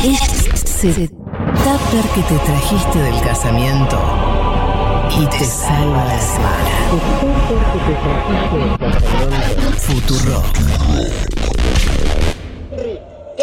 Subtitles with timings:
[0.00, 4.00] Ese tupper que te trajiste del casamiento
[5.20, 6.70] y te salva la semana.
[9.78, 10.42] Futuro.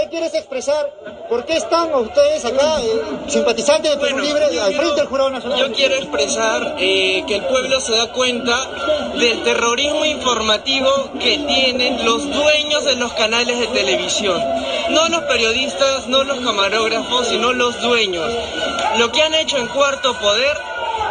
[0.09, 0.91] ¿Qué quieres expresar?
[1.29, 5.29] ¿Por qué están ustedes acá, eh, simpatizantes de Perú Bueno, Libre, al frente del Jurado
[5.29, 5.59] Nacional?
[5.59, 8.57] Yo quiero expresar eh, que el pueblo se da cuenta
[9.19, 14.41] del terrorismo informativo que tienen los dueños de los canales de televisión.
[14.89, 18.33] No los periodistas, no los camarógrafos, sino los dueños.
[18.97, 20.57] Lo que han hecho en Cuarto Poder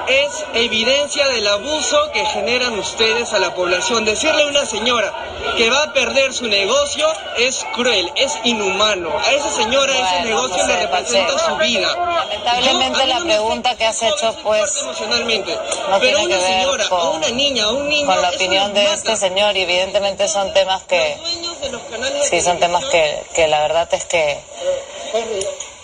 [0.09, 4.05] es evidencia del abuso que generan ustedes a la población.
[4.05, 5.12] Decirle a una señora
[5.56, 7.06] que va a perder su negocio
[7.37, 9.11] es cruel, es inhumano.
[9.19, 11.48] A esa señora ese negocio José le representa Pacheco.
[11.51, 11.88] su vida.
[11.97, 15.55] Lamentablemente Yo- la no pregunta que has hecho, pues, emocionalmente.
[15.55, 18.30] no Pero tiene a una que ver señora, con, una niña, un niño, con la
[18.30, 18.95] opinión de mata.
[18.95, 21.83] este señor y evidentemente son temas que, Los de los
[22.28, 24.41] sí, son temas que, que la verdad es que,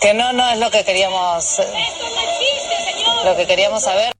[0.01, 1.65] que no, no es lo que queríamos, eh,
[3.23, 4.15] lo que queríamos saber.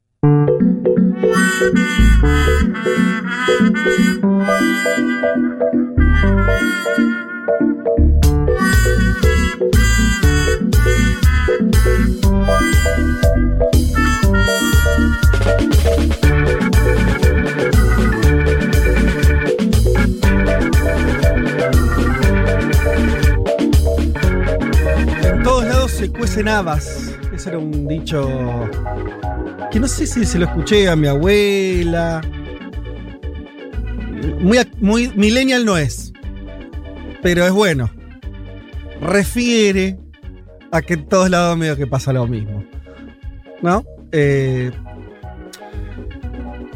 [26.36, 27.14] Cuecen habas.
[27.32, 28.68] Ese era un dicho
[29.70, 32.20] que no sé si se lo escuché a mi abuela.
[34.40, 36.12] Muy, muy millennial no es,
[37.22, 37.90] pero es bueno.
[39.00, 39.98] Refiere
[40.72, 42.64] a que en todos lados medio que pasa lo mismo.
[43.62, 43.82] ¿No?
[44.12, 44.70] Eh,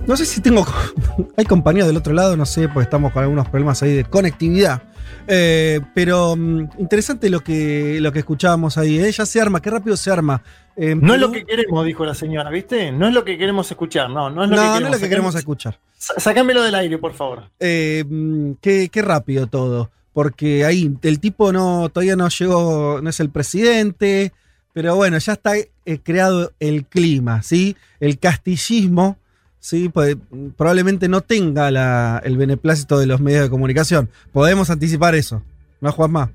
[0.07, 0.67] no sé si tengo.
[1.37, 4.83] Hay compañía del otro lado, no sé, porque estamos con algunos problemas ahí de conectividad.
[5.27, 8.99] Eh, pero mm, interesante lo que, lo que escuchábamos ahí.
[8.99, 9.11] ¿eh?
[9.13, 10.43] Ya se arma, qué rápido se arma.
[10.77, 12.91] No es lo que queremos, dijo la señora, ¿viste?
[12.91, 14.95] No es lo que queremos escuchar, no, no es lo no, que no queremos.
[14.97, 15.79] es lo que queremos Sacame- escuchar.
[15.99, 17.51] Sácamelo del aire, por favor.
[17.61, 19.91] Eh, mm, qué, qué rápido todo.
[20.15, 24.33] Porque ahí el tipo no, todavía no llegó, no es el presidente.
[24.73, 25.69] Pero bueno, ya está eh,
[26.03, 27.77] creado el clima, ¿sí?
[27.99, 29.19] El castillismo,
[29.61, 29.89] ¿sí?
[29.89, 30.17] Pues,
[30.57, 34.09] probablemente no tenga la- el beneplácito de los medios de comunicación.
[34.33, 35.43] Podemos anticipar eso.
[35.81, 36.31] ¿No, Juanma?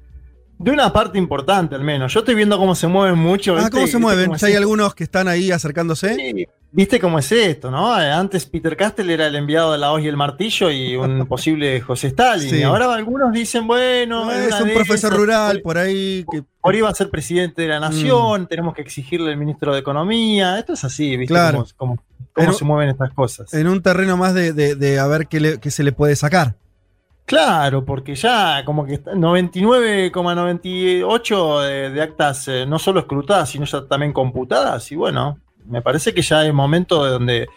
[0.58, 2.14] De una parte importante, al menos.
[2.14, 3.54] Yo estoy viendo cómo se mueven mucho.
[3.54, 3.72] Ah, ¿viste?
[3.72, 4.26] ¿cómo se ¿Viste mueven?
[4.28, 6.16] cómo Ya hay algunos que están ahí acercándose.
[6.16, 8.02] Sí, ¿Viste cómo es esto, no?
[8.02, 11.26] Eh, Antes Peter Castell era el enviado de la hoz y el martillo y un
[11.28, 12.50] posible José Stalin.
[12.50, 12.58] Sí.
[12.58, 16.26] Y ahora algunos dicen, bueno, en es un profesor esas, rural por- ahí.
[16.32, 18.48] Que, Por ahí va a ser presidente de la nación, Mm.
[18.48, 20.58] tenemos que exigirle al ministro de Economía.
[20.60, 21.34] Esto es así, ¿viste?
[21.34, 21.66] Claro.
[21.78, 21.98] Cómo-
[22.36, 23.54] cómo se mueven estas cosas.
[23.54, 26.16] en un terreno más de, de- de a ver qué, le- qué se le puede
[26.16, 26.56] sacar.
[27.26, 33.66] Claro, porque ya como que está- 99,98 de, de actas eh, no solo escrutadas, sino
[33.66, 34.92] ya también computadas.
[34.92, 37.48] Y bueno, me parece que ya hay momento de donde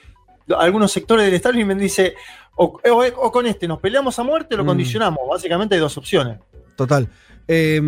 [0.58, 2.14] algunos sectores del establishment dice
[2.56, 4.68] o, o- o con este nos peleamos a muerte o lo Mm.
[4.68, 5.20] condicionamos.
[5.28, 6.38] Básicamente hay dos opciones.
[6.76, 7.08] Total.
[7.46, 7.80] Eh,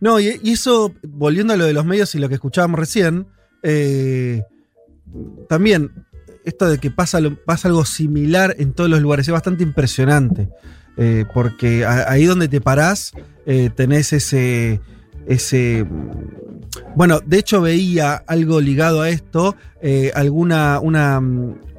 [0.00, 3.26] no, y, y eso, volviendo a lo de los medios y lo que escuchábamos recién,
[3.62, 4.42] eh,
[5.48, 5.90] también
[6.48, 10.48] esto de que pasa, pasa algo similar en todos los lugares es bastante impresionante.
[11.00, 13.12] Eh, porque ahí donde te parás,
[13.46, 14.80] eh, tenés ese.
[15.26, 15.86] ese
[16.96, 21.22] bueno, de hecho veía algo ligado a esto, eh, alguna una,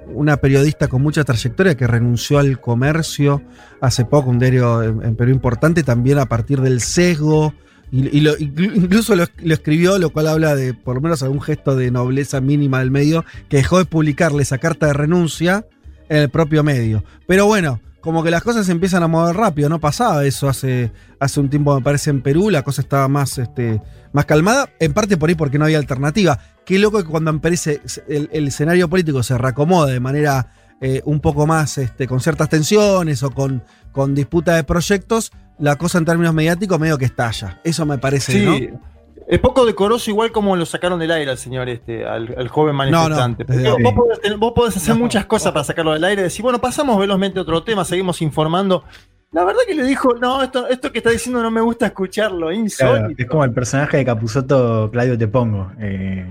[0.08, 3.42] una periodista con mucha trayectoria que renunció al comercio
[3.82, 7.54] hace poco, un diario en, en Perú importante, también a partir del sesgo,
[7.92, 11.76] y, lo- inclu- incluso lo, escribió, lo cual habla de por lo menos algún gesto
[11.76, 15.66] de nobleza mínima del medio, que dejó de publicarle esa carta de renuncia
[16.10, 17.04] en el propio medio.
[17.28, 20.92] Pero bueno, como que las cosas se empiezan a mover rápido, no pasaba eso hace,
[21.20, 23.82] hace un tiempo, me parece, en Perú, la cosa estaba más, este,
[24.14, 26.40] más calmada, en parte por ahí porque no había alternativa.
[26.66, 31.20] Qué loco que cuando aparece el, el escenario político se reacomoda de manera eh, un
[31.20, 36.06] poco más este, con ciertas tensiones o con, con disputa de proyectos, la cosa en
[36.06, 37.60] términos mediáticos medio que estalla.
[37.64, 38.70] Eso me parece, Sí.
[38.72, 38.80] ¿no?
[39.28, 42.74] Es poco decoroso, igual como lo sacaron del aire al señor este, al, al joven
[42.76, 43.46] manifestante.
[43.48, 45.02] No, no, vos, podés, tener- vos podés hacer No.
[45.02, 48.84] muchas cosas para sacarlo del aire, decir, bueno, pasamos velozmente a otro tema, seguimos informando.
[49.32, 52.48] La verdad que le dijo, no, esto, esto que está diciendo no me gusta escucharlo,
[52.48, 53.22] Claro, insólito.
[53.22, 55.72] es como el personaje de Capuzoto, Claudio Te Pongo.
[55.80, 56.26] eh,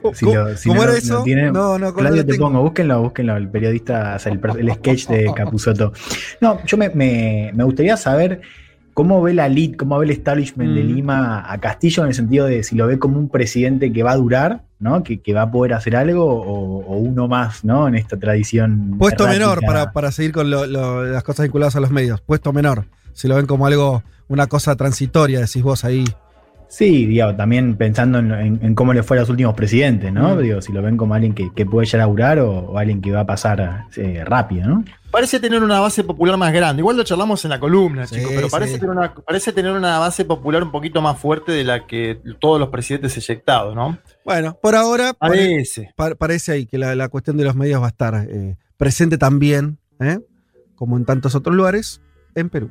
[0.00, 1.14] ¿Cómo- si lo- si cómo no era eso?
[1.18, 2.46] lo tienen, No, no, ¿cómo Claudio Te tengo?
[2.46, 5.92] Pongo, búsquenlo, búsquenlo, el periodista, o sea, el, sketch de Capuzoto.
[6.40, 8.40] No, yo me, me- me gustaría saber
[8.94, 10.86] cómo ve la elite, cómo ve el establishment de Mm.
[10.94, 14.12] Lima a Castillo en el sentido de si lo ve como un presidente que va
[14.12, 15.02] a durar, ¿no?
[15.02, 17.88] Que, que va a poder hacer algo o, o uno más, ¿no?
[17.88, 18.96] En esta tradición.
[18.98, 19.46] Puesto errática.
[19.46, 22.20] menor para, para seguir con lo- lo- las cosas vinculadas a los medios.
[22.20, 22.84] Puesto menor.
[23.14, 26.04] Si lo ven como algo, una cosa transitoria, decís vos ahí.
[26.74, 30.34] Sí, digo, también pensando en, en- en cómo le fue a los últimos presidentes, ¿no?
[30.36, 30.38] Mm.
[30.40, 33.02] Digo, si lo ven como alguien que, que puede llegar a durar o, o alguien
[33.02, 34.84] que va a pasar eh, rápido, ¿no?
[35.10, 36.80] Parece tener una base popular más grande.
[36.80, 38.80] Igual lo charlamos en la columna, Sí, chicos, pero parece sí.
[38.80, 42.58] tener, una, parece tener una base popular un poquito más fuerte de la que todos
[42.58, 43.98] los presidentes eyectados, ¿no?
[44.24, 45.92] Bueno, por ahora pare- Parece.
[45.94, 49.18] pa- parece ahí que la, la cuestión de los medios va a estar eh, presente
[49.18, 50.20] también, ¿eh?
[50.74, 52.00] como en tantos otros lugares,
[52.34, 52.70] en Perú.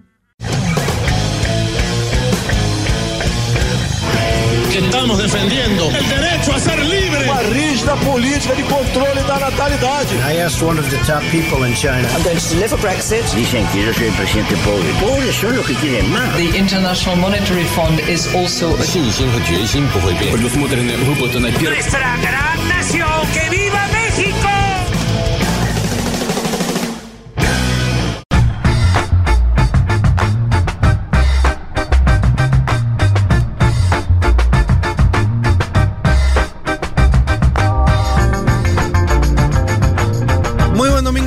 [4.71, 7.25] que estamos defendiendo el derecho a ser libre.
[7.25, 10.15] Uma rígida política de controle da natalidade.
[10.27, 12.09] I asked one of the top people in China.
[12.15, 13.25] I'm going to deliver Brexit.
[13.35, 14.89] Dicen que yo soy el presidente pobre.
[15.01, 16.37] Pobres son los que quieren más.
[16.37, 20.33] The International Monetary Fund is also a 信心和决心不会变。
[20.33, 21.77] Предусмотрены выплаты на первый.
[21.77, 24.30] Nuestra gran nación, que viva México!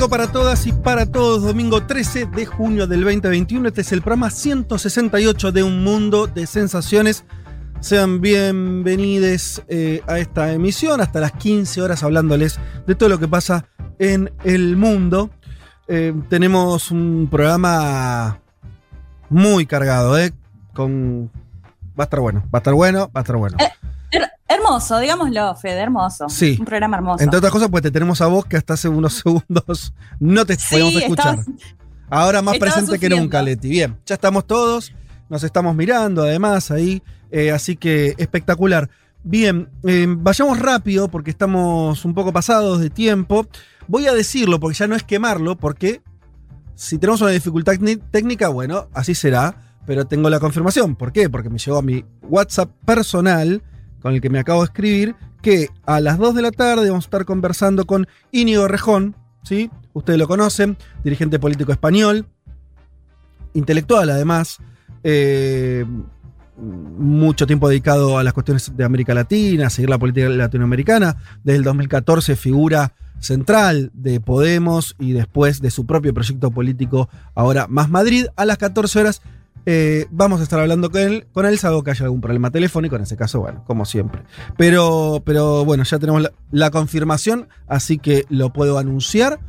[0.09, 1.43] Para todas y para todos.
[1.43, 3.69] Domingo 13 de junio del 2021.
[3.69, 7.23] Este es el programa 168 de Un Mundo de Sensaciones.
[7.79, 13.27] Sean bienvenidos eh, a esta emisión, hasta las 15 horas hablándoles de todo lo que
[13.27, 13.67] pasa
[13.97, 15.31] en el mundo.
[15.87, 18.41] Eh, tenemos un programa
[19.29, 20.33] muy cargado, ¿eh?
[20.73, 21.31] Con...
[21.97, 23.57] Va a estar bueno, va a estar bueno, va a estar bueno.
[24.47, 26.29] Her- hermoso, digámoslo, Fede, hermoso.
[26.29, 26.55] Sí.
[26.59, 27.23] Un programa hermoso.
[27.23, 30.55] Entre otras cosas, pues te tenemos a vos que hasta hace unos segundos no te
[30.55, 31.39] Sí, podemos escuchar.
[31.39, 31.61] estabas-
[32.09, 33.17] Ahora más presente que sufriendo.
[33.17, 33.67] nunca, Leti.
[33.69, 34.93] Bien, ya estamos todos,
[35.27, 37.01] nos estamos mirando además ahí,
[37.31, 38.89] eh, así que espectacular.
[39.23, 43.47] Bien, eh, vayamos rápido porque estamos un poco pasados de tiempo.
[43.87, 46.01] Voy a decirlo porque ya no es quemarlo, porque
[46.75, 47.73] si tenemos una dificultad
[48.11, 49.55] técnica, bueno, así será,
[49.87, 50.95] pero tengo la confirmación.
[50.95, 51.27] ¿Por qué?
[51.27, 53.63] Porque me llegó a mi WhatsApp personal,
[54.05, 57.05] con el que me acabo de escribir, que a las 2 de la tarde vamos
[57.05, 59.71] a estar conversando con Íñigo Rejón, ¿sí?
[59.93, 62.27] Ustedes lo conocen, dirigente político español,
[63.55, 64.59] intelectual además,
[65.03, 65.85] eh,
[66.55, 71.17] mucho tiempo dedicado a las cuestiones de América Latina, a seguir la política latinoamericana.
[71.43, 77.65] Desde el 2014 figura central de Podemos y después de su propio proyecto político, ahora
[77.67, 78.27] Más Madrid.
[78.35, 79.23] A las 14 horas
[79.65, 82.95] eh, vamos a estar hablando con él, con él, salvo que haya algún problema telefónico,
[82.95, 84.21] en ese caso, bueno, como siempre.
[84.57, 89.39] Pero, pero bueno, ya tenemos la, confirmación, así que lo puedo anunciar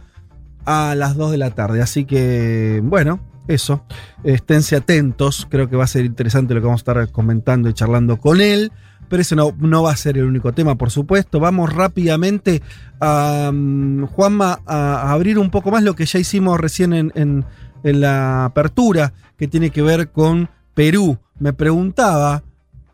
[0.64, 1.82] a las 2 de la tarde.
[1.82, 3.84] Así que, bueno, eso.
[4.24, 5.46] Esténse atentos.
[5.50, 8.40] Creo que va a ser interesante lo que vamos a estar comentando y charlando con
[8.40, 8.72] él.
[9.08, 11.38] Pero ese no, no va a ser el único tema, por supuesto.
[11.38, 12.60] Vamos rápidamente
[13.00, 17.44] a, mm, Juanma, a, abrir un poco más lo que ya hicimos recién en-
[17.86, 21.18] en la apertura, que tiene que ver con Perú.
[21.38, 22.42] Me preguntaba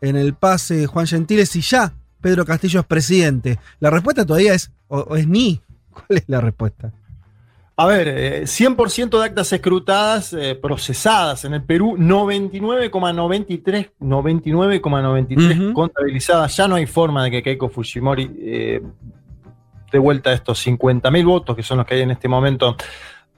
[0.01, 3.59] en el pase Juan Gentiles si ya Pedro Castillo es presidente.
[3.79, 5.61] La respuesta todavía es, o, o es ni.
[5.91, 6.91] ¿Cuál es la respuesta?
[7.75, 15.73] A ver, eh, 100% de actas escrutadas eh, procesadas en el Perú, 99,93 99,93 Ujú.
[15.73, 16.55] contabilizadas.
[16.55, 18.79] Ya no hay forma de que Keiko Fujimori eh,
[19.91, 22.77] dé vuelta a estos 50.000 votos, que son los que hay en este momento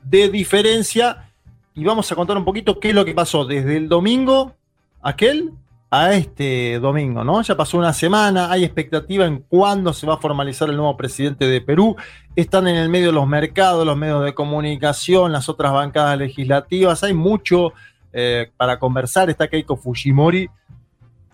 [0.04, 1.30] de diferencia.
[1.76, 4.54] Y vamos a contar un poquito qué es lo que pasó desde el domingo
[5.02, 5.52] aquel
[5.92, 7.42] a este domingo, ¿no?
[7.42, 11.46] Ya pasó una semana, hay expectativa en cuándo se va a formalizar el nuevo presidente
[11.48, 11.98] de Perú.
[12.36, 17.04] Están en el medio los mercados, los medios de comunicación, las otras bancadas legislativas.
[17.04, 17.74] Hay mucho
[18.14, 19.30] eh, para conversar.
[19.30, 20.50] Está Keiko Fujimori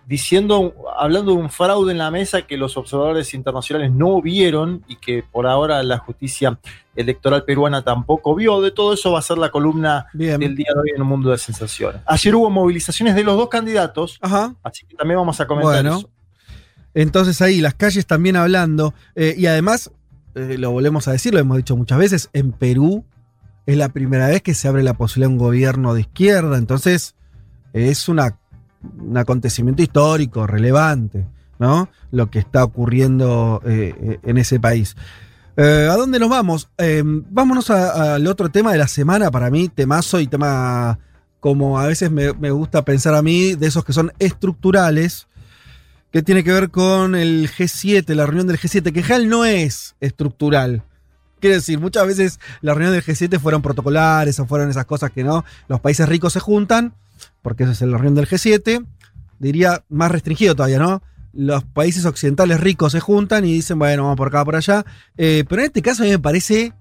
[0.06, 4.96] diciendo, hablando de un fraude en la mesa que los observadores internacionales no vieron y
[4.96, 6.58] que por ahora la justicia
[6.96, 8.60] electoral peruana tampoco vio.
[8.60, 10.38] De todo eso va a ser la columna Bien.
[10.40, 12.02] del día de hoy en un mundo de sensaciones.
[12.06, 14.54] Ayer hubo movilizaciones de los dos candidatos, Ajá.
[14.62, 15.98] así que también vamos a comentar Bueno.
[15.98, 16.10] eso.
[16.94, 18.92] Entonces ahí, las calles también hablando.
[19.14, 19.90] eh, y además,
[20.34, 23.04] eh, lo volvemos a decir, lo hemos dicho muchas veces, en Perú
[23.64, 26.58] es la primera vez que se abre la posibilidad de un gobierno de izquierda.
[26.58, 27.14] Entonces,
[27.72, 28.38] es una,
[28.98, 31.26] un acontecimiento histórico, relevante,
[31.58, 31.88] ¿no?
[32.10, 34.96] Lo que está ocurriendo eh, eh, en ese país.
[35.56, 36.70] Eh, ¿A dónde nos vamos?
[36.78, 40.98] Eh, vámonos al otro tema de la semana, para mí, temazo y tema
[41.40, 45.26] como a veces me, gusta pensar a mí, de esos que son estructurales,
[46.12, 49.96] que tiene que ver con el G7, la reunión del G7, que general no es
[50.00, 50.84] estructural.
[51.40, 55.24] Quiere decir, muchas veces las reuniones del G7 fueron protocolares o fueron esas cosas que
[55.24, 56.94] no, los países ricos se juntan,
[57.42, 58.84] porque esa es la reunión del G7,
[59.38, 61.02] diría más restringido todavía, ¿no?
[61.32, 64.84] Los países occidentales ricos se juntan y dicen, bueno, vamos por acá, por allá.
[65.16, 66.72] Eh, pero en este caso a mí me parece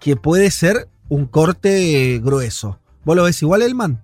[0.00, 2.78] que puede ser un corte grueso.
[3.04, 4.00] ¿Vos lo ves igual, Elman?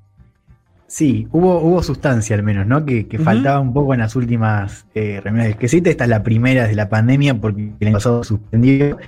[0.86, 2.84] Sí, hubo, hubo sustancia al menos, ¿no?
[2.84, 5.86] Que, que faltaba un poco en las últimas eh, reuniones del G7.
[5.86, 8.98] Esta es la primera desde la pandemia porque el año pasado suspendió.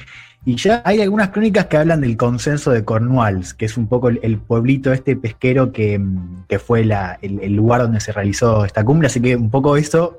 [0.45, 4.09] Y ya hay algunas crónicas que hablan del consenso de Cornwalls, que es un poco
[4.09, 8.11] el, el pueblito este pesquero que, mm, que fue la- el, el lugar donde se
[8.13, 9.07] realizó esta cumbre.
[9.07, 10.19] Así que un poco eso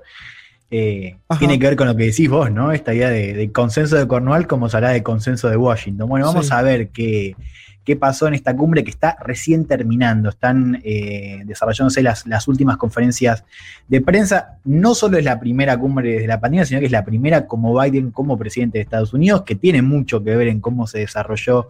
[0.71, 2.71] eh, tiene que ver con lo que decís vos, ¿no?
[2.71, 6.07] Esta idea de, de consenso de Cornwall como se habla de consenso de Washington.
[6.09, 6.53] Bueno, vamos Sí.
[6.53, 7.35] a ver qué,
[7.83, 10.29] qué pasó en esta cumbre que está recién terminando.
[10.29, 13.43] Están eh, desarrollándose las, las últimas conferencias
[13.87, 14.57] de prensa.
[14.63, 17.79] No solo es la primera cumbre desde la pandemia, sino que es la primera como
[17.79, 21.67] Biden como presidente de Estados Unidos, que tiene mucho que ver en cómo se desarrolló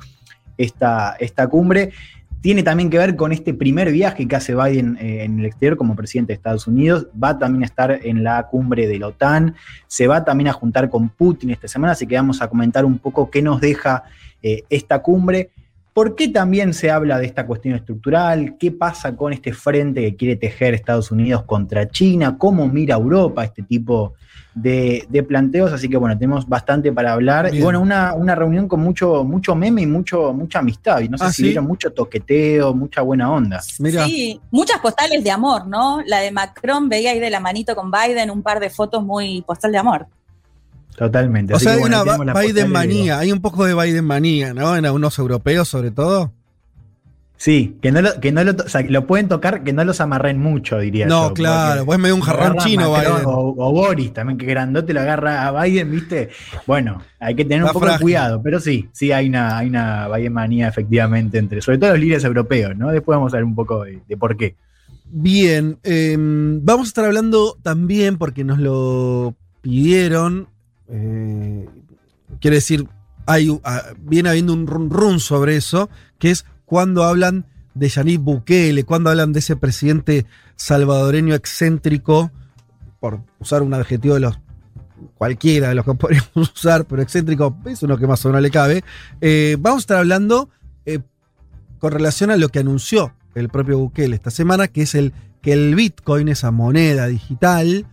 [0.57, 1.91] esta, esta cumbre.
[2.41, 5.77] Tiene también que ver con este primer viaje que hace Biden eh, en el exterior
[5.77, 7.07] como presidente de Estados Unidos.
[7.21, 9.55] Va también a estar en la cumbre de la OTAN.
[9.87, 12.99] Se va también a juntar con Putin esta semana, así que vamos a comentar un
[12.99, 14.03] poco qué nos deja
[14.41, 15.51] eh, esta cumbre.
[15.93, 18.57] ¿Por qué también se habla de esta cuestión estructural?
[18.57, 22.35] ¿Qué pasa con este frente que quiere tejer Estados Unidos contra China?
[22.37, 24.13] ¿Cómo mira Europa este tipo
[24.55, 25.71] de, de planteos?
[25.71, 27.45] Así que bueno, tenemos bastante para hablar.
[27.45, 27.57] Bien.
[27.57, 30.99] Y bueno, una, una reunión con mucho, mucho meme y mucho, mucha amistad.
[31.01, 31.43] Y no sé Ah, si ¿sí?
[31.49, 33.61] vieron mucho toqueteo, mucha buena onda.
[33.77, 36.01] Mira, Sí, muchas postales de amor, ¿no?
[36.07, 39.43] La de Macron veía ahí de la manito con Biden, un par de fotos muy
[39.43, 40.07] postal de amor.
[40.95, 41.53] Totalmente.
[41.53, 44.75] o sea, hay bueno, una Biden manía, hay un poco de Biden manía, ¿no?
[44.75, 46.31] En algunos europeos sobre todo.
[47.35, 49.99] Sí, que no lo, que no lo, o sea, lo pueden tocar, que no los
[49.99, 53.25] amarren mucho, diría No, yo, claro, porque pues medio un jarrón chino Macron Biden.
[53.27, 56.29] O, o Boris también, que grandote lo agarra a Biden, ¿viste?
[56.65, 59.67] Bueno, hay que tener Está un poco de cuidado, pero sí, sí hay una, hay
[59.67, 62.91] una Biden manía efectivamente entre, sobre todo los líderes europeos, ¿no?
[62.91, 64.55] Después vamos a ver un poco de, de por qué.
[65.15, 70.47] Bien, eh, vamos a estar hablando también porque nos lo pidieron.
[70.95, 71.67] Eh,
[72.39, 72.87] quiere decir,
[73.25, 73.37] ah,
[73.99, 79.33] viene habiendo un run, sobre eso, que es cuando hablan de Yanit Bukele, cuando hablan
[79.33, 82.31] de ese presidente salvadoreño excéntrico,
[82.99, 84.39] por usar un adjetivo de los
[85.15, 88.51] cualquiera de los que podríamos usar, pero excéntrico es uno que más o menos le
[88.51, 88.83] cabe.
[89.19, 90.49] eh, vamos a estar hablando
[90.85, 90.99] eh,
[91.79, 95.53] con relación a lo que anunció el propio Bukele esta semana, que es el que
[95.53, 97.87] el Bitcoin, esa moneda digital,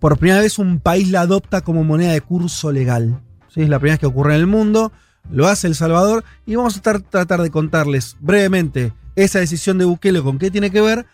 [0.00, 3.20] por primera vez un país la adopta como moneda de curso legal.
[3.48, 3.62] ¿Sí?
[3.62, 4.92] Es la primera vez que ocurre en el mundo,
[5.30, 10.22] lo hace El Salvador y vamos a tratar de contarles brevemente esa decisión de Bukele
[10.22, 11.06] con qué tiene que ver.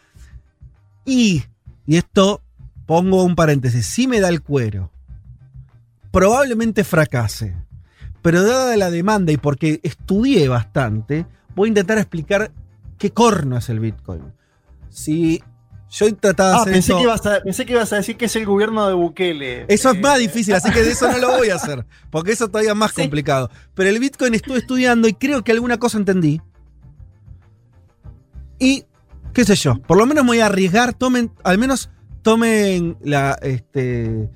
[1.05, 1.45] Y,
[1.87, 2.41] y esto
[2.87, 4.91] pongo un paréntesis, si me da el cuero,
[6.13, 7.57] probablemente fracase.
[8.23, 12.53] Pero dada la demanda y porque estudié bastante, voy a intentar explicar
[12.99, 14.33] qué corno es el Bitcoin.
[14.89, 15.43] Si
[15.91, 18.17] yo trataba de Ah, hacer pensé esto- que, ibas a, pensé que ibas a decir
[18.17, 19.65] que es el gobierno de Bukele.
[19.69, 22.33] eso es Eh, más difícil, así que de eso no lo voy a hacer, porque
[22.33, 23.51] eso todavía es más complicado.
[23.75, 26.41] Pero el Bitcoin estuve estudiando y creo que alguna cosa entendí.
[28.59, 28.85] Y,
[29.33, 31.91] qué sé yo, por lo menos me voy a arriesgar, tomen, al menos
[32.23, 34.29] tomen la, este, eh,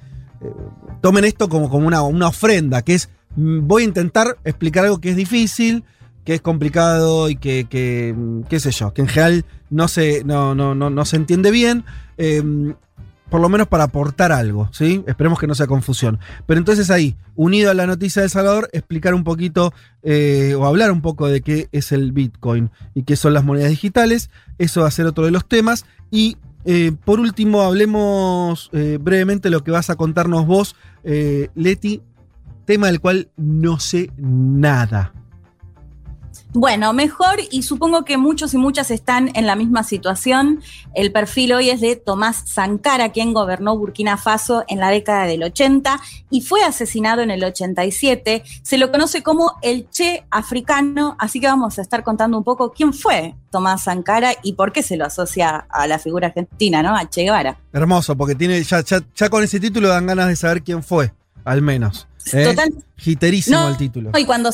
[1.01, 5.01] tomen esto como, como una, una ofrenda, que es, mm, voy a intentar explicar algo
[5.01, 5.85] que es difícil,
[6.25, 8.15] que es complicado y que, que,
[8.49, 11.85] qué sé yo, que en general no se, no, no, no, no se entiende bien.
[12.19, 12.43] eh,
[13.31, 15.03] por lo menos para aportar algo, ¿sí?
[15.07, 16.19] Esperemos que no sea confusión.
[16.47, 19.73] Pero entonces ahí, unido a la noticia de Salvador, explicar un poquito
[20.03, 23.71] eh, o hablar un poco de qué es el Bitcoin y qué son las monedas
[23.71, 24.31] digitales.
[24.59, 25.87] Eso va a ser otro de los temas.
[26.11, 30.75] Y eh, por último, hablemos eh, brevemente lo que vas a contarnos vos,
[31.55, 32.03] Leti,
[32.67, 35.15] tema del cual no sé nada.
[36.53, 40.61] Bueno, mejor y supongo que muchos y muchas están en la misma situación.
[40.95, 45.45] El perfil hoy es de Tomás Sankara, quien gobernó Burkina Faso en la década del
[45.45, 48.43] 80 y fue asesinado en el 87.
[48.63, 52.73] Se lo conoce como el Che africano, así que vamos a estar contando un poco
[52.73, 56.97] quién fue Tomás Sankara y por qué se lo asocia a la figura argentina, ¿no?
[56.97, 57.59] A Che Guevara.
[57.73, 61.13] Hermoso, porque tiene ya, ya, ya con ese título dan ganas de saber quién fue,
[61.45, 62.09] al menos.
[62.33, 62.45] ¿eh?
[62.45, 62.71] Total.
[62.97, 64.11] Giterísimo No, el título.
[64.19, 64.51] Y cuando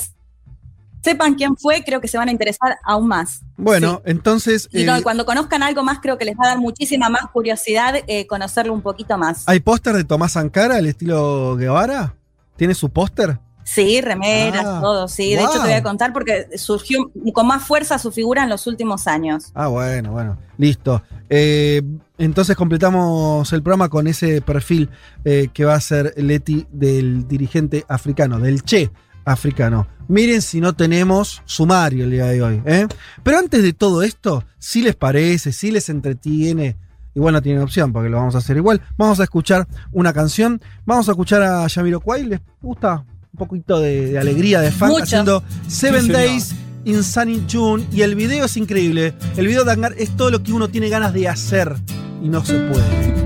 [1.07, 3.43] sepan quién fue, creo que se van a interesar aún más.
[3.57, 4.69] Bueno, entonces.
[4.73, 7.31] Y, no, eh, cuando conozcan algo más, creo que les va a dar muchísima más
[7.33, 9.45] curiosidad eh, conocerlo un poquito más.
[9.47, 12.17] ¿Hay póster de Tomás Sankara, al estilo Guevara?
[12.57, 13.39] ¿Tiene su póster?
[13.63, 15.35] Sí, remeras, Ah, todo, sí.
[15.35, 15.47] De wow.
[15.47, 19.07] hecho, te voy a contar porque surgió con más fuerza su figura en los últimos
[19.07, 19.53] años.
[19.55, 20.39] Ah, bueno, bueno.
[20.59, 21.03] Listo.
[21.29, 21.83] Eh,
[22.19, 24.89] entonces completamos el programa con ese perfil
[25.25, 28.91] eh, que va a ser Leti del dirigente africano, del Che
[29.27, 29.87] africano.
[30.09, 32.63] Miren si no tenemos sumario el día de hoy.
[32.65, 32.87] ¿eh?
[33.23, 36.77] Pero antes de todo esto, si les parece, si les entretiene,
[37.15, 40.63] igual no tienen opción porque lo vamos a hacer igual, vamos a escuchar una canción.
[40.87, 42.25] Vamos a escuchar a Yamiro Kwai.
[42.25, 43.05] ¿Les gusta?
[43.33, 45.03] Un poquito de, de alegría, de Mucho.
[45.03, 46.13] haciendo Seven Sí.
[46.13, 46.55] Days
[46.85, 49.13] Insane June y el video es increíble.
[49.37, 51.75] El video de Hangar es todo lo que uno tiene ganas de hacer
[52.23, 53.26] y no se puede.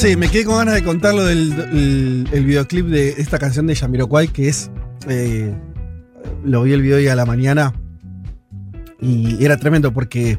[0.00, 3.76] Sí, me quedé con ganas de contar lo del el, videoclip de esta canción de
[3.76, 4.70] Jamiroquai, que es.
[5.06, 5.54] eh,
[6.42, 7.74] lo vi el video hoy a la mañana
[8.98, 10.38] y era tremendo porque,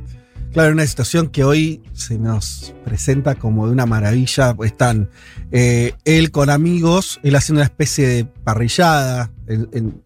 [0.52, 4.56] claro, era una situación que hoy se nos presenta como de una maravilla.
[4.56, 5.12] pues Están
[5.52, 10.02] eh, él con amigos, él haciendo una especie de parrillada, en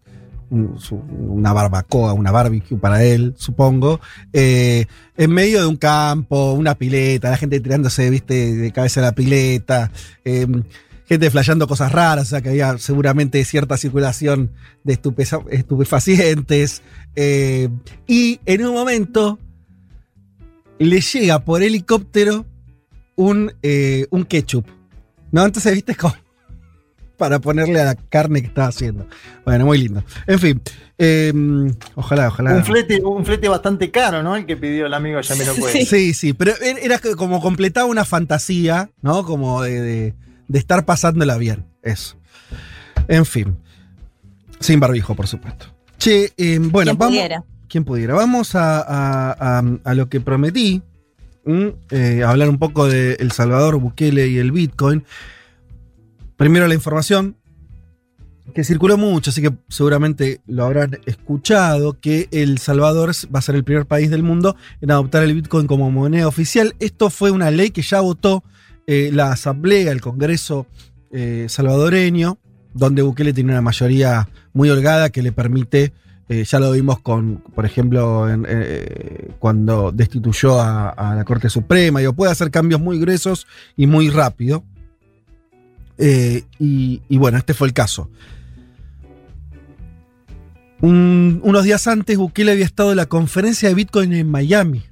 [0.50, 4.00] una barbacoa, una barbecue para él, supongo,
[4.32, 4.86] eh,
[5.16, 9.12] en medio de un campo, una pileta, la gente tirándose, viste, de cabeza a la
[9.12, 9.90] pileta,
[10.24, 10.46] eh,
[11.06, 14.52] gente flasheando cosas raras, o sea que había seguramente cierta circulación
[14.84, 14.98] de
[15.50, 16.82] estupefacientes.
[17.14, 17.68] eh,
[18.06, 19.38] y en un momento
[20.78, 22.44] le llega por helicóptero
[23.14, 24.66] un, eh, un ketchup.
[25.32, 25.44] ¿No?
[25.44, 26.14] Entonces, viste, como
[27.16, 29.06] para ponerle a la carne que estaba haciendo.
[29.44, 30.04] Bueno, muy lindo.
[30.26, 30.60] En fin,
[30.98, 31.32] eh,
[31.94, 32.54] ojalá, ojalá.
[32.54, 34.36] Un flete, un flete bastante caro, ¿no?
[34.36, 35.84] El que pidió el amigo Jamiroquai.
[35.86, 39.24] Sí, sí, pero er- era que como completaba una fantasía, ¿no?
[39.24, 40.14] Como de, de-
[40.48, 41.64] de estar pasándola bien.
[41.82, 42.16] Eso.
[43.08, 43.56] En fin.
[44.60, 45.66] Sin barbijo, por supuesto.
[45.98, 47.14] Che, eh, bueno, Quien vamos.
[47.16, 47.44] pudiera.
[47.68, 48.14] Quien pudiera.
[48.14, 50.82] Vamos a, a- a- a lo que prometí.
[51.90, 55.04] Eh, hablar un poco de El Salvador, Bukele y el Bitcoin.
[56.36, 57.36] Primero la información
[58.54, 63.54] que circuló mucho, así que seguramente lo habrán escuchado, que El Salvador va a ser
[63.54, 66.74] el primer país del mundo en adoptar el Bitcoin como moneda oficial.
[66.78, 68.44] Esto fue una ley que ya votó
[68.86, 70.66] eh, la Asamblea, el Congreso
[71.10, 72.38] eh, salvadoreño,
[72.72, 75.92] donde Bukele tiene una mayoría muy holgada que le permite,
[76.28, 78.26] eh, ya lo vimos con, por ejemplo,
[79.38, 83.46] cuando destituyó a, a la Corte Suprema, digo, puede hacer cambios muy gruesos
[83.76, 84.64] y muy rápido.
[85.98, 88.10] Eh, y, bueno, este fue el caso.
[90.80, 94.84] Un- unos días antes, Bukele había estado en la conferencia de Bitcoin en Miami.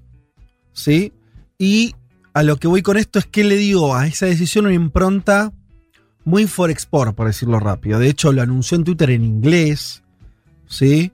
[0.72, 1.12] ¿Sí?
[1.58, 1.94] Y
[2.32, 5.52] a lo que voy con esto es que le dio a esa decisión una impronta
[6.24, 7.98] muy forexport, por decirlo rápido.
[7.98, 10.02] De hecho, lo anunció en Twitter en inglés.
[10.66, 11.12] ¿Sí?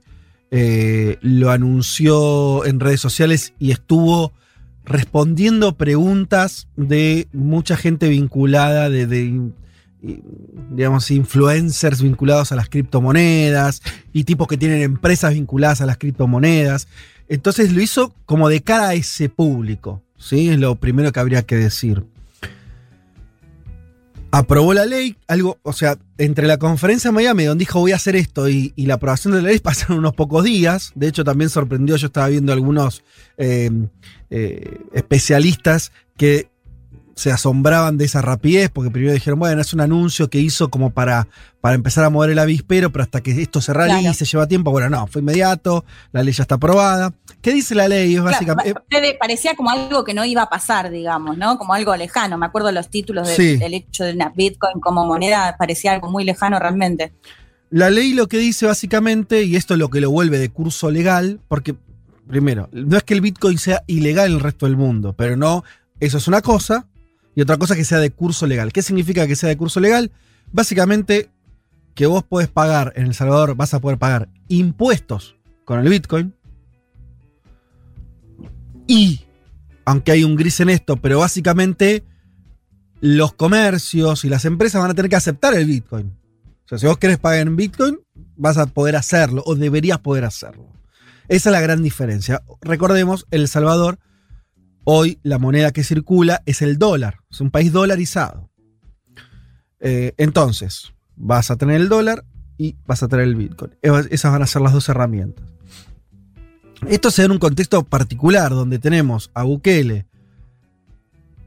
[0.51, 4.31] Eh, lo anunció en redes sociales y estuvo
[4.83, 9.05] respondiendo preguntas de mucha gente vinculada, de,
[10.01, 13.81] digamos, influencers vinculados a las criptomonedas
[14.13, 16.87] y tipos que tienen empresas vinculadas a las criptomonedas.
[17.29, 20.49] Entonces lo hizo como de cara a ese público, ¿sí?
[20.49, 22.03] Es lo primero que habría que decir.
[24.33, 27.97] Aprobó la ley, algo, o sea, entre la conferencia de Miami, donde dijo voy a
[27.97, 30.91] hacer esto, y, la aprobación de la ley pasaron unos pocos días.
[30.95, 33.03] De hecho, también sorprendió, yo estaba viendo algunos
[33.37, 33.69] eh,
[34.29, 36.50] eh, especialistas que
[37.15, 40.91] se asombraban de esa rapidez, porque primero dijeron, bueno, es un anuncio que hizo como
[40.91, 41.27] para,
[41.59, 44.25] para empezar a mover el avispero, pero hasta que esto se realice Claro.
[44.31, 44.71] lleva tiempo.
[44.71, 47.13] Bueno, no, fue inmediato, la ley ya está aprobada.
[47.41, 48.15] ¿Qué dice la ley?
[48.15, 48.73] Es básicamente.
[48.73, 51.57] pa- pare- parecía como algo que no iba a pasar, digamos, ¿no?
[51.57, 52.37] Como algo lejano.
[52.37, 53.57] Me acuerdo los títulos Sí.
[53.57, 57.13] del hecho de una Bitcoin como moneda, parecía algo muy lejano realmente.
[57.69, 60.91] La ley lo que dice básicamente, y esto es lo que lo vuelve de curso
[60.91, 61.75] legal, porque,
[62.27, 65.63] primero, no es que el Bitcoin sea ilegal en el resto del mundo, pero no,
[65.99, 66.87] eso es una cosa,
[67.35, 68.71] y otra cosa que sea de curso legal.
[68.71, 70.11] ¿Qué significa que sea de curso legal?
[70.51, 71.29] Básicamente,
[71.95, 76.33] que vos podés pagar, en El Salvador vas a poder pagar impuestos con el Bitcoin,
[78.87, 79.21] y,
[79.85, 82.03] aunque hay un gris en esto, pero básicamente
[82.99, 86.13] los comercios y las empresas van a tener que aceptar el Bitcoin.
[86.65, 87.99] O sea, si vos querés pagar en Bitcoin,
[88.35, 90.67] vas a poder hacerlo o deberías poder hacerlo.
[91.29, 92.43] Esa es la gran diferencia.
[92.61, 93.97] Recordemos, El Salvador,
[94.83, 97.19] hoy la moneda que circula es el dólar.
[97.29, 98.49] Es un país dolarizado.
[99.79, 102.23] Eh, entonces, vas a tener el dólar
[102.57, 103.75] y vas a tener el Bitcoin.
[103.81, 105.45] Esas van a ser las dos herramientas.
[106.87, 110.07] Esto se da en un contexto particular donde tenemos a Bukele,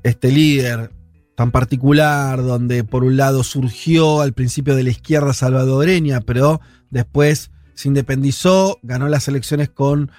[0.03, 0.90] este líder
[1.35, 7.51] tan particular, donde por un lado surgió al principio de la izquierda salvadoreña, pero después
[7.75, 10.11] se independizó, ganó las elecciones con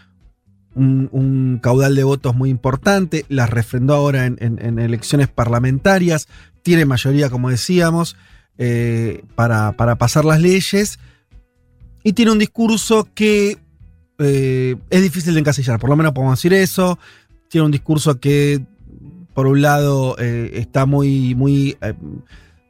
[0.75, 6.27] un, caudal de votos muy importante, las refrendó ahora en, elecciones parlamentarias,
[6.61, 8.15] tiene mayoría, como decíamos,
[8.57, 10.99] eh, para, para pasar las leyes,
[12.03, 13.57] y tiene un discurso que
[14.19, 16.99] eh, es difícil de encasillar, por lo menos podemos decir eso,
[17.49, 18.61] tiene un discurso que
[19.33, 21.77] por un lado eh, está muy, muy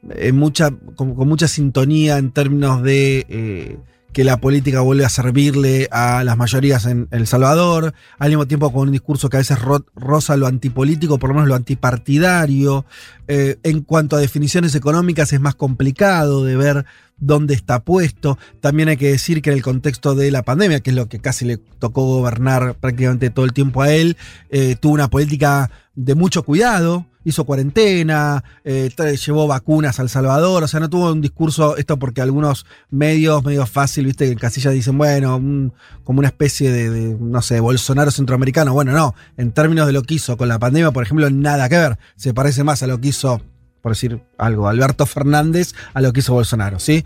[0.10, 3.78] en mucha, con, mucha sintonía en términos de
[4.16, 8.72] que la política vuelve a servirle a las mayorías en El Salvador, al mismo tiempo
[8.72, 12.86] con un discurso que a veces ro- roza lo antipolítico, por lo menos lo antipartidario.
[13.28, 16.86] Eh, en cuanto a definiciones económicas es más complicado de ver
[17.18, 18.38] dónde está puesto.
[18.62, 21.20] También hay que decir que en el contexto de la pandemia, que es lo que
[21.20, 24.16] casi le tocó gobernar prácticamente todo el tiempo a él,
[24.50, 28.90] eh, tuvo una política de mucho cuidado, hizo cuarentena, eh,
[29.26, 33.66] llevó vacunas al Salvador, o sea, no tuvo un discurso, esto porque algunos medios, medio
[33.66, 35.72] fácil, viste, que en Casilla dicen, bueno,
[36.04, 38.74] como una especie de, de, no sé, Bolsonaro centroamericano.
[38.74, 41.78] Bueno, no, en términos de lo que hizo con la pandemia, por ejemplo, nada que
[41.78, 41.98] ver.
[42.16, 43.42] Se parece más a lo que hizo,
[43.82, 47.04] por decir algo, Alberto Fernández a lo que hizo Bolsonaro, ¿sí?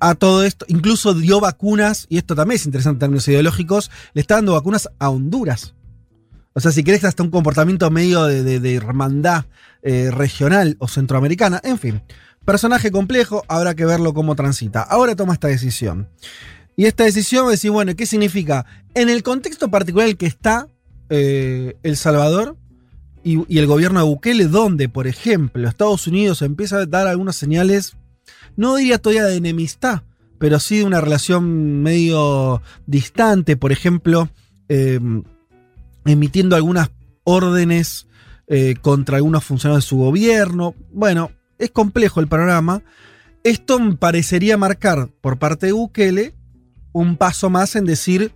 [0.00, 4.20] A todo esto, incluso dio vacunas, y esto también es interesante en términos ideológicos, le
[4.20, 5.74] está dando vacunas a Honduras.
[6.54, 9.44] O sea, si querés, hasta un comportamiento medio de, de- hermandad
[9.82, 11.60] eh, regional o centroamericana.
[11.62, 12.02] En fin,
[12.44, 14.82] personaje complejo, habrá que verlo cómo transita.
[14.82, 16.08] Ahora toma esta decisión.
[16.76, 18.64] Y esta decisión decir, bueno, ¿qué significa?
[18.94, 20.68] En el contexto particular que está
[21.10, 22.56] eh, El Salvador
[23.24, 27.96] y, el gobierno de Bukele, donde, por ejemplo, Estados Unidos empieza a dar algunas señales,
[28.56, 30.02] no diría todavía de enemistad,
[30.38, 34.28] pero sí de una relación medio distante, por ejemplo,
[34.68, 35.00] eh,
[36.04, 36.90] emitiendo algunas
[37.24, 38.06] órdenes
[38.46, 40.74] eh, contra algunos funcionarios de su gobierno.
[40.92, 42.82] Bueno, es complejo el panorama.
[43.44, 46.34] Esto parecería marcar por parte de Bukele
[46.92, 48.32] un paso más en decir,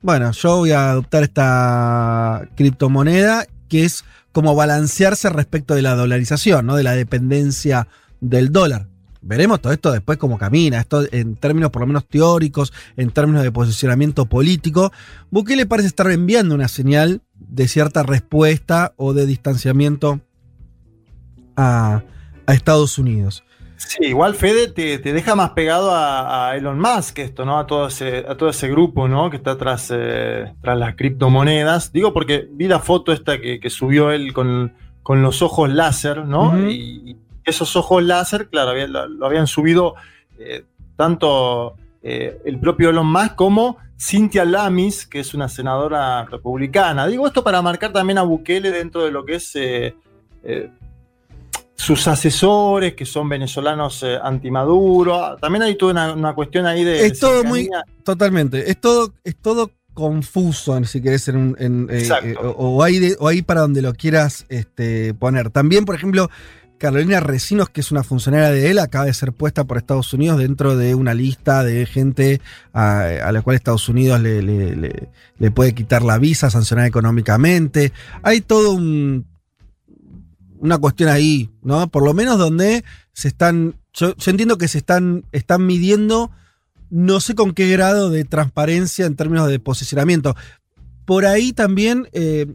[0.00, 6.66] bueno, yo voy a adoptar esta criptomoneda que es como balancearse respecto de la dolarización,
[6.66, 6.76] ¿no?
[6.76, 7.88] de la dependencia
[8.20, 8.88] del dólar.
[9.22, 13.44] Veremos todo esto después cómo camina, esto en términos por lo menos teóricos, en términos
[13.44, 14.92] de posicionamiento político.
[15.30, 20.20] Bukele parece estar enviando una señal de cierta respuesta o de distanciamiento
[21.56, 22.02] a,
[22.46, 23.44] a Estados Unidos.
[23.76, 27.58] Sí, igual Fede te, te deja más pegado a, a Elon Musk esto, ¿no?
[27.58, 29.28] A todo ese, a todo ese grupo, ¿no?
[29.28, 31.92] Que está tras, eh, tras las criptomonedas.
[31.92, 36.24] Digo porque vi la foto esta que, que subió él con, con los ojos láser,
[36.26, 36.70] ¿no?
[36.70, 39.94] Y esos ojos láser, claro, lo, lo habían subido
[40.38, 40.64] eh,
[40.96, 47.06] tanto eh, el propio Elon Musk como Cynthia Lamis, que es una senadora republicana.
[47.06, 49.94] Digo esto para marcar también a Bukele dentro de lo que es eh,
[51.74, 55.36] sus asesores, que son venezolanos antimaduro.
[55.40, 57.06] También hay toda una, una cuestión ahí de.
[57.06, 57.68] Es todo muy.
[58.04, 58.70] Totalmente.
[58.70, 63.16] Es todo, es todo confuso, si querés, en, en, eh, eh, o, o ahí de-
[63.20, 65.50] o ahí para donde lo quieras este, poner.
[65.50, 66.30] También, por ejemplo,
[66.82, 70.38] Carolina Recinos, que es una funcionaria de él, acaba de ser puesta por Estados Unidos
[70.38, 72.40] dentro de una lista de gente
[72.72, 77.92] a, la cual Estados Unidos le, puede quitar la visa, sancionar económicamente.
[78.24, 79.28] Hay todo un,
[80.58, 81.86] una cuestión ahí, ¿no?
[81.86, 83.76] Por lo menos donde se están.
[83.92, 86.32] Yo, yo entiendo que se están, están midiendo,
[86.90, 90.34] no sé con qué grado de transparencia en términos de posicionamiento.
[91.04, 92.08] Por ahí también.
[92.12, 92.46] eh,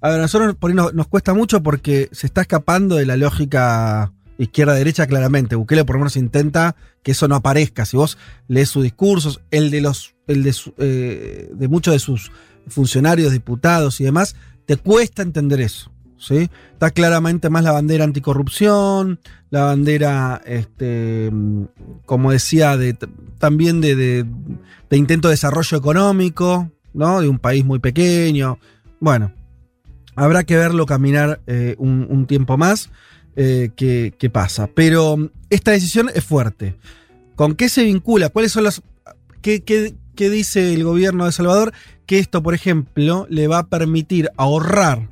[0.00, 3.16] a ver, a nosotros por ahí nos, cuesta mucho porque se está escapando de la
[3.16, 5.56] lógica izquierda-derecha claramente.
[5.56, 7.84] Bukele por lo menos intenta que eso no aparezca.
[7.84, 11.98] Si vos lees sus discursos, el de los, el de, su- eh, de muchos de
[11.98, 12.30] sus
[12.68, 15.90] funcionarios, diputados y demás, te cuesta entender eso.
[16.18, 16.50] ¿sí?
[16.72, 19.18] Está claramente más la bandera anticorrupción,
[19.50, 21.30] la bandera, este,
[22.06, 22.94] como decía, de,
[23.38, 24.26] también de, de-
[24.90, 27.20] de intento de desarrollo económico, ¿no?
[27.20, 28.58] De un país muy pequeño.
[29.00, 29.32] Bueno,
[30.18, 32.90] habrá que verlo caminar eh, un, tiempo más.
[33.36, 34.68] eh, qué, qué pasa.
[34.74, 36.76] Pero mm, esta decisión es fuerte.
[37.36, 38.28] ¿Con qué se vincula?
[38.30, 38.82] ¿Cuáles son los.
[39.42, 41.72] ¿Qué, qué- qué dice el gobierno de Salvador?
[42.06, 45.08] Que esto, por ejemplo, le va a permitir ahorrar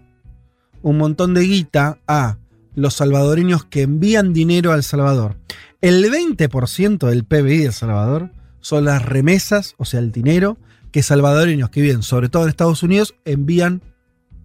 [0.83, 2.39] un montón de guita a
[2.75, 5.37] los salvadoreños que envían dinero a El Salvador.
[5.81, 10.59] El 20% del PBI de El Salvador son las remesas, o sea, el dinero
[10.91, 13.83] que salvadoreños que viven, sobre todo en Estados Unidos, envían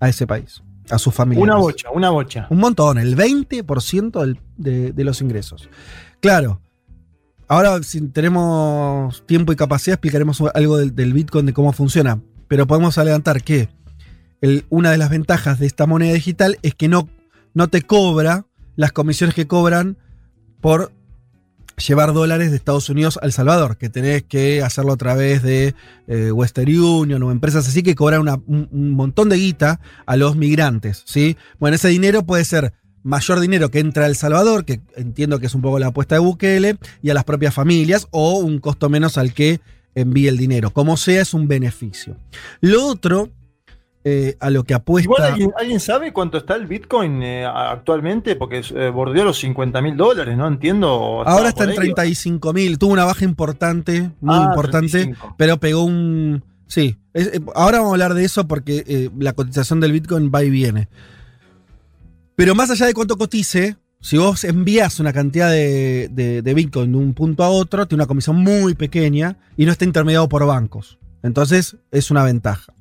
[0.02, 0.62] a ese país.
[0.90, 1.44] a sus familias.
[1.44, 2.48] Una bocha, una bocha.
[2.50, 5.70] Un montón, el 20% del- de, de los ingresos.
[6.20, 6.60] Claro,
[7.48, 12.68] ahora si tenemos tiempo y capacidad explicaremos algo del, del Bitcoin, de cómo funciona, pero
[12.68, 13.70] podemos adelantar que
[14.42, 17.08] el- una de las ventajas de esta moneda digital es que no,
[17.54, 19.98] no te cobra las comisiones que cobran
[20.60, 20.92] por
[21.82, 25.76] llevar dólares de Estados Unidos a El Salvador, que tenés que hacerlo a través de
[26.08, 31.04] eh, Western Union o empresas así que cobran un montón de guita a los migrantes,
[31.06, 31.38] ¿sí?
[31.60, 35.48] Bueno, ese dinero puede ser mayor dinero que entra a El Salvador, que entiendo que
[35.48, 38.89] es un poco la apuesta de Bukele, y a las propias familias, o un costo
[38.89, 39.60] menos al que
[39.96, 40.72] envíe el dinero.
[40.72, 42.17] Como sea, es un beneficio.
[42.62, 43.30] Lo otro,
[44.04, 45.06] eh, a lo que apuesta...
[45.06, 49.82] Igual alguien, ¿alguien sabe cuánto está el Bitcoin eh, actualmente, porque eh, bordeó los 50
[49.82, 50.48] mil dólares, ¿no?
[50.48, 51.22] Entiendo.
[51.26, 51.76] Ahora está en ahí.
[51.76, 52.78] 35 mil.
[52.80, 55.36] Tuvo una baja importante, muy Ah, importante, 35.
[55.38, 56.44] pero pegó un.
[56.68, 60.44] Sí, es- eh, ahora vamos a hablar de eso porque la cotización del Bitcoin va
[60.44, 60.88] y viene.
[62.36, 66.92] Pero más allá de cuánto cotice, si vos envías una cantidad de, de- de Bitcoin
[66.92, 70.46] de un punto a otro, tiene una comisión muy pequeña y no está intermediado por
[70.46, 70.98] bancos.
[71.24, 72.74] Entonces es una ventaja.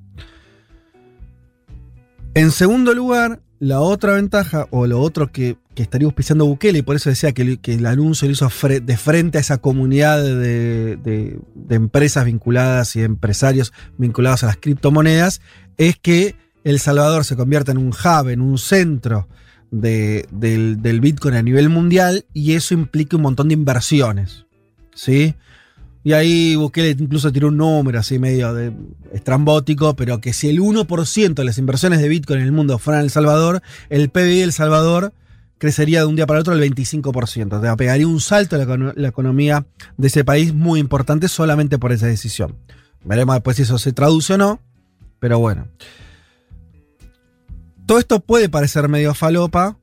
[2.34, 6.82] En segundo lugar, la otra ventaja o lo otro que, que estaría auspiciando Bukele, y
[6.82, 8.48] por eso decía que, el- anuncio lo hizo
[8.80, 11.38] de frente a esa comunidad de,
[11.70, 15.40] empresas vinculadas y empresarios vinculados a las criptomonedas,
[15.76, 19.28] es que El Salvador se convierta en un hub, en un centro
[19.70, 24.46] de- del, del Bitcoin a nivel mundial y eso implica un montón de inversiones.
[24.94, 25.34] ¿Sí?
[26.02, 28.72] Y ahí Bukele incluso tiró un número así medio de
[29.12, 33.02] estrambótico, pero que si el 1% de las inversiones de Bitcoin en el mundo fueran
[33.02, 35.12] El Salvador, el PBI de El Salvador
[35.58, 37.58] crecería de un día para otro el 25%.
[37.58, 39.66] O sea, pegaría un salto en la, la economía
[39.98, 42.56] de ese país muy importante solamente por esa decisión.
[43.04, 44.60] Veremos después si eso se traduce o no,
[45.18, 45.68] pero bueno.
[47.86, 49.76] Todo esto puede parecer medio falopa,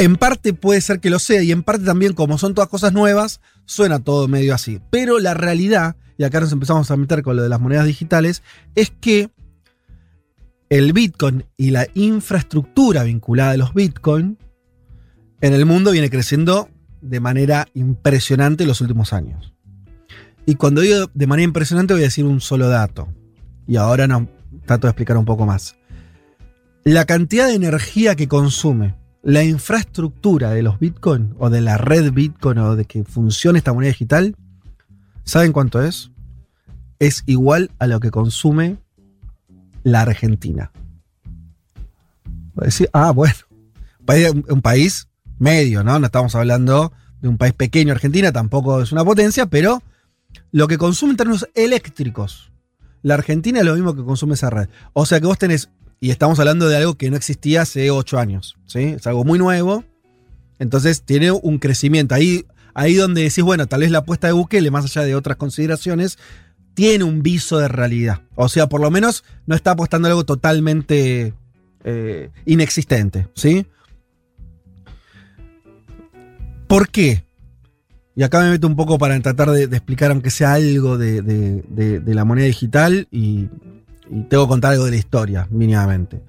[0.00, 2.94] en parte puede ser que lo sea y en parte también como son todas cosas
[2.94, 4.80] nuevas, suena todo medio así.
[4.90, 8.42] Pero la realidad, y acá nos empezamos a meter con lo de las monedas digitales,
[8.74, 9.28] es que
[10.70, 14.38] el Bitcoin y la infraestructura vinculada a los Bitcoin
[15.42, 16.70] en el mundo viene creciendo
[17.02, 19.52] de manera impresionante en los últimos años.
[20.46, 23.12] Y cuando digo de manera impresionante voy a decir un solo dato.
[23.66, 24.30] Y ahora no,
[24.64, 25.76] trato de explicar un poco más.
[26.84, 32.12] La cantidad de energía que consume la infraestructura de los Bitcoin o de la red
[32.12, 34.34] Bitcoin o de que funcione esta moneda digital,
[35.24, 36.10] ¿saben cuánto es?
[36.98, 38.78] Es igual a lo que consume
[39.82, 40.72] la Argentina.
[42.54, 43.34] Voy decir, ah, bueno,
[44.48, 45.98] un país medio, ¿no?
[45.98, 49.82] No estamos hablando de un país pequeño, Argentina, tampoco es una potencia, pero
[50.52, 52.50] lo que consume en términos eléctricos,
[53.02, 54.68] la Argentina es lo mismo que consume esa red.
[54.92, 58.18] O sea que vos tenés, y estamos hablando de algo que no existía hace ocho
[58.18, 58.80] años, ¿sí?
[58.80, 59.84] Es algo muy nuevo,
[60.58, 62.14] entonces tiene un crecimiento.
[62.14, 65.36] Ahí, ahí donde decís, bueno, tal vez la apuesta de Bukele, más allá de otras
[65.36, 66.18] consideraciones,
[66.74, 68.22] tiene un viso de realidad.
[68.34, 71.34] O sea, por lo menos no está apostando algo totalmente
[71.84, 73.66] eh, inexistente, ¿sí?
[76.66, 77.24] ¿Por qué?
[78.16, 82.00] Y acá me meto un poco para tratar de, explicar, aunque sea algo de- de-
[82.00, 83.48] de la moneda digital, y,
[84.10, 86.20] y tengo que contar algo de la historia, mínimamente.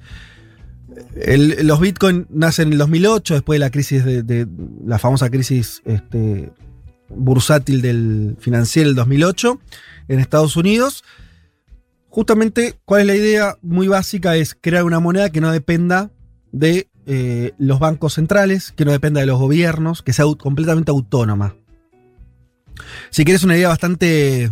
[1.63, 4.47] Los Bitcoin nacen en el 2008, después de la crisis de,
[4.85, 6.51] la famosa crisis este,
[7.09, 9.59] bursátil del financiero del 2008
[10.09, 11.03] en Estados Unidos.
[12.09, 14.35] Justamente, ¿cuál es la idea muy básica?
[14.35, 16.11] Es crear una moneda que no dependa
[16.51, 21.55] de eh, los bancos centrales, que no dependa de los gobiernos, que sea completamente autónoma.
[23.09, 24.51] Si quieres una idea bastante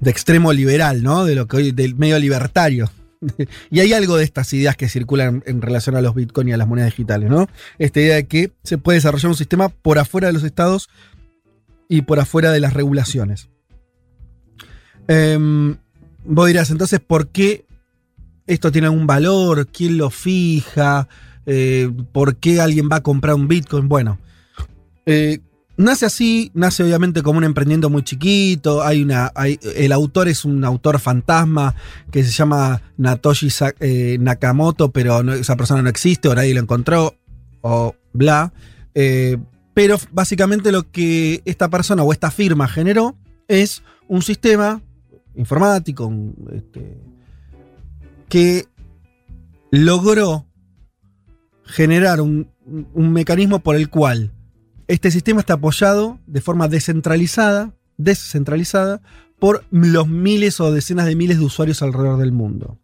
[0.00, 1.24] de extremo liberal, ¿no?
[1.24, 2.90] De lo que hoy, del medio libertario.
[3.70, 6.56] y hay algo de estas ideas que circulan en relación a los bitcoin y a
[6.56, 7.48] las monedas digitales, ¿no?
[7.78, 10.88] Esta idea de que se puede desarrollar un sistema por afuera de los estados
[11.88, 13.48] y por afuera de las regulaciones.
[15.08, 15.76] Em,
[16.24, 17.64] vos dirás, entonces, ¿por qué
[18.46, 19.66] esto tiene algún valor?
[19.68, 21.08] ¿Quién lo fija?
[21.46, 23.88] Eh, ¿Por qué alguien va a comprar un Bitcoin?
[23.88, 24.18] Bueno,
[25.06, 25.40] eh,
[25.80, 28.82] nace así, nace obviamente como un emprendimiento muy chiquito.
[28.82, 29.32] Hay una,
[29.74, 31.74] el autor es un autor fantasma
[32.10, 33.48] que se llama Natoshi
[33.80, 37.14] eh, Nakamoto, pero esa persona no existe o nadie lo encontró
[37.62, 38.52] o bla.
[38.94, 39.38] Eh,
[39.74, 43.16] pero básicamente lo que esta persona o esta firma generó
[43.48, 44.82] es un sistema
[45.34, 46.12] informático
[46.52, 47.00] este,
[48.28, 48.66] que
[49.70, 50.46] logró
[51.64, 52.48] generar un
[52.94, 54.32] mecanismo por el cual
[54.90, 59.00] este sistema está apoyado de forma descentralizada, descentralizada
[59.38, 62.78] por los miles o decenas de miles de usuarios alrededor del mundo.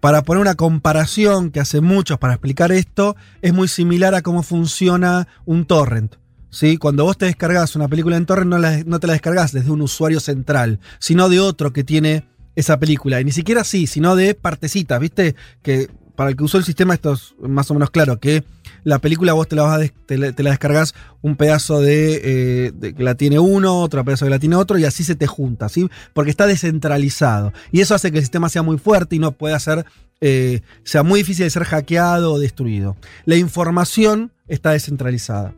[0.00, 4.42] Para poner una comparación que hace muchos para explicar esto, es muy similar a cómo
[4.42, 6.16] funciona un torrent.
[6.50, 6.76] ¿sí?
[6.76, 9.70] Cuando vos te descargas una película en torrent, no, la- no te la descargas desde
[9.70, 12.24] un usuario central, sino de otro que tiene
[12.54, 13.20] esa película.
[13.20, 15.34] Y ni siquiera así, sino de partecitas, ¿viste?
[15.62, 18.42] Que para el que usó el sistema esto es más o menos claro, que
[18.84, 23.14] la película vos te la, a la, descargas un pedazo de, eh, de que la
[23.14, 25.88] tiene uno, otro pedazo que la tiene otro, y así se te junta, ¿sí?
[26.14, 27.52] Porque está descentralizado.
[27.70, 29.84] Y eso hace que el sistema sea muy fuerte y no pueda ser,
[30.20, 32.96] eh, sea muy difícil de ser hackeado o destruido.
[33.24, 35.54] La información está descentralizada.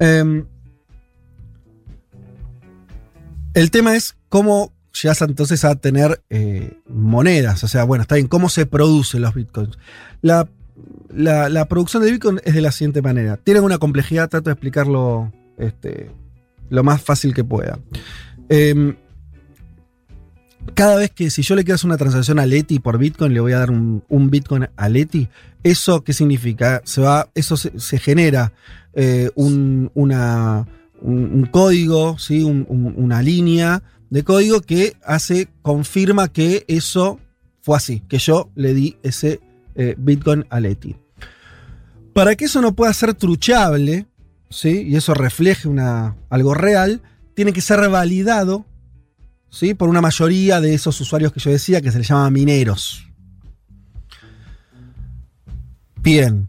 [0.00, 0.46] Em,
[3.54, 7.62] el tema es cómo llegas entonces a tener eh, monedas.
[7.64, 9.78] O sea, bueno, está bien, cómo se producen los bitcoins.
[10.22, 10.48] La,
[11.10, 13.36] la- producción de bitcoin es de la siguiente manera.
[13.36, 16.10] Tiene una complejidad, trato de explicarlo este,
[16.70, 17.78] lo más fácil que pueda.
[18.48, 18.96] Em,
[20.74, 23.40] cada vez que si yo le quiero hacer una transacción a Leti por Bitcoin, le
[23.40, 25.28] voy a dar un, Bitcoin a Leti.
[25.62, 26.82] ¿Eso qué significa?
[26.84, 28.52] Se va, eso se, genera
[28.94, 30.66] eh, un, un-
[31.00, 32.42] un código, ¿sí?
[32.44, 37.20] Un- un- una línea de código que hace, confirma que eso
[37.60, 39.40] fue así, que yo le di ese
[39.74, 40.96] eh, Bitcoin a Leti.
[42.14, 44.06] Para que eso no pueda ser truchable,
[44.50, 44.82] ¿sí?
[44.88, 47.02] y eso refleje una, algo real,
[47.34, 48.64] tiene que ser validado
[49.50, 49.74] ¿sí?
[49.74, 53.06] por una mayoría de esos usuarios que yo decía que se les llama mineros.
[56.02, 56.48] Bien,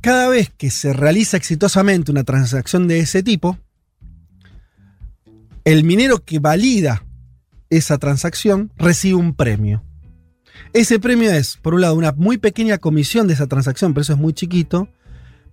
[0.00, 3.58] cada vez que se realiza exitosamente una transacción de ese tipo,
[5.64, 7.04] el minero que valida
[7.70, 9.82] esa transacción recibe un premio.
[10.72, 14.12] Ese premio es, por un lado, una muy pequeña comisión de esa transacción, pero eso
[14.12, 14.88] es muy chiquito.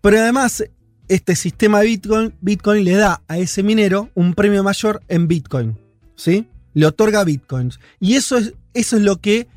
[0.02, 0.64] Pero además,
[1.08, 5.78] este sistema Bitcoin, Bitcoin le da a ese minero un premio mayor en Bitcoin.
[6.16, 6.48] ¿Sí?
[6.74, 7.80] Le otorga Bitcoins.
[8.00, 9.48] Y eso es, eso es lo que.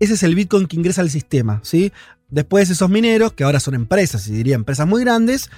[0.00, 1.60] Ese es el Bitcoin que ingresa al sistema.
[1.64, 1.92] ¿sí?
[2.30, 5.50] Después esos mineros, que ahora son empresas, y diría empresas muy grandes,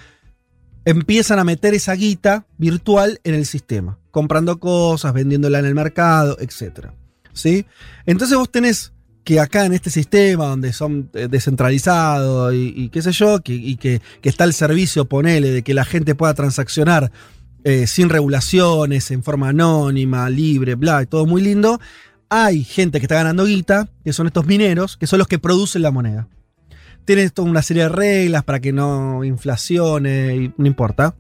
[0.85, 6.37] empiezan a meter esa guita virtual en el sistema, comprando cosas, vendiéndola en el mercado,
[6.40, 6.88] etc.
[7.33, 7.66] ¿Sí?
[8.07, 8.92] Entonces vos tenés
[9.25, 13.77] que acá en este sistema donde son eh, descentralizados y, qué sé yo, que, y
[13.77, 17.12] que, que está el servicio, ponele, de que la gente pueda transaccionar
[17.62, 21.79] eh, sin regulaciones, en forma anónima, libre, bla, y todo muy lindo,
[22.31, 25.83] hay gente que está ganando guita, que son estos mineros, que son los que producen
[25.83, 26.29] la moneda.
[27.05, 31.16] Tienen toda una serie de reglas para que no inflacione, y no importa.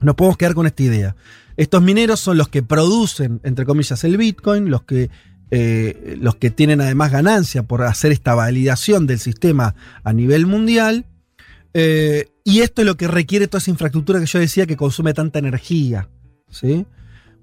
[0.00, 1.16] Nos podemos quedar con esta idea.
[1.58, 5.10] Estos mineros son los que producen, entre comillas, el Bitcoin, los que,
[5.50, 11.04] eh, los que tienen además ganancia por hacer esta validación del sistema a nivel mundial.
[11.74, 15.14] Eh, y esto es lo que requiere toda esa infraestructura que yo decía que consume
[15.14, 16.08] tanta energía.
[16.48, 16.86] ¿sí?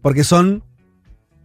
[0.02, 0.64] Porque son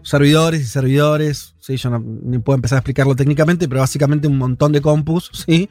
[0.05, 1.57] servidores y servidores.
[1.59, 1.77] ¿sí?
[1.77, 5.33] Yo no, ni puedo empezar a explicarlo técnicamente, pero básicamente un montón de compus.
[5.45, 5.69] ¿sí?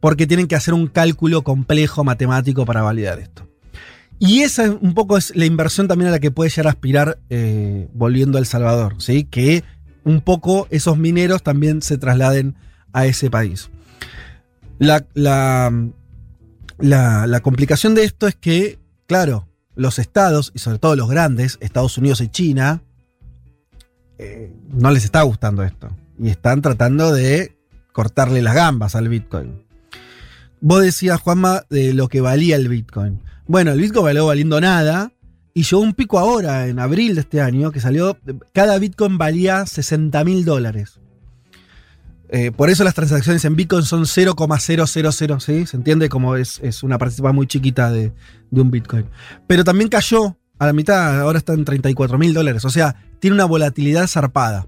[0.00, 3.48] Porque tienen que hacer un cálculo complejo matemático para validar esto.
[4.24, 6.70] Y esa es un poco es la inversión también a la que puede llegar a
[6.70, 9.24] aspirar eh, volviendo a El Salvador, ¿sí?
[9.24, 9.64] Que
[10.04, 12.54] un poco esos mineros también se trasladen
[12.92, 13.68] a ese país.
[14.78, 15.72] La, la,
[16.78, 21.58] la, la complicación de esto es que, claro, los estados, y sobre todo los grandes,
[21.60, 22.80] Estados Unidos y China,
[24.18, 25.88] eh, no les está gustando esto.
[26.20, 27.56] Y están tratando de
[27.90, 29.64] cortarle las gambas al Bitcoin.
[30.60, 33.20] Vos decías, Juanma, de lo que valía el Bitcoin.
[33.46, 35.12] Bueno, el Bitcoin valió valiendo nada.
[35.54, 38.16] Y llegó un pico ahora, en abril de este año, que salió.
[38.54, 40.98] Cada Bitcoin valía 60 mil dólares.
[42.30, 45.66] Eh, por eso las transacciones en Bitcoin son 0,000, ¿sí?
[45.66, 48.12] Se entiende como es, es una participación muy chiquita de,
[48.50, 49.04] de un Bitcoin.
[49.46, 52.64] Pero también cayó a la mitad, ahora está en 34 mil dólares.
[52.64, 54.66] O sea, tiene una volatilidad zarpada.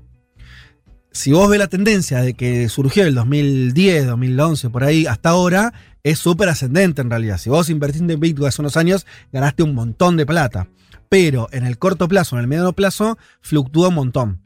[1.15, 5.73] Si vos ves la tendencia de que surgió el 2010, 2011, por ahí, hasta ahora,
[6.03, 7.39] es súper ascendente en realidad.
[7.39, 10.67] Si vos invertiste en Bitcoin hace unos años, ganaste un montón de plata.
[11.09, 14.41] Pero en el corto plazo, en el mediano plazo, fluctúa un montón.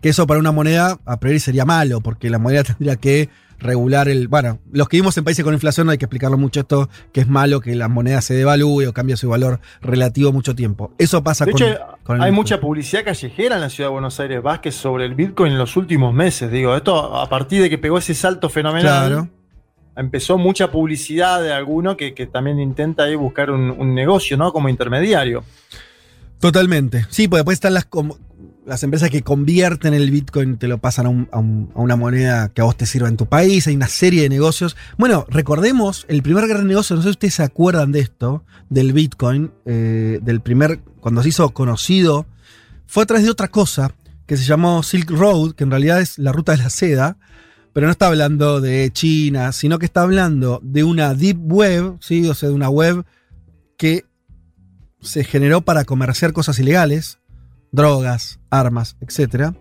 [0.00, 4.08] Que eso para una moneda a priori sería malo, porque la moneda tendría que regular
[4.08, 4.28] el.
[4.28, 7.20] Bueno, los que vivimos en países con inflación no hay que explicarlo mucho esto, que
[7.20, 10.92] es malo que la moneda se devalúe o cambie su valor relativo mucho tiempo.
[10.98, 12.34] Eso pasa De con, hecho, con el hay Bitcoin.
[12.34, 15.76] mucha publicidad callejera en la ciudad de Buenos Aires Vázquez sobre el Bitcoin en los
[15.76, 16.50] últimos meses.
[16.50, 19.08] Digo, esto a partir de que pegó ese salto fenomenal.
[19.08, 19.28] Claro.
[19.96, 24.52] Empezó mucha publicidad de alguno que, que también intenta ahí buscar un, un negocio, ¿no?
[24.52, 25.42] Como intermediario.
[26.40, 27.04] Totalmente.
[27.10, 27.88] Sí, pues después están las,
[28.68, 31.96] las empresas que convierten el Bitcoin, te lo pasan a, un- a un- a una
[31.96, 33.66] moneda que a vos te sirva en tu país.
[33.66, 34.76] Hay una serie de negocios.
[34.98, 38.92] Bueno, recordemos el primer gran negocio, no sé si ustedes se acuerdan de esto, del
[38.92, 42.26] Bitcoin, eh, del primer, cuando se hizo conocido,
[42.86, 43.94] fue a través de otra cosa
[44.26, 47.16] que se llamó Silk Road, que en realidad es la ruta de la seda,
[47.72, 52.28] pero no está hablando de China, sino que está hablando de una deep web, ¿sí?
[52.28, 53.04] o sea, de una web
[53.78, 54.04] que
[55.00, 57.18] se generó para comerciar cosas ilegales,
[57.72, 59.54] drogas, armas, etc.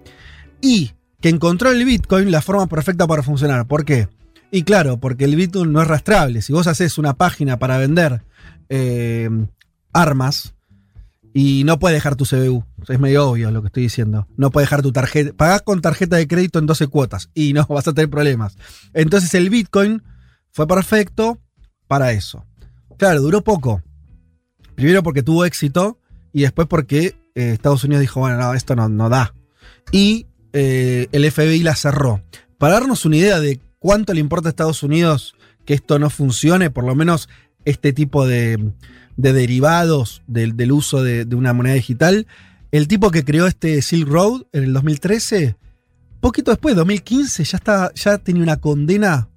[0.61, 3.67] Y que encontró el Bitcoin la forma perfecta para funcionar.
[3.67, 4.07] ¿Por qué?
[4.51, 6.41] Y claro, porque el Bitcoin no es rastrable.
[6.41, 8.23] Si vos haces una página para vender
[8.69, 9.29] eh,
[9.93, 10.53] armas
[11.33, 14.27] y no puedes dejar tu CBU, es medio obvio lo que estoy diciendo.
[14.37, 15.33] No puedes dejar tu tarjeta.
[15.33, 18.57] Pagás con tarjeta de crédito en 12 cuotas y no vas a tener problemas.
[18.93, 20.03] Entonces el Bitcoin
[20.51, 21.39] fue perfecto
[21.87, 22.45] para eso.
[22.97, 23.81] Claro, duró poco.
[24.75, 25.99] Primero porque tuvo éxito
[26.31, 29.35] y después porque eh, Estados Unidos dijo, bueno, no, esto no, no da.
[29.91, 32.23] Y eh, el FBI la cerró.
[32.57, 36.71] Para darnos una idea de cuánto le importa a Estados Unidos que esto no funcione,
[36.71, 37.29] por lo menos
[37.63, 38.71] este tipo de,
[39.17, 42.25] de derivados del, uso de, una moneda digital,
[42.71, 45.57] el tipo que creó este Silk Road en el 2013,
[46.19, 49.29] poquito después, 2015, ya, está, ya tenía una condena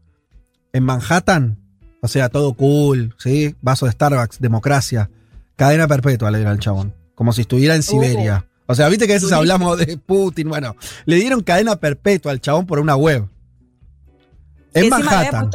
[0.73, 1.59] en Manhattan.
[2.01, 3.55] O sea, todo cool, ¿sí?
[3.61, 5.11] Vaso de Starbucks, democracia.
[5.57, 7.00] Cadena perpetua le dieron chabón.
[7.21, 8.47] Como si estuviera en Siberia.
[8.65, 10.49] O sea, viste que a veces hablamos de Putin.
[10.49, 13.29] Bueno, le dieron cadena perpetua al chabón por una web.
[14.73, 15.51] En Manhattan.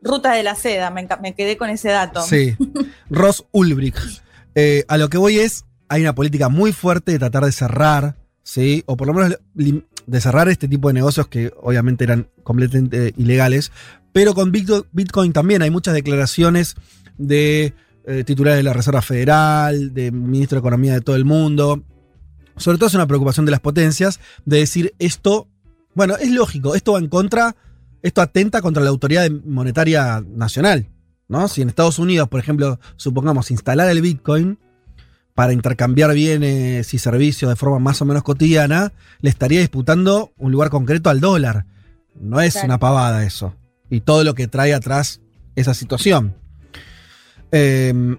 [0.00, 2.22] Ruta de la seda, me, me, quedé con ese dato.
[2.22, 2.56] Sí.
[3.10, 3.98] Ross Ulbricht.
[4.54, 8.14] Eh, a lo que voy es, hay una política muy fuerte de tratar de cerrar,
[8.44, 8.84] ¿sí?
[8.86, 13.72] O por lo menos de cerrar este tipo de negocios que obviamente eran completamente ilegales.
[14.12, 16.76] Pero con Bitcoin también hay muchas declaraciones
[17.18, 17.74] de
[18.06, 21.82] eh, titulares de la Reserva Federal, de ministro de Economía de todo el mundo.
[22.56, 25.48] Sobre todo es una preocupación de las potencias de decir esto,
[25.94, 27.56] bueno, es lógico, esto va en contra,
[28.02, 30.88] esto atenta contra la autoridad monetaria nacional.
[31.28, 31.48] ¿no?
[31.48, 34.58] Si en Estados Unidos, por ejemplo, supongamos instalar el Bitcoin
[35.34, 40.52] para intercambiar bienes y servicios de forma más o menos cotidiana, le estaría disputando un
[40.52, 41.66] lugar concreto al dólar.
[42.14, 42.66] No es claro.
[42.66, 43.54] una pavada eso.
[43.90, 45.20] Y todo lo que trae atrás
[45.56, 46.36] esa situación.
[47.52, 48.16] Eh,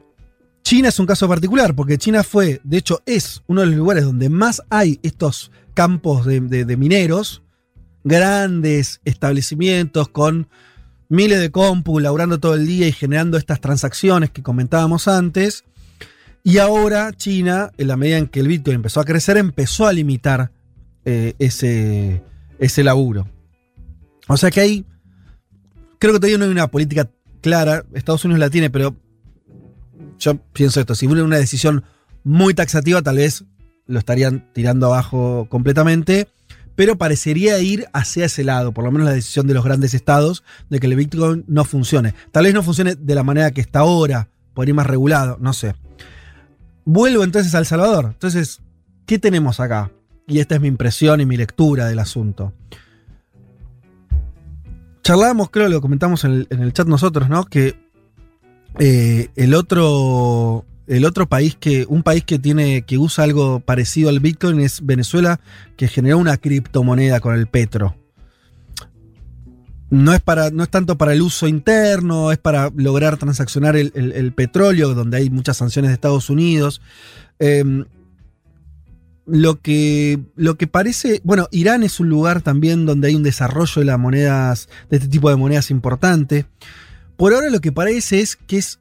[0.66, 4.04] China es un caso particular, porque China fue, de hecho, es uno de los lugares
[4.04, 6.40] donde más hay estos campos de,
[6.76, 7.44] mineros,
[8.04, 10.48] grandes establecimientos con
[11.08, 15.66] miles de compu laburando todo el día y generando estas transacciones que comentábamos antes.
[16.44, 19.94] Y ahora China, en la medida en que el Bitcoin empezó a crecer, empezó a
[19.94, 20.52] limitar
[21.06, 23.28] eh, ese, laburo.
[24.28, 24.86] O sea que hay,
[26.00, 27.08] creo que todavía no hay una política
[27.42, 28.96] clara, Estados Unidos la tiene, pero
[30.20, 31.84] yo pienso esto, si hubiera una decisión
[32.24, 33.46] muy taxativa, tal vez
[33.88, 36.28] lo estarían tirando abajo completamente,
[36.76, 40.44] pero parecería ir hacia ese lado, por lo menos la decisión de los grandes estados
[40.70, 42.14] de que el Bitcoin no funcione.
[42.32, 45.54] Tal vez no funcione de la manera que está ahora, por ir más regulado, no
[45.54, 45.76] sé.
[46.84, 48.06] Vuelvo entonces a El Salvador.
[48.14, 48.62] Entonces,
[49.06, 49.92] ¿qué tenemos acá?
[50.28, 52.54] Y esta es mi impresión y mi lectura del asunto.
[55.04, 57.46] Charlábamos, creo, lo comentamos en el, en el chat nosotros, ¿no?
[57.46, 57.85] Que
[58.80, 64.10] eh, el otro el otro país que un país que tiene que usa algo parecido
[64.10, 65.40] al Bitcoin es Venezuela
[65.78, 67.96] que generó una criptomoneda con el petro
[69.90, 74.34] no es para no es tanto para el uso interno es para lograr transaccionar el,
[74.34, 76.82] petróleo donde hay muchas sanciones de Estados Unidos
[77.40, 77.64] eh,
[79.26, 83.80] lo que, lo que parece, bueno, Irán es un lugar también donde hay un desarrollo
[83.80, 86.46] de las monedas, de este tipo de monedas importante.
[87.18, 88.80] Por ahora lo que parece es que es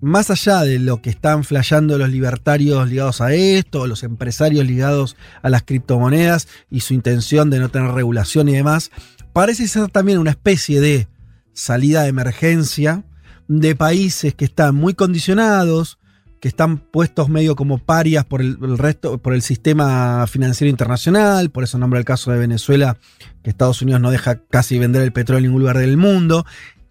[0.00, 5.16] más allá de lo que están flayando los libertarios ligados a esto, los empresarios ligados
[5.42, 8.90] a las criptomonedas y su intención de no tener regulación y demás,
[9.32, 11.08] parece ser también una especie de
[11.54, 13.04] salida de emergencia
[13.48, 15.98] de países que están muy condicionados,
[16.44, 21.64] que están puestos medio como parias por el, resto, por el sistema financiero internacional, por
[21.64, 22.98] eso nombra el caso de Venezuela,
[23.42, 26.44] que Estados Unidos no deja casi vender el petróleo en ningún lugar del mundo,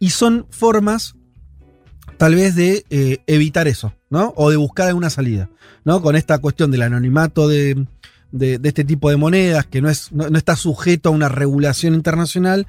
[0.04, 1.16] y son formas
[2.18, 4.34] tal vez de eh, evitar eso, ¿no?
[4.36, 5.50] O de buscar alguna salida,
[5.86, 6.02] ¿no?
[6.02, 7.88] Con esta cuestión del anonimato de,
[8.38, 12.68] este tipo de monedas, que no, es, no, está sujeto a una regulación internacional.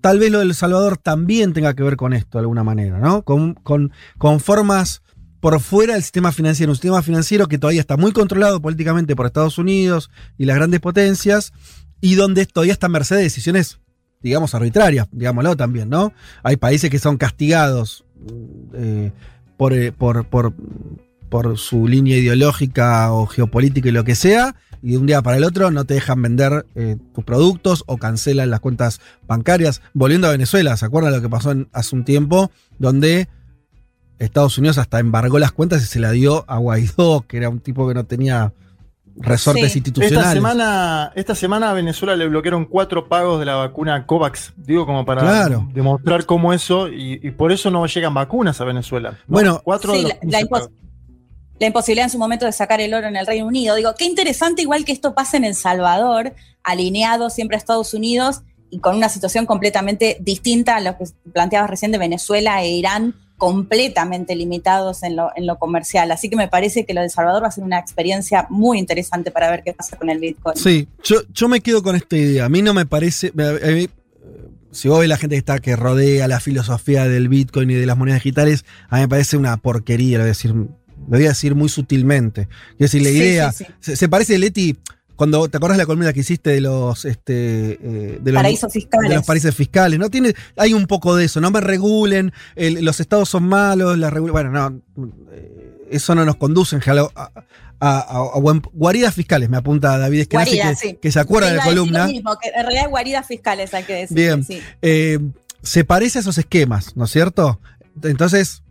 [0.00, 3.22] Tal vez lo del Salvador también tenga que ver con esto de alguna manera, ¿no?
[3.22, 5.02] Con, con, con formas
[5.40, 9.26] por fuera del sistema financiero, un sistema financiero que todavía está muy controlado políticamente por
[9.26, 11.52] Estados Unidos y las grandes potencias,
[12.00, 13.80] y donde todavía está a merced de decisiones,
[14.22, 16.12] digamos, arbitrarias, digámoslo también, ¿no?
[16.42, 18.04] Hay países que son castigados
[18.74, 19.12] eh,
[19.56, 20.52] por, por, por,
[21.28, 25.36] por, su línea ideológica o geopolítica y lo que sea, y de un día para
[25.36, 29.82] el otro no te dejan vender eh, tus productos o cancelan las cuentas bancarias.
[29.94, 32.50] Volviendo a Venezuela, ¿se acuerdan lo que pasó hace un tiempo?
[32.78, 33.28] Donde
[34.18, 37.60] Estados Unidos hasta embargó las cuentas y se la dio a Guaidó, que era un
[37.60, 38.52] tipo que no tenía
[39.18, 39.78] resortes Sí.
[39.78, 40.18] institucionales.
[40.20, 44.52] Esta semana, esta semana a Venezuela le bloquearon cuatro pagos de la vacuna COVAX.
[44.56, 45.68] Digo, como para Claro.
[45.72, 49.10] demostrar cómo eso, y, y por eso no llegan vacunas a Venezuela.
[49.12, 49.16] ¿no?
[49.26, 50.70] Bueno, cuatro Sí, de los la- 15 la impos- pagos.
[51.58, 53.74] la imposibilidad en su momento de sacar el oro en el Reino Unido.
[53.76, 58.42] Digo, qué interesante igual que esto pase en El Salvador, alineado siempre a Estados Unidos
[58.68, 63.14] y con una situación completamente distinta a lo que planteabas recién de Venezuela e Irán,
[63.36, 66.10] completamente limitados en lo, en lo comercial.
[66.10, 68.78] Así que me parece que lo de El Salvador va a ser una experiencia muy
[68.78, 70.56] interesante para ver qué pasa con el Bitcoin.
[70.56, 72.44] Sí, yo, yo me quedo con esta idea.
[72.46, 73.32] A mí no me parece.
[73.38, 73.88] a- a mí, eh,
[74.72, 77.86] si vos ves la gente que está que rodea la filosofía del Bitcoin y de
[77.86, 80.68] las monedas digitales, a mí me parece una porquería, lo voy a decir, lo
[81.06, 82.48] voy a decir muy sutilmente.
[82.72, 83.52] Es decir, la Sí, idea.
[83.52, 83.72] sí, sí.
[83.80, 84.76] Se, se parece, Leti,
[85.16, 87.32] cuando te de la columna que hiciste de los, este,
[87.82, 89.08] eh, de los Paraísos fiscales.
[89.10, 90.10] de los países fiscales, ¿no?
[90.10, 94.10] Tiene, hay un poco de eso, no me regulen, el- los estados son malos, la
[94.10, 94.80] bueno, no,
[95.32, 97.30] eh, eso no nos conduce en general a,
[97.80, 100.98] a- a- a buen- guaridas fiscales, me apunta David Esquenazi, que, sí.
[101.00, 102.06] que se acuerda de la columna.
[102.06, 104.16] mismo, que en realidad hay guaridas fiscales, hay que decir.
[104.16, 104.44] Bien.
[104.44, 104.60] Sí.
[104.82, 105.18] Eh,
[105.62, 107.60] se parece a esos esquemas, ¿no es cierto?
[108.02, 108.62] Entonces,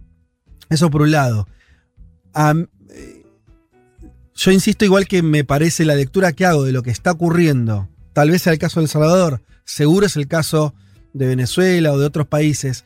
[0.69, 1.47] eso por un lado.
[2.33, 2.67] Eh,
[4.35, 7.89] yo insisto, igual que me parece la lectura que hago de lo que está ocurriendo,
[8.13, 10.73] tal vez sea el caso de El Salvador, seguro es el caso
[11.13, 12.85] de Venezuela o de otros países,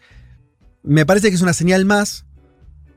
[0.83, 2.25] me parece que es una señal más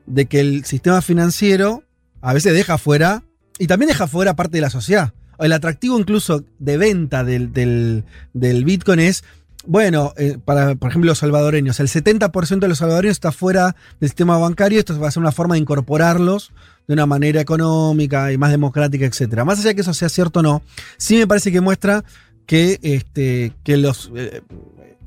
[0.05, 1.83] de que el sistema financiero
[2.21, 3.23] a veces deja fuera,
[3.59, 5.13] y también deja fuera parte de la sociedad.
[5.39, 9.23] El atractivo incluso de venta del, del- del Bitcoin es,
[9.65, 14.09] bueno, eh, para, por ejemplo, los salvadoreños, el 70% de los salvadoreños está fuera del
[14.09, 16.51] sistema bancario, esto va a ser una forma de incorporarlos
[16.87, 19.45] de una manera económica y más democrática, etcétera.
[19.45, 20.61] Más allá de que eso sea cierto o no,
[20.97, 22.03] sí me parece que muestra
[22.45, 24.41] que, este, que los, eh,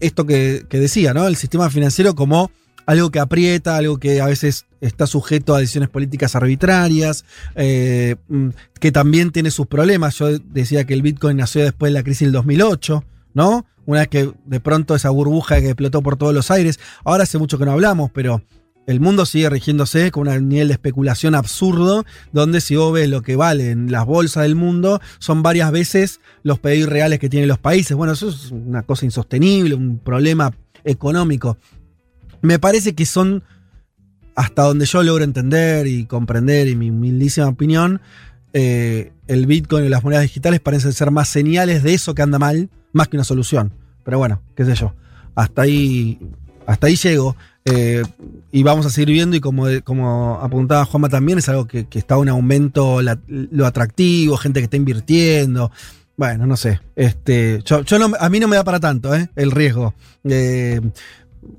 [0.00, 1.26] esto que, que decía, ¿no?
[1.26, 2.50] El sistema financiero como
[2.86, 7.24] algo que aprieta, algo que a veces está sujeto a decisiones políticas arbitrarias,
[7.56, 8.48] eh, mm,
[8.80, 10.16] que también tiene sus problemas.
[10.18, 13.04] Yo decía que el Bitcoin nació después de la crisis del 2008,
[13.36, 13.66] ¿no?
[13.84, 17.36] Una vez que de pronto esa burbuja que explotó por todos los aires, ahora hace
[17.36, 18.42] mucho que no hablamos, pero
[18.86, 23.20] el mundo sigue rigiéndose con un nivel de especulación absurdo, donde si vos ves lo
[23.20, 27.58] que valen las bolsas del mundo, son varias veces los pedidos reales que tienen los
[27.58, 27.94] países.
[27.94, 31.58] Bueno, eso es una cosa insostenible, un problema económico.
[32.40, 33.44] Me parece que son,
[34.34, 38.00] hasta donde yo logro entender y comprender, y mi humildísima opinión,
[38.54, 42.38] eh, el Bitcoin y las monedas digitales parecen ser más señales de eso que anda
[42.38, 43.72] mal, más que una solución.
[44.02, 44.92] Pero bueno, qué sé yo.
[45.34, 46.18] Hasta ahí,
[46.66, 47.36] hasta ahí llego.
[47.64, 48.02] eh,
[48.52, 52.16] y vamos a seguir viendo, y como, como apuntaba Juanma también, es algo que, está
[52.16, 55.70] un aumento lo atractivo, gente que está invirtiendo.
[56.16, 56.80] Bueno, no sé.
[56.94, 59.28] Este, yo, yo no, a mí no me da para tanto, ¿eh?
[59.36, 59.94] El riesgo.
[60.24, 60.80] Eh,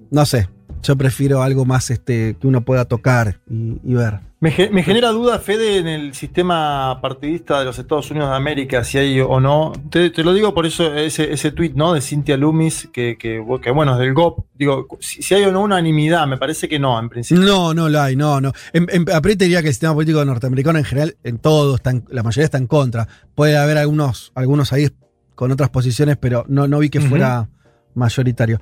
[0.10, 0.50] no sé.
[0.88, 4.20] Yo prefiero algo más este, que uno pueda tocar y, y ver.
[4.40, 8.36] Me, ge- me genera duda, Fede, en el sistema partidista de los Estados Unidos de
[8.36, 9.74] América, si hay o no.
[9.90, 11.92] Te, te lo digo por eso, ese, ese tuit ¿no?
[11.94, 14.46] de Cynthia Loomis, que, que, que, bueno, es del GOP.
[14.54, 17.44] Digo, si, si hay o no unanimidad, me parece que no, en principio.
[17.44, 18.54] No, no lo hay, no, no.
[18.74, 22.06] En, en, apriete diría que el sistema político norteamericano en general, en todo, está en-
[22.10, 23.08] la mayoría está en contra.
[23.36, 24.90] Puede haber algunos, algunos ahí
[25.34, 27.50] con otras posiciones, pero no, no vi que fuera
[27.96, 28.62] mayoritario.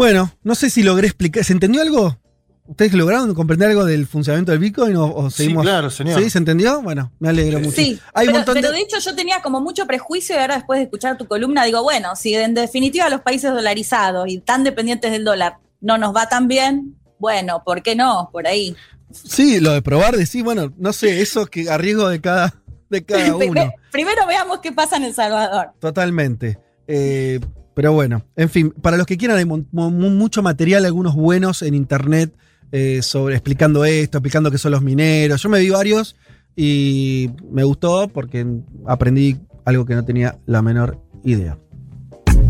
[0.00, 1.44] Bueno, no sé si logré explicar.
[1.44, 2.18] ¿Se entendió algo?
[2.66, 5.62] ¿Ustedes lograron comprender algo del funcionamiento del Bitcoin o, o Sí, seguimos?
[5.62, 6.18] claro, señor.
[6.22, 6.30] ¿Sí?
[6.30, 6.80] ¿Se entendió?
[6.80, 7.72] Bueno, me alegro mucho.
[7.72, 10.38] Sí, Hay un pero, montón de- pero de hecho yo tenía como mucho prejuicio y
[10.38, 14.38] ahora después de escuchar tu columna digo, bueno, si en definitiva los países dolarizados y
[14.38, 18.30] tan dependientes del dólar no nos va tan bien, bueno, ¿por qué no?
[18.32, 18.74] Por ahí.
[19.12, 22.54] Sí, lo de probar, de sí, bueno, no sé, eso que a riesgo de cada,
[22.88, 23.38] de cada uno.
[23.38, 25.72] Primero, primero veamos qué pasa en El Salvador.
[25.78, 26.58] Totalmente.
[26.86, 27.38] Eh,
[27.80, 31.62] pero bueno, en fin, para los que quieran, hay mu- mu- mucho material, algunos buenos
[31.62, 32.30] en internet
[32.72, 35.40] eh, sobre explicando esto, explicando qué son los mineros.
[35.42, 36.14] Yo me vi varios
[36.54, 38.46] y me gustó porque
[38.86, 41.56] aprendí algo que no tenía la menor idea.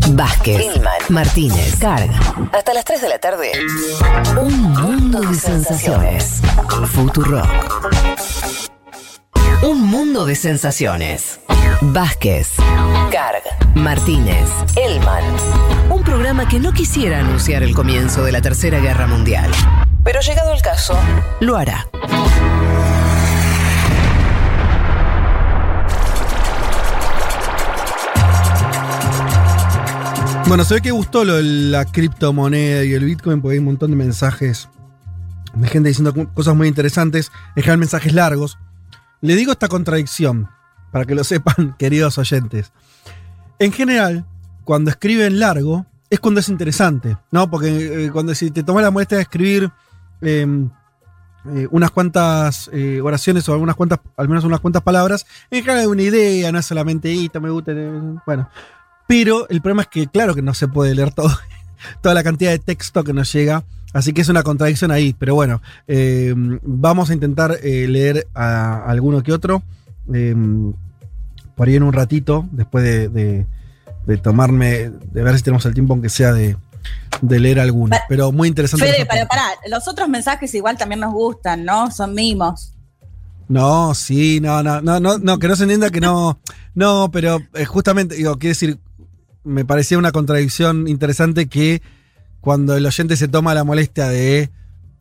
[0.09, 0.65] Vázquez,
[1.07, 2.19] Martínez, Carga.
[2.51, 3.51] Hasta las 3 de la tarde.
[4.37, 6.41] Un mundo de sensaciones.
[6.87, 7.41] Futuro.
[9.63, 11.39] Un mundo de sensaciones.
[11.81, 12.53] Vázquez,
[13.11, 13.43] Carg,
[13.75, 15.23] Martínez, Elman.
[15.91, 19.51] Un programa que no quisiera anunciar el comienzo de la Tercera Guerra Mundial.
[20.03, 20.97] Pero llegado el caso,
[21.41, 21.87] lo hará.
[30.47, 33.95] Bueno, se ve que gustó la criptomoneda y el Bitcoin porque hay un montón de
[33.95, 34.69] mensajes
[35.53, 38.57] de gente diciendo cosas muy interesantes, en general mensajes largos.
[39.21, 40.49] Le digo esta contradicción,
[40.91, 42.71] para que lo sepan, queridos oyentes.
[43.59, 44.25] En general,
[44.63, 47.49] cuando escriben largo, es cuando es interesante, ¿no?
[47.49, 49.71] Porque eh, cuando si te tomas la molestia de escribir
[50.21, 50.69] em,
[51.55, 55.81] eh, unas cuantas eh, oraciones o algunas cuantas, al menos unas cuantas palabras, en general
[55.81, 58.49] hay una idea, no es solamente "Ita, me gusta, eh", bueno.
[59.07, 61.29] Pero el problema es que, claro, que no se puede leer todo,
[62.01, 63.63] toda la cantidad de texto que nos llega,
[63.93, 68.77] así que es una contradicción ahí, pero bueno, eh, vamos a intentar eh, leer a,
[68.77, 69.63] a alguno que otro,
[70.13, 70.35] eh,
[71.55, 73.45] por ahí en un ratito, después de, de-
[74.05, 76.57] de tomarme, de ver si tenemos el tiempo aunque sea de,
[77.21, 78.85] de leer alguno, Pa- pero muy interesante.
[78.87, 79.27] Fede, parte.
[79.27, 81.91] para, los otros mensajes igual también nos gustan, ¿no?
[81.91, 82.73] Son mimos.
[83.47, 86.39] No, sí, no, no, no, no, no, que no se entienda que no,
[86.73, 88.79] no, pero justamente, digo, quiero decir,
[89.43, 91.81] me parecía una contradicción interesante que
[92.41, 94.49] cuando el oyente se toma la molestia de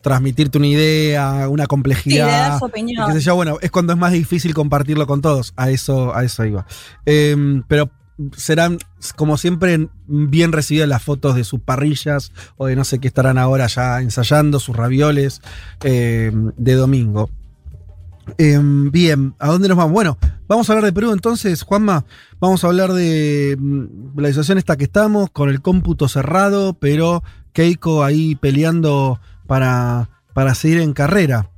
[0.02, 3.06] transmitirte una idea, una Sí, de complejidad, dar su y opinión.
[3.08, 6.24] qué sé yo, bueno, es cuando es más difícil compartirlo con todos, a eso, a
[6.24, 6.66] eso iba.
[7.04, 7.90] Em, pero
[8.36, 8.78] serán,
[9.16, 13.38] como siempre, bien recibidas las fotos de sus parrillas o de no sé qué estarán
[13.38, 15.40] ahora ya ensayando, sus ravioles
[15.82, 17.30] em, de domingo.
[18.38, 19.92] Em, bien, ¿a dónde nos vamos?
[19.92, 20.18] Bueno,
[20.48, 22.04] vamos a hablar de Perú entonces, Juanma.
[22.38, 27.22] Vamos a hablar de mm, la situación esta que estamos, con el cómputo cerrado, pero
[27.52, 31.50] Keiko ahí peleando para, para seguir en carrera.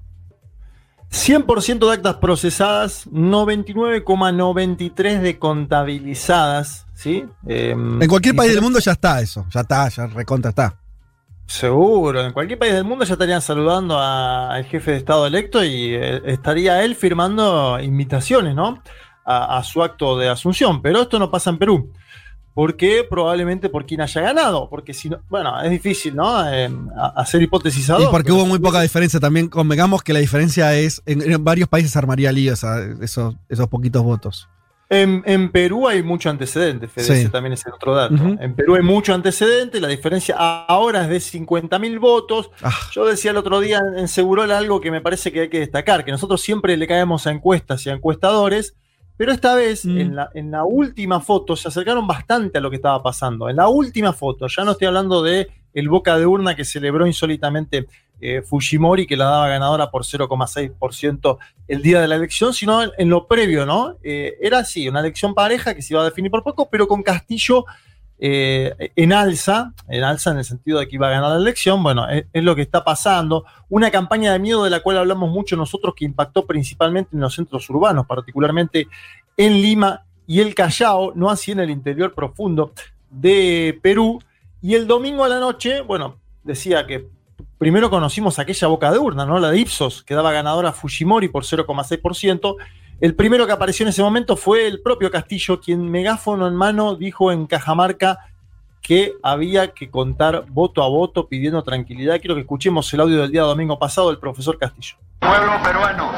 [1.10, 7.26] 100% de actas procesadas, 99,93 de contabilizadas, ¿sí?
[7.46, 10.81] Em, En cualquier país del mundo ya está eso, ya está, ya recontra está.
[11.46, 15.62] Seguro, en cualquier país del mundo ya estarían saludando a- al jefe de Estado electo
[15.62, 18.82] y eh, estaría él firmando invitaciones, ¿no?
[19.24, 20.80] A, a su acto de asunción.
[20.82, 21.92] Pero esto no pasa en Perú.
[22.54, 23.04] ¿Por qué?
[23.08, 24.68] Probablemente por quien haya ganado.
[24.68, 26.50] Porque si no, bueno, es difícil, ¿no?
[26.52, 26.70] Eh,
[27.16, 31.02] hacer hipótesis a Y porque hubo muy poca diferencia también, convengamos que la diferencia es,
[31.06, 34.48] en, en varios países armaría líos a esos, esos poquitos votos.
[34.92, 37.12] En, en Perú hay mucho antecedente, Fede, Sí.
[37.14, 38.14] ese también es el otro dato.
[38.14, 42.50] En Perú hay mucho antecedente, la diferencia ahora es de 50.000 votos.
[42.62, 42.70] Ah.
[42.92, 46.04] Yo decía el otro día en Segurola algo que me parece que hay que destacar,
[46.04, 48.76] que nosotros siempre le caemos a encuestas y a encuestadores,
[49.16, 49.98] pero esta vez Mm.
[49.98, 53.48] en, la, en la última foto se acercaron bastante a lo que estaba pasando.
[53.48, 57.06] En la última foto, ya no estoy hablando de el boca de urna que celebró
[57.06, 57.86] insólitamente
[58.24, 63.08] eh, Fujimori, que la daba ganadora por 0,6% el día de la elección, sino en,
[63.08, 63.96] lo previo, ¿no?
[64.04, 67.02] Eh, era así, una elección pareja que se iba a definir por poco, pero con
[67.02, 67.64] Castillo
[68.20, 71.82] eh, en alza, en alza en el sentido de que iba a ganar la elección,
[71.82, 73.44] bueno, es lo que está pasando.
[73.68, 77.34] Una campaña de miedo de la cual hablamos mucho nosotros que impactó principalmente en los
[77.34, 78.86] centros urbanos, particularmente
[79.36, 82.72] en Lima y el Callao, no así en el interior profundo
[83.10, 84.20] de Perú.
[84.60, 87.08] Y el domingo a la noche, bueno, decía que
[87.62, 89.38] primero conocimos aquella boca de urna, ¿no?
[89.38, 92.56] La de Ipsos, que daba ganadora a Fujimori por 0,6%.
[93.00, 96.96] El primero que apareció en ese momento fue el propio Castillo, quien megáfono en mano
[96.96, 98.18] dijo en Cajamarca
[98.80, 102.18] que había que contar voto a voto pidiendo tranquilidad.
[102.18, 104.96] Quiero que escuchemos el audio del día domingo pasado del profesor Castillo.
[105.20, 106.10] Pueblo peruano,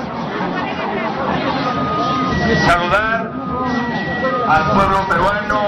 [2.66, 3.32] saludar
[4.49, 5.61] al pueblo peruano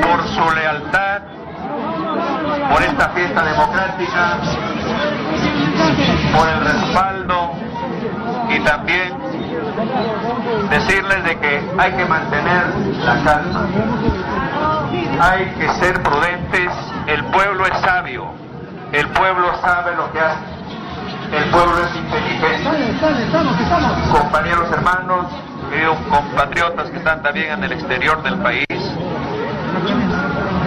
[0.00, 1.13] por su lealtad,
[2.70, 4.38] por esta fiesta democrática,
[6.36, 7.52] por el respaldo
[8.48, 9.12] y también
[10.70, 12.66] decirles de que hay que mantener
[13.04, 13.66] la calma,
[15.20, 16.70] hay que ser prudentes,
[17.06, 18.26] el pueblo es sabio,
[18.92, 20.54] el pueblo sabe lo que hace.
[21.32, 22.70] El pueblo es inteligente.
[24.12, 25.26] Compañeros hermanos,
[25.68, 28.66] queridos compatriotas que están también en el exterior del país,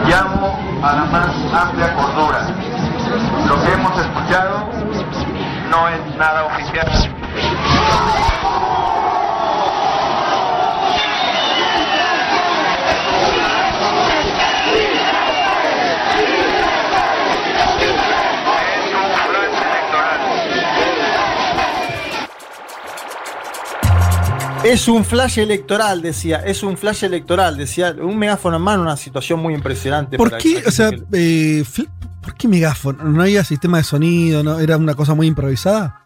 [0.08, 2.48] llamo a la más amplia cordura.
[3.48, 4.70] Lo que hemos escuchado
[5.70, 6.88] no es nada oficial.
[24.72, 28.98] Es un flash electoral, decía, es un flash electoral, decía, un megáfono en mano, una
[28.98, 30.18] situación muy impresionante.
[30.18, 31.64] ¿Por para qué, o sea, que- eh,
[32.22, 33.04] ¿por qué megáfono?
[33.04, 34.44] ¿No había sistema de sonido?
[34.44, 34.60] ¿No?
[34.60, 36.02] ¿Era una cosa muy improvisada?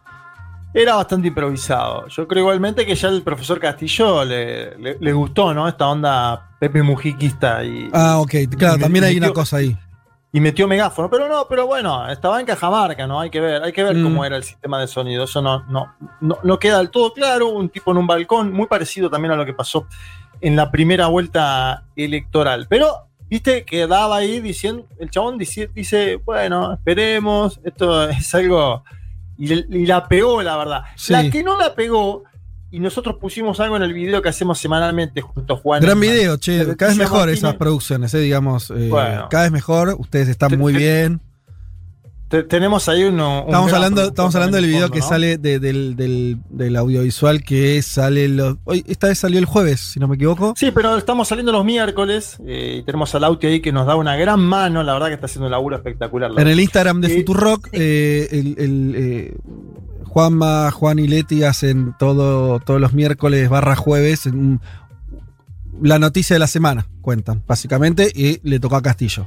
[0.73, 2.07] Era bastante improvisado.
[2.07, 5.67] Yo creo igualmente que ya el profesor Castillo le, le- le gustó, ¿no?
[5.67, 7.89] Esta onda Pepe Mujiquista y.
[7.91, 9.75] Ah, ok, claro, y también hay una cosa ahí.
[10.33, 11.09] Y metió megáfono.
[11.09, 13.19] Pero no, pero bueno, estaba en Cajamarca, ¿no?
[13.19, 14.03] Hay que ver, hay que ver Mm.
[14.03, 15.25] cómo era el sistema de sonido.
[15.25, 17.49] Eso no, no, no, no queda del todo claro.
[17.49, 19.87] Un tipo en un balcón, muy parecido también a lo que pasó
[20.39, 22.65] en la primera vuelta electoral.
[22.69, 28.83] Pero, viste, quedaba ahí diciendo, el chabón dice, dice bueno, esperemos, esto es algo.
[29.37, 30.83] Y, la pegó, la verdad.
[30.95, 31.13] Sí.
[31.13, 32.23] La que no la pegó,
[32.71, 35.81] y nosotros pusimos algo en el video que hacemos semanalmente junto a Juan.
[35.81, 37.39] Gran video, che, cada vez mejor Martínez.
[37.39, 38.71] esas producciones, eh, digamos.
[38.71, 39.27] eh, Bueno.
[39.29, 41.19] cada vez mejor, ustedes están muy bien.
[42.29, 43.41] te- tenemos ahí uno.
[43.41, 47.43] un Estamos hablando, estamos hablando del video de que sale de- del, del- del audiovisual
[47.43, 48.55] que sale los.
[48.63, 50.53] Hoy, esta vez salió el jueves, si no me equivoco.
[50.55, 53.97] Sí, pero estamos saliendo los miércoles eh, y tenemos al Lauti ahí que nos da
[53.97, 54.81] una gran mano.
[54.81, 56.31] La verdad que está haciendo un laburo espectacular.
[56.37, 57.09] En el Instagram de.
[57.17, 59.33] Futurock, eh, el, el,
[60.11, 64.59] Juanma, Juan y Leti hacen todo, todos los miércoles barra jueves en
[65.81, 69.25] la noticia de la semana, cuentan, básicamente, y le tocó a Castillo.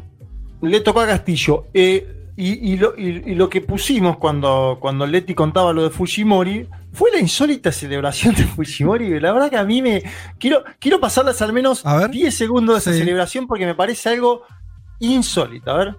[0.60, 1.68] Le tocó a Castillo.
[1.72, 5.90] eh, y, y lo, y- y lo que pusimos cuando, cuando Leti contaba lo de
[5.90, 9.20] Fujimori fue la insólita celebración de Fujimori.
[9.20, 10.02] La verdad que a mí me.
[10.38, 14.42] Quiero, quiero pasarles al menos 10 segundos de esa celebración porque me parece algo
[14.98, 15.70] insólito.
[15.70, 15.96] A ver.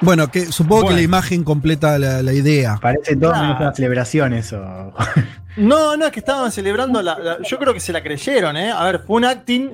[0.00, 2.78] Bueno, que supongo que la imagen completa la, la idea.
[2.80, 3.42] Parece todo Ah.
[3.42, 4.92] menos una celebración eso.
[5.56, 8.70] No, no, es que estaban celebrando la, la- Yo creo que se la creyeron, ¿eh?
[8.70, 9.70] A ver, fue un acting.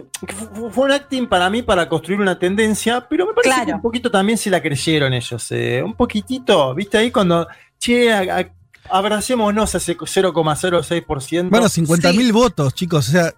[0.55, 3.83] Fue, fue un acting para mí para construir una tendencia, pero me parece que un
[3.83, 5.47] poquito también se la creyeron ellos.
[5.51, 6.97] eh, Un poquitito, ¿viste?
[6.99, 7.47] Ahí cuando.
[7.79, 8.49] Che, a- a-
[8.97, 11.51] abracémonos a ese 0,06%.
[11.51, 13.35] Bueno, 50.000 votos, chicos, o sea,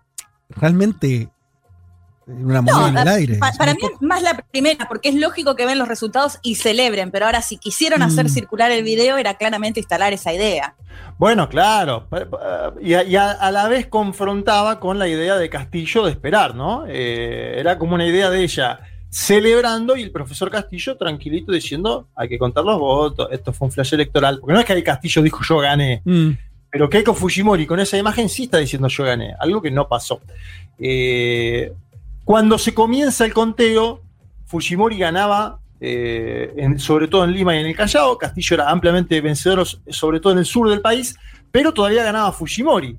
[0.50, 1.28] realmente
[2.26, 3.34] una moneda en el aire.
[3.38, 6.56] pa- para mí es más la primera, porque es lógico que ven los resultados y
[6.56, 8.28] celebren, pero ahora si quisieron hacer Mm.
[8.30, 10.74] circular el video era claramente instalar esa idea.
[11.18, 12.08] Bueno, claro.
[12.82, 16.54] Y, a, y a- a la vez confrontaba con la idea de Castillo de esperar,
[16.54, 16.84] ¿no?
[16.88, 22.28] Eh, era como una idea de ella celebrando y el profesor Castillo tranquilito diciendo hay
[22.28, 24.38] que contar los votos, esto fue un flash electoral.
[24.40, 26.30] Porque no es que ahí Castillo dijo yo gané, Mm.
[26.70, 30.20] pero Keiko Fujimori con esa imagen sí está diciendo yo gané, algo que no pasó.
[30.78, 31.72] Eh,
[32.26, 34.02] cuando se comienza el conteo,
[34.46, 38.18] Fujimori ganaba, eh, en- sobre todo en Lima y en el Callao.
[38.18, 41.16] Castillo era ampliamente vencedor, sobre todo en el sur del país,
[41.52, 42.98] pero todavía ganaba Fujimori.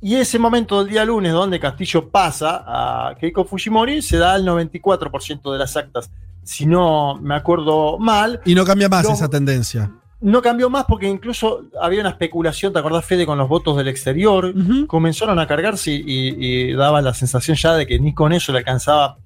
[0.00, 4.44] Y ese momento del día lunes, donde Castillo pasa a Keiko Fujimori, se da el
[4.46, 6.10] 94% de las actas.
[6.42, 9.90] Si no me acuerdo mal, Y no cambia más esa tendencia.
[10.24, 13.88] No cambió más porque incluso había una especulación, ¿te acordás, Fede, con los votos del
[13.88, 14.54] exterior?
[14.86, 18.58] Comenzaron a cargarse y, y daba la sensación ya de que ni con eso le
[18.58, 19.18] alcanzaba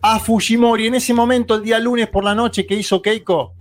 [0.00, 0.86] a Fujimori.
[0.86, 3.52] En ese momento, el día lunes por la noche, que hizo Keiko?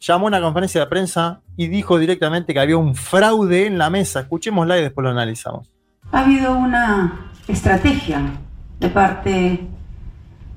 [0.00, 3.90] Llamó a una conferencia de prensa y dijo directamente que había un fraude en la
[3.90, 4.20] mesa.
[4.20, 5.70] Escuchémosla y después lo analizamos.
[6.10, 8.22] Ha habido una estrategia
[8.80, 9.60] de parte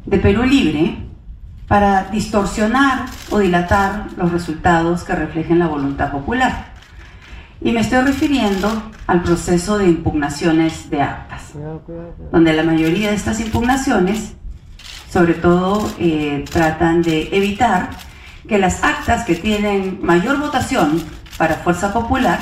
[0.06, 1.07] de Perú Libre
[1.68, 6.68] para distorsionar o dilatar los resultados que reflejen la voluntad popular.
[7.60, 11.54] Y me estoy refiriendo al proceso de impugnaciones de actas,
[12.32, 14.36] donde la mayoría de estas impugnaciones,
[15.12, 17.90] sobre todo, eh, tratan de evitar
[18.48, 21.04] que las actas que tienen mayor votación
[21.38, 22.40] para Fuerza Popular,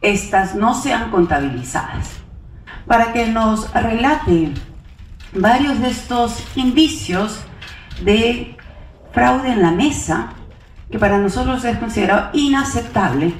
[0.00, 2.08] estas no sean contabilizadas.
[2.86, 4.52] Para que nos relate
[5.34, 7.40] varios de estos indicios
[8.04, 8.56] de
[9.12, 10.32] fraude en la mesa,
[10.90, 13.32] que para nosotros es considerado inaceptable,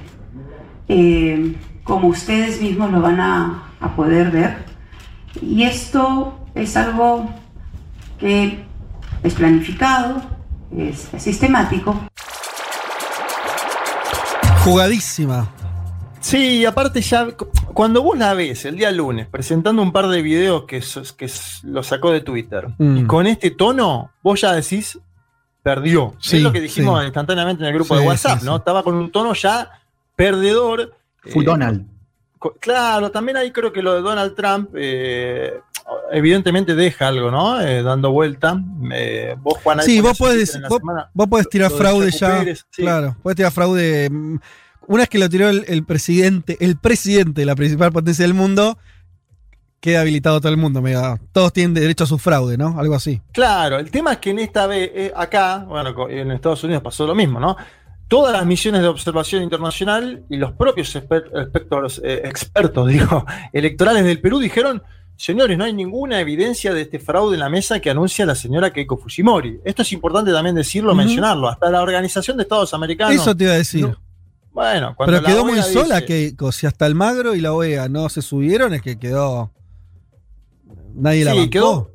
[0.88, 4.64] eh, como ustedes mismos lo van a, a poder ver.
[5.40, 7.30] Y esto es algo
[8.18, 8.64] que
[9.22, 10.22] es planificado,
[10.76, 11.98] es sistemático.
[14.64, 15.48] Jugadísima.
[16.20, 17.28] Sí, aparte ya,
[17.74, 21.30] cuando vos la ves el día lunes presentando un par de videos que, s- que
[21.64, 22.96] lo sacó de Twitter, Mm.
[22.98, 24.98] y con este tono, vos ya decís,
[25.62, 26.14] perdió.
[26.20, 27.06] Sí, es lo que dijimos sí.
[27.06, 28.56] instantáneamente en el grupo Sí, de WhatsApp, ¿no?
[28.56, 29.70] Estaba con un tono ya
[30.16, 30.94] perdedor.
[31.22, 31.86] Full Eh, Donald.
[32.38, 35.60] co- Claro, también ahí creo que lo de Donald Trump eh,
[36.12, 37.60] evidentemente deja algo, ¿no?
[37.60, 38.58] Eh, dando vuelta.
[38.92, 40.80] Eh, vos, Juan, Sí, vos podés, vos,
[41.12, 42.42] vos podés tirar lo fraude ya.
[42.70, 42.82] Sí.
[42.82, 44.08] Claro, podés tirar fraude.
[44.86, 48.34] Una vez que lo tiró el, el presidente, el presidente de la principal potencia del
[48.34, 48.76] mundo,
[49.80, 50.82] queda habilitado todo el mundo.
[50.82, 51.18] mega.
[51.32, 52.78] Todos tienen derecho a su fraude, ¿no?
[52.78, 53.20] Algo así.
[53.32, 57.06] Claro, el tema es que en esta vez, eh, acá, bueno, en Estados Unidos pasó
[57.06, 57.56] lo mismo, ¿no?
[58.08, 64.04] Todas las misiones de observación internacional y los propios exper- expertos, eh, expertos digo, electorales
[64.04, 64.82] del Perú dijeron,
[65.16, 68.72] señores, no hay ninguna evidencia de este fraude en la mesa que anuncia la señora
[68.72, 69.60] Keiko Fujimori.
[69.64, 71.48] Esto es importante también decirlo, mencionarlo.
[71.48, 73.14] Hasta la Organización de Estados Americanos.
[73.14, 73.86] Eso te iba a decir.
[73.86, 73.96] No,
[74.52, 77.52] bueno, cuando Pero la quedó muy sola dice- que si hasta el Magro y la
[77.52, 79.52] OEA no se subieron, es que quedó.
[80.94, 81.50] Nadie la Sí, bancó.
[81.50, 81.90] quedó,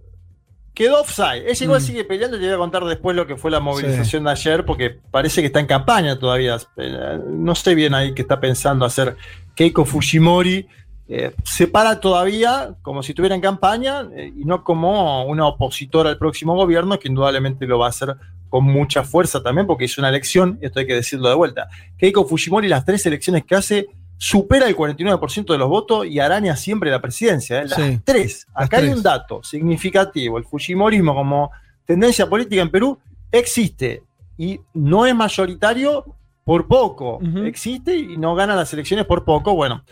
[0.73, 1.49] quedó offside.
[1.49, 1.83] Ella igual Mm.
[1.85, 4.97] sigue peleando te voy a contar después lo que fue la movilización de ayer, porque
[5.11, 6.57] parece que está en campaña todavía.
[6.77, 9.15] Eh, No sé bien ahí qué está pensando hacer
[9.55, 10.67] Keiko Fujimori.
[11.07, 16.09] Eh, se para todavía como si estuviera en campaña eh, y no como una opositora
[16.09, 18.15] al próximo gobierno, que indudablemente lo va a hacer
[18.55, 21.67] con mucha fuerza también, porque hizo una elección, esto hay que decirlo de vuelta.
[21.97, 23.87] Keiko Fujimori, las tres elecciones que hace,
[24.17, 27.59] supera el 49% de los votos y araña siempre la presidencia.
[27.59, 27.65] ¿eh?
[27.67, 28.47] Las Sí, tres.
[28.55, 28.95] las Acá hay tres.
[28.95, 30.37] un dato significativo.
[30.37, 31.51] El Fujimorismo como
[31.85, 32.97] tendencia política en Perú
[33.29, 34.03] existe
[34.37, 36.05] y no es mayoritario
[36.45, 37.19] por poco.
[37.43, 39.53] Existe y no gana las elecciones por poco.
[39.53, 39.83] Bueno,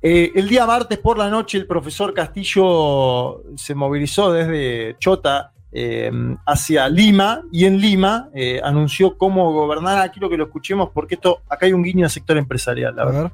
[0.00, 6.10] eh, el día martes por la noche el profesor Castillo se movilizó desde Chota eh,
[6.46, 10.12] hacia Lima y en Lima eh, anunció cómo gobernar.
[10.12, 12.98] Quiero que lo escuchemos porque esto acá hay un guiño al sector empresarial.
[12.98, 13.30] A ver.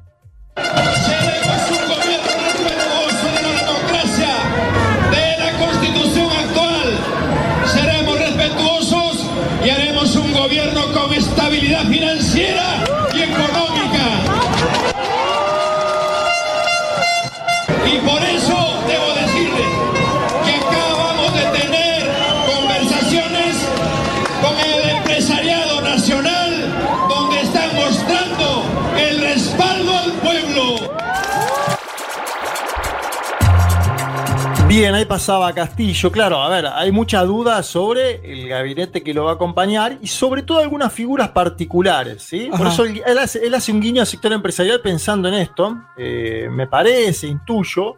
[34.79, 36.09] Bien, ahí pasaba Castillo.
[36.09, 40.07] Claro, a ver, hay mucha duda sobre el gabinete que lo va a acompañar y
[40.07, 42.49] sobre todo algunas figuras particulares, ¿sí?
[42.57, 45.77] Por eso él, él hace, él hace un guiño al sector empresarial pensando en esto.
[45.97, 47.97] Eh, me parece, intuyo.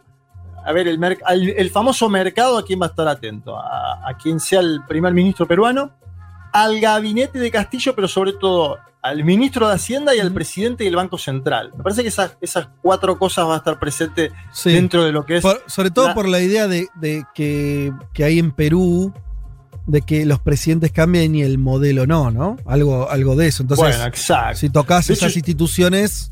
[0.66, 3.56] A ver, el famoso mercado, ¿a quién va a estar atento?
[3.56, 5.92] A, a quien sea el primer ministro peruano,
[6.52, 10.94] al gabinete de Castillo, pero sobre todo al ministro de Hacienda y al presidente del
[10.96, 11.72] Banco Central.
[11.76, 14.72] Me parece que esas, esas cuatro cosas van a estar presentes Sí.
[14.72, 15.42] dentro de lo que es.
[15.42, 19.12] Por- sobre todo la- por la idea de, de que, que hay en Perú
[19.86, 22.56] de que los presidentes cambien y el modelo no, ¿no?
[22.66, 23.64] Algo, algo de eso.
[23.64, 24.58] Entonces, Bueno, exacto.
[24.58, 26.30] si tocas esas hecho- instituciones,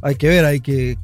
[0.00, 0.96] hay que ver, hay que.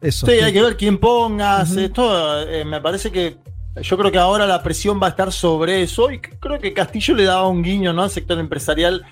[0.00, 0.26] Eso.
[0.26, 1.76] Sí, hay que ver quién pongas.
[1.76, 3.36] Esto eh, me parece que.
[3.80, 6.10] Yo creo que ahora la presión va a estar sobre eso.
[6.10, 8.02] Y creo que Castillo le daba un guiño ¿no?
[8.02, 9.04] al sector empresarial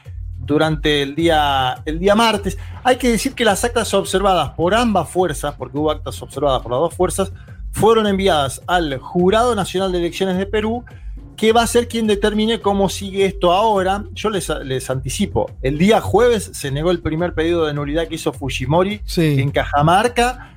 [0.46, 2.56] durante el día, el día martes.
[2.84, 6.72] Hay que decir que las actas observadas por ambas fuerzas, porque hubo actas observadas por
[6.72, 7.32] las dos fuerzas,
[7.72, 10.84] fueron enviadas al Jurado Nacional de Elecciones de Perú,
[11.36, 14.04] que va a ser quien determine cómo sigue esto ahora.
[14.14, 18.14] Yo les, les anticipo, el día jueves se negó el primer pedido de nulidad que
[18.14, 20.55] hizo Fujimori en Cajamarca.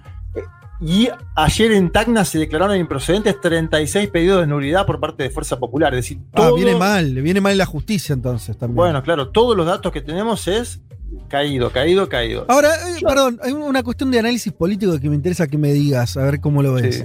[0.81, 5.59] Y ayer en Tacna se declararon improcedentes 36 pedidos de nulidad por parte de Fuerza
[5.59, 5.93] Popular.
[5.93, 8.75] Es decir, Ah, todo- viene mal, viene mal la justicia entonces también.
[8.77, 10.79] Bueno, claro, todos los datos que tenemos es
[11.27, 12.45] caído, caído, caído.
[12.47, 16.15] Ahora, eh, perdón, hay una cuestión de análisis político que me interesa que me digas,
[16.15, 16.95] a ver cómo lo ves.
[16.99, 17.03] Sí.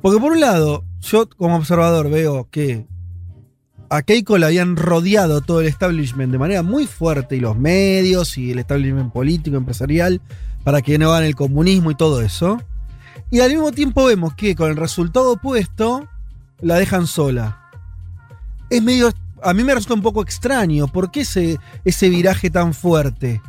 [0.00, 2.86] Porque por un lado, yo como observador veo que
[3.90, 8.38] a Keiko le habían rodeado todo el establishment de manera muy fuerte, y los medios,
[8.38, 10.22] y el establishment político, empresarial,
[10.64, 12.60] para que no hagan el comunismo y todo eso.
[13.34, 16.06] Y al mismo tiempo vemos que con el resultado opuesto,
[16.60, 17.58] la dejan sola.
[18.70, 19.10] Es medio.
[19.42, 20.86] A mí me resulta un poco extraño.
[20.86, 23.42] ¿Por qué ese, ese viraje tan fuerte?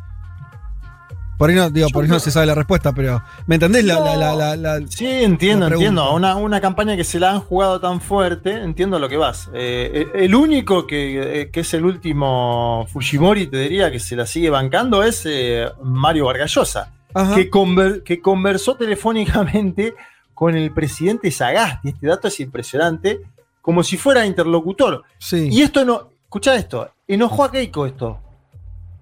[1.37, 3.21] Por ahí no, digo, por ahí no se sabe la respuesta, pero.
[3.45, 3.83] ¿Me entendés?
[3.85, 6.11] La, la- la- la- Sí, entiendo, entiendo.
[6.15, 9.51] Una, una campaña que se la han jugado tan fuerte, entiendo lo que vas.
[9.53, 14.25] Eh, el único que, eh, que es el último Fujimori, te diría, que se la
[14.25, 16.91] sigue bancando es eh, Mario Vargallosa.
[17.35, 19.93] Que, conver- que conversó telefónicamente
[20.33, 21.89] con el presidente Sagasti.
[21.89, 23.21] Este dato es impresionante,
[23.61, 25.03] como si fuera interlocutor.
[25.17, 25.47] Sí.
[25.51, 26.09] Y esto no.
[26.23, 28.19] Escucha esto, enojó a Keiko esto.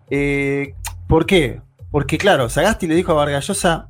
[0.10, 0.76] Eh,
[1.08, 1.62] ¿Por qué?
[1.92, 3.90] Porque, claro, Sagasti le dijo a Vargallosa,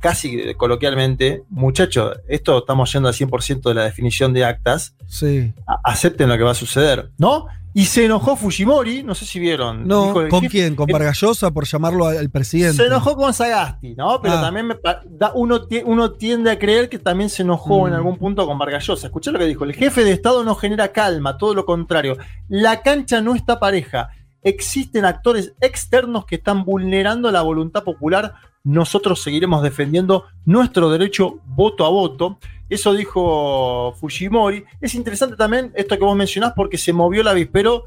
[0.00, 5.52] casi coloquialmente, muchacho, esto estamos yendo al 100% de la definición de actas, Sí.
[5.82, 7.46] acepten lo que va a suceder, ¿no?
[7.76, 9.86] Y se enojó Fujimori, no sé si vieron.
[9.88, 10.76] No, dijo el ¿con quién?
[10.76, 12.76] ¿Con Vargallosa por llamarlo al, presidente?
[12.76, 14.20] se enojó con Sagasti, ¿no?
[14.22, 14.42] Pero Ah.
[14.42, 14.76] también me
[15.10, 17.86] da- uno, tie- uno tiende a creer que también se enojó Mm.
[17.88, 19.08] en algún punto con Vargallosa.
[19.08, 19.64] Escuchá lo que dijo.
[19.64, 22.16] El jefe de Estado no genera calma, todo lo contrario.
[22.48, 24.08] La cancha no está pareja.
[24.42, 28.34] Existen actores externos que están vulnerando la voluntad popular.
[28.64, 32.38] Nosotros seguiremos defendiendo nuestro derecho voto a voto.
[32.68, 34.64] Eso dijo Fujimori.
[34.80, 37.84] Es interesante también esto que vos mencionás porque se movió el avispero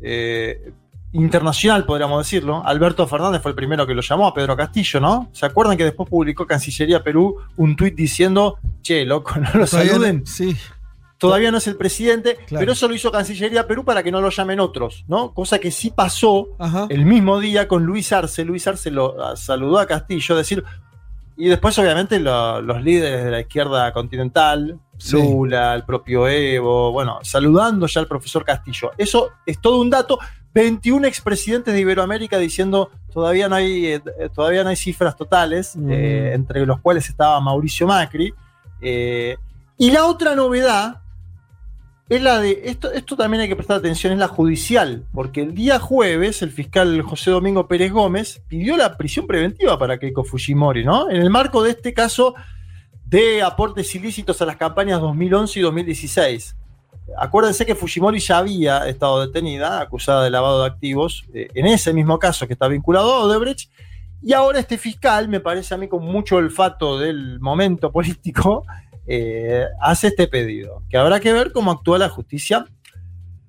[0.00, 0.70] eh,
[1.12, 2.62] internacional, podríamos decirlo.
[2.64, 5.30] Alberto Fernández fue el primero que lo llamó a Pedro Castillo, ¿no?
[5.32, 10.26] ¿Se acuerdan que después publicó Cancillería Perú un tuit diciendo, che, loco, no lo saluden?
[10.26, 10.56] Sí.
[11.18, 12.60] Todavía no es el presidente, Claro.
[12.60, 15.34] pero eso lo hizo Cancillería Perú para que no lo llamen otros, ¿no?
[15.34, 16.86] Cosa que sí pasó Ajá.
[16.90, 18.44] el mismo día con Luis Arce.
[18.44, 20.62] Luis Arce lo ah, saludó a Castillo, decir.
[21.36, 25.16] Y después, obviamente, lo- los líderes de la izquierda continental, Sí.
[25.16, 28.90] Lula, el propio Evo, bueno, saludando ya al profesor Castillo.
[28.98, 30.18] Eso es todo un dato.
[30.52, 34.02] 21 expresidentes de Iberoamérica diciendo todavía no hay, eh,
[34.34, 35.90] todavía no hay cifras totales, Mm.
[35.92, 38.34] eh, entre los cuales estaba Mauricio Macri.
[38.80, 39.36] Eh,
[39.76, 41.02] y la otra novedad
[42.08, 42.62] es la de.
[42.64, 46.50] Esto, esto también hay que prestar atención, es la judicial, porque el día jueves el
[46.50, 51.10] fiscal José Domingo Pérez Gómez pidió la prisión preventiva para Keiko Fujimori, ¿no?
[51.10, 52.34] En el marco de este caso
[53.04, 56.56] de aportes ilícitos a las campañas 2011 y 2016.
[57.16, 61.92] Acuérdense que Fujimori ya había estado detenida, acusada de lavado de activos, eh, en ese
[61.94, 63.70] mismo caso que está vinculado a Odebrecht,
[64.22, 68.64] y ahora este fiscal, me parece a mí con mucho olfato del momento político,
[69.08, 72.66] eh, hace este pedido, que habrá que ver cómo actúa la justicia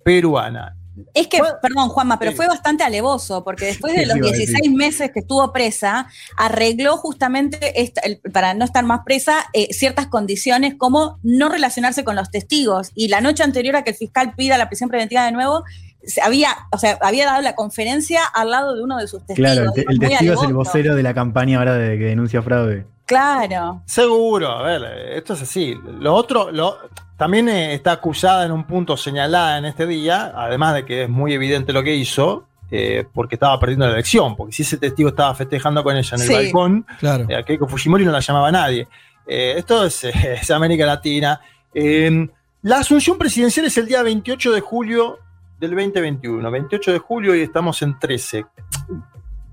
[0.03, 0.75] peruana.
[1.13, 4.31] Es que, perdón, Juanma, pero fue bastante alevoso, porque después de Sí, los iba a
[4.31, 4.47] decir.
[4.47, 9.69] 16 meses que estuvo presa, arregló justamente, esta- el- para no estar más presa, eh,
[9.73, 12.91] ciertas condiciones como no relacionarse con los testigos.
[12.95, 15.63] Y la noche anterior a que el fiscal pida la prisión preventiva de nuevo,
[16.03, 19.51] se había, o sea, había dado la conferencia al lado de uno de sus testigos.
[19.53, 22.05] Claro, el, te- el Muy testigo es el vocero de la campaña ahora de que
[22.05, 22.85] denuncia fraude.
[23.09, 23.81] Claro.
[23.87, 24.83] Seguro, a ver,
[25.15, 25.75] esto es así.
[25.99, 26.77] Lo otro, lo,
[27.17, 31.09] también eh, está acusada en un punto señalada en este día, además de que es
[31.09, 35.09] muy evidente lo que hizo, eh, porque estaba perdiendo la elección, porque si ese testigo
[35.09, 36.33] estaba festejando con ella en el Sí.
[36.35, 37.25] balcón, Claro.
[37.27, 38.87] eh, a Keiko Fujimori no la llamaba nadie.
[39.25, 41.41] Eh, esto es, es América Latina.
[41.73, 42.29] Eh,
[42.61, 45.17] la asunción presidencial es el día 28 de julio
[45.59, 46.51] del 2021.
[46.51, 48.45] 28 de julio y estamos en 13.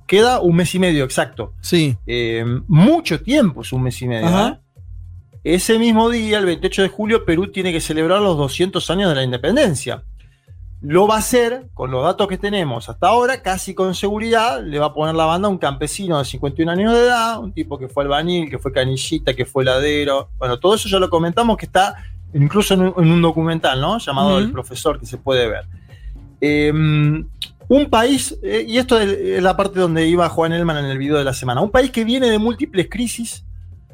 [0.07, 1.55] Queda un mes y medio exacto.
[1.61, 1.97] Sí.
[2.07, 4.27] Eh, mucho tiempo es un mes y medio.
[4.27, 4.49] Ajá.
[4.49, 4.67] ¿eh?
[5.55, 9.15] Ese mismo día, el 28 de julio, Perú tiene que celebrar los 200 años de
[9.15, 10.03] la independencia.
[10.83, 14.81] Lo va a hacer, con los datos que tenemos hasta ahora, casi con seguridad, le
[14.81, 17.79] va a poner la banda a un campesino de 51 años de edad, un tipo
[17.79, 20.31] que fue albañil, que fue canillita, que fue ladero.
[20.37, 21.95] Bueno, todo eso ya lo comentamos que está
[22.35, 23.99] incluso en un, en un documental, ¿no?
[23.99, 24.39] Llamado.
[24.39, 25.65] El Profesor, que se puede ver.
[26.41, 26.73] Eh,
[27.69, 31.19] un país, eh, y esto es la parte donde iba Juan Elman en el video
[31.19, 33.45] de la semana, un país que viene de múltiples crisis,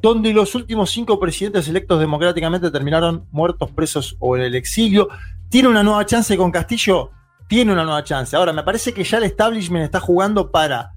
[0.03, 5.09] donde los últimos cinco presidentes electos democráticamente terminaron muertos, presos o en el exilio,
[5.49, 7.11] tiene una nueva chance con Castillo,
[7.47, 8.35] tiene una nueva chance.
[8.35, 10.93] Ahora, me parece que ya el establishment está jugando para,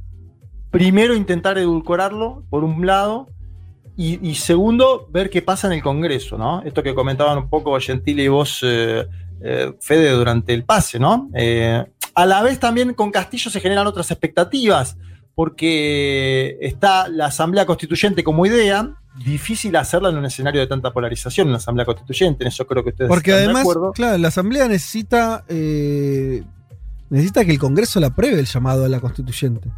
[0.72, 3.28] primero, intentar edulcorarlo, por un lado,
[3.98, 6.62] y, segundo, ver qué pasa en el Congreso, ¿no?
[6.64, 9.08] Esto que comentaban un poco Gentile y vos, eh,
[9.42, 11.30] eh, Fede, durante el pase, ¿no?
[12.16, 14.98] A la vez también con Castillo se generan otras expectativas,
[15.36, 21.48] porque está la Asamblea Constituyente como idea, difícil hacerla en un escenario de tanta polarización,
[21.48, 23.92] en la Asamblea Constituyente, en eso creo que ustedes Porque están de además, acuerdo.
[23.92, 26.44] claro, la Asamblea necesita eh,
[27.10, 29.70] necesita que el Congreso la apruebe el llamado a la constituyente.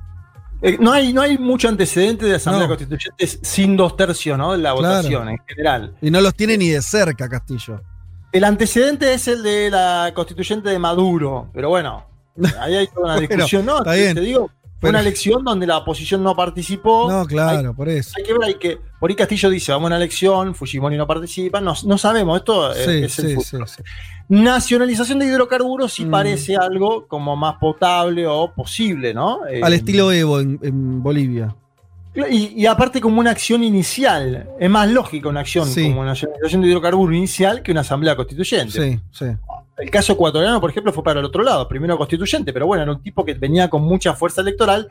[0.61, 2.69] Eh, no, hay, no hay mucho antecedente de Asamblea No.
[2.75, 4.53] Constituyente sin dos tercios, ¿no?
[4.53, 4.95] De la Claro.
[4.97, 5.95] votación en general.
[6.01, 7.81] Y no los tiene ni de cerca Castillo.
[8.31, 12.05] El antecedente es el de la constituyente de Maduro, pero bueno,
[12.59, 13.77] ahí hay toda una Bueno, discusión, ¿no?
[13.79, 14.15] está Te- bien.
[14.15, 17.09] Te digo, fue Pero- una elección donde la oposición no participó.
[17.11, 18.11] No, claro, Hay, por eso.
[18.17, 18.77] hay que ver, hay que.
[18.99, 22.71] Por ahí Castillo dice, vamos a una elección, Fujimori no participa, no, no sabemos, esto
[22.73, 23.83] es- Sí, es el sí.
[24.29, 26.11] Nacionalización de hidrocarburos sí Mm.
[26.11, 29.45] parece algo como más potable o posible, ¿no?
[29.47, 31.55] Eh, Al estilo Evo en, en Bolivia.
[32.29, 36.61] Y, y aparte como una acción inicial, es más lógica una acción como una nacionalización
[36.63, 38.71] de hidrocarburos inicial que una asamblea constituyente.
[38.71, 39.25] Sí, sí.
[39.77, 42.91] El caso ecuatoriano, por ejemplo, fue para el otro lado, primero constituyente, pero bueno, era
[42.91, 44.89] un tipo que venía con mucha fuerza electoral.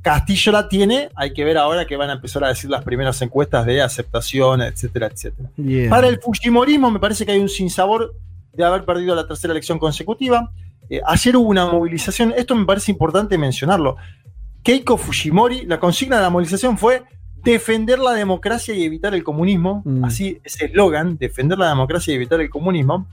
[0.00, 3.20] Castillo la tiene, hay que ver ahora que van a empezar a decir las primeras
[3.22, 5.50] encuestas de aceptación, etcétera, etcétera.
[5.88, 8.14] Para el Fujimorismo me parece que hay un sinsabor
[8.52, 10.50] de haber perdido la tercera elección consecutiva.
[10.88, 13.96] Eh, ayer hubo una movilización, esto me parece importante mencionarlo.
[14.62, 17.02] Keiko Fujimori, la consigna de la movilización fue
[17.42, 19.82] defender la democracia y evitar el comunismo.
[19.84, 20.04] Mm.
[20.04, 23.06] Así es el eslogan, defender la democracia y evitar el comunismo.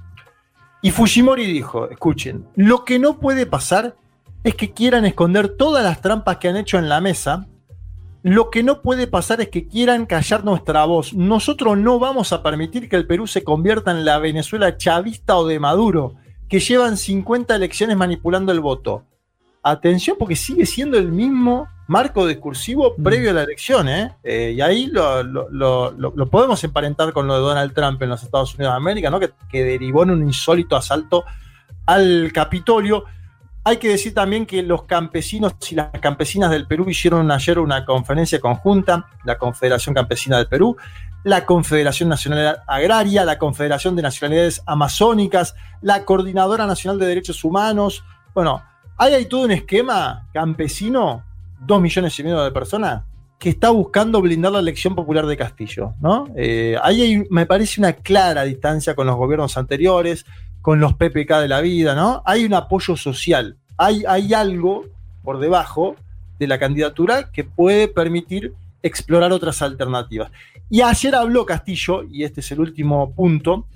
[0.82, 3.96] Y Fujimori dijo, escuchen, lo que no puede pasar
[4.44, 7.48] es que quieran esconder todas las trampas que han hecho en la mesa.
[8.24, 11.14] Lo que no puede pasar es que quieran callar nuestra voz.
[11.14, 15.46] Nosotros no vamos a permitir que el Perú se convierta en la Venezuela chavista o
[15.46, 16.16] de Maduro,
[16.50, 19.06] que llevan 50 elecciones manipulando el voto.
[19.64, 24.16] Atención, porque sigue siendo el mismo marco discursivo previo a la elección, ¿eh?
[24.24, 28.02] Eh, y ahí lo, lo- lo- lo- lo podemos emparentar con lo de Donald Trump
[28.02, 29.20] en los Estados Unidos de América, ¿no?
[29.20, 31.26] Que, que derivó en un insólito asalto
[31.86, 33.04] al Capitolio.
[33.64, 37.86] Hay que decir también que los campesinos y las campesinas del Perú hicieron ayer una
[37.86, 40.78] conferencia conjunta, la Confederación Campesina del Perú,
[41.24, 48.04] la Confederación Nacional Agraria, la Confederación de Nacionalidades Amazónicas, la Coordinadora Nacional de Derechos Humanos.
[48.34, 48.64] Bueno,
[48.98, 51.24] ahí hay todo un esquema campesino,
[51.60, 53.04] dos millones y medio de personas,
[53.40, 55.96] que está buscando blindar la elección popular de Castillo.
[56.00, 56.28] ¿no?
[56.36, 60.26] Eh, ahí hay, me parece una clara distancia con los gobiernos anteriores,
[60.62, 62.22] con los PPK de la vida, ¿no?
[62.24, 64.86] Hay un apoyo social, hay, hay algo
[65.24, 65.96] por debajo
[66.38, 70.32] de la candidatura que puede permitir explorar otras alternativas.
[70.70, 73.68] Y ayer habló Castillo, y este es el último punto,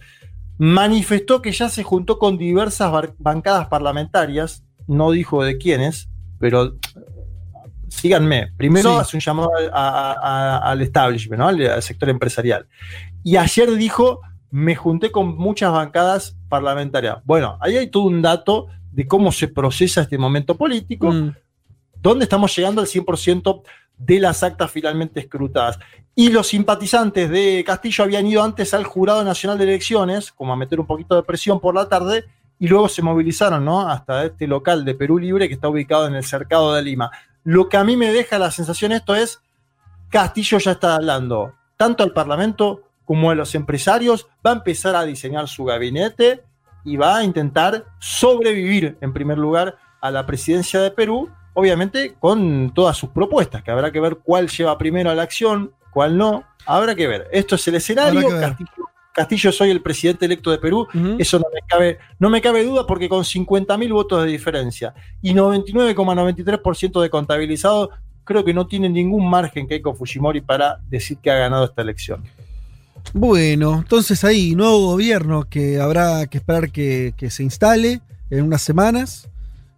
[0.57, 6.09] manifestó que ya se juntó con diversas bancadas parlamentarias, no dijo de quiénes,
[6.39, 6.75] pero
[7.89, 8.51] síganme.
[8.57, 11.47] Primero hace un llamado a- a- a- al establishment, ¿no?
[11.47, 12.67] al, al sector empresarial.
[13.23, 14.21] Y ayer dijo,
[14.51, 17.17] me junté con muchas bancadas parlamentarias.
[17.25, 21.33] Bueno, ahí hay todo un dato de cómo se procesa este momento político, Mm.
[22.01, 23.63] donde estamos llegando al 100%
[23.97, 25.79] de las actas finalmente escrutadas.
[26.15, 30.55] Y los simpatizantes de Castillo habían ido antes al Jurado Nacional de Elecciones, como a
[30.55, 32.23] meter un poquito de presión por la tarde,
[32.59, 33.87] y luego se movilizaron ¿no?
[33.87, 37.11] hasta este local de Perú Libre que está ubicado en el cercado de Lima.
[37.43, 39.41] Lo que a mí me deja la sensación esto es,
[40.09, 45.03] Castillo ya está hablando tanto al Parlamento como a los empresarios, va a empezar a
[45.03, 46.43] diseñar su gabinete
[46.83, 52.71] y va a intentar sobrevivir en primer lugar a la presidencia de Perú, obviamente con
[52.73, 56.43] todas sus propuestas, que habrá que ver cuál lleva primero a la acción, cuál no,
[56.65, 57.27] habrá que ver.
[57.31, 58.27] Esto es el escenario.
[58.39, 58.84] Castillo,
[59.15, 60.87] Castillo soy el presidente electo de Perú,
[61.17, 65.33] eso no me cabe, no me cabe duda porque con 50.000 votos de diferencia y
[65.33, 67.91] 99,93% de contabilizado,
[68.25, 72.23] creo que no tiene ningún margen Keiko Fujimori para decir que ha ganado esta elección.
[73.13, 78.61] Bueno, entonces ahí, nuevo gobierno que habrá que esperar que, que se instale en unas
[78.61, 79.29] semanas.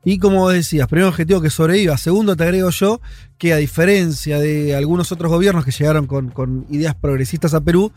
[0.04, 1.98] Y como decías, primer objetivo que sobreviva.
[1.98, 3.02] Segundo, te agrego yo
[3.38, 7.92] que a diferencia de algunos otros gobiernos que llegaron con, con ideas progresistas a Perú,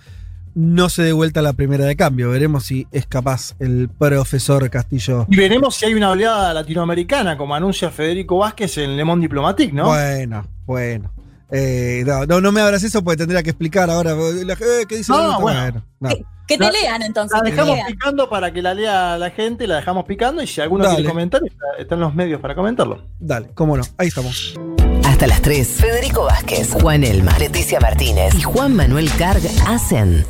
[0.54, 2.30] no se dé vuelta la primera de cambio.
[2.30, 5.26] Veremos si es capaz el profesor Castillo.
[5.30, 9.72] Y veremos si hay una oleada latinoamericana, como anuncia Federico Vázquez en Le Monde Diplomatique,
[9.72, 9.86] ¿no?
[9.86, 11.12] Bueno, bueno.
[11.52, 14.12] Eh, no, no, no me abras eso porque tendría que explicar ahora.
[14.12, 15.82] eh, ¿Qué dice No, bueno.
[15.98, 16.08] no.
[16.46, 17.38] Que te La- lean entonces.
[17.42, 17.86] La dejamos lean.
[17.88, 20.96] picando para que la lea la gente, la dejamos picando y si alguno Dale.
[20.96, 23.04] quiere comentar, está- están los medios para comentarlo.
[23.20, 23.82] Dale, cómo no.
[23.98, 24.54] Ahí estamos.
[25.04, 25.66] Hasta las 3.
[25.68, 30.24] Federico Vázquez, Juan Elma, Leticia Martínez y Juan Manuel Carg hacen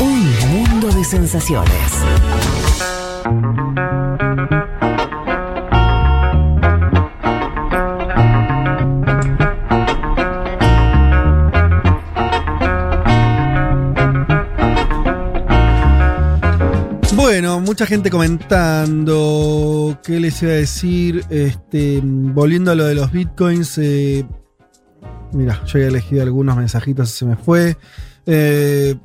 [0.00, 1.92] un mundo de sensaciones.
[17.14, 19.98] Bueno, mucha gente comentando.
[20.02, 21.24] ¿Qué les iba a decir?
[21.30, 23.78] Este, volviendo a lo de los bitcoins.
[23.78, 24.24] eh,
[25.32, 27.76] mira, yo había elegido algunos mensajitos y se me fue.
[28.24, 28.96] Eh,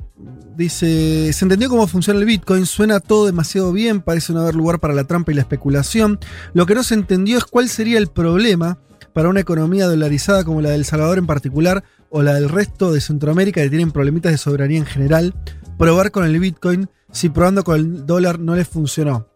[0.56, 2.66] dice: Se entendió cómo funciona el bitcoin.
[2.66, 4.00] Suena todo demasiado bien.
[4.00, 6.18] Parece no haber lugar para la trampa y la especulación.
[6.52, 8.78] Lo que no se entendió es cuál sería el problema
[9.14, 12.92] para una economía dolarizada como la de El Salvador en particular o la del resto
[12.92, 15.34] de Centroamérica que tienen problemitas de soberanía en general,
[15.78, 19.28] probar con el Bitcoin si probando con el dólar no les funcionó.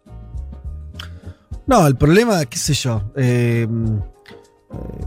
[1.67, 3.67] No, el problema, qué sé yo, eh,
[4.73, 5.05] eh,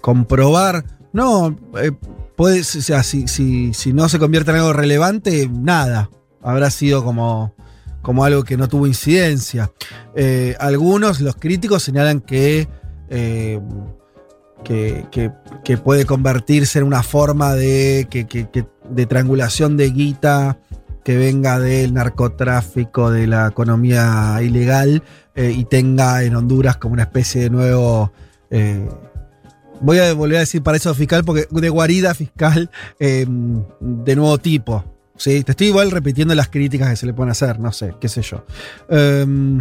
[0.00, 1.92] comprobar, no, eh,
[2.40, 6.08] puede, o sea, si, si- si no se convierte en algo relevante, nada,
[6.42, 7.54] habrá sido como,
[8.00, 9.70] como algo que no tuvo incidencia.
[10.16, 12.66] Eh, algunos, los críticos, señalan que
[13.10, 13.60] eh,
[14.64, 15.30] que, que-
[15.64, 18.24] que puede convertirse en una forma de, que-
[18.88, 20.58] de triangulación de guita
[21.04, 25.02] que venga del narcotráfico, de la economía ilegal
[25.34, 28.12] eh, y tenga en Honduras como una especie de nuevo...
[29.80, 33.26] voy a volver a decir paraíso fiscal porque de guarida fiscal eh,
[33.80, 34.84] de nuevo tipo.
[35.16, 35.42] ¿sí?
[35.44, 38.22] Te estoy igual repitiendo las críticas que se le pueden hacer, no sé, qué sé
[38.22, 38.44] yo.
[38.88, 39.60] Em,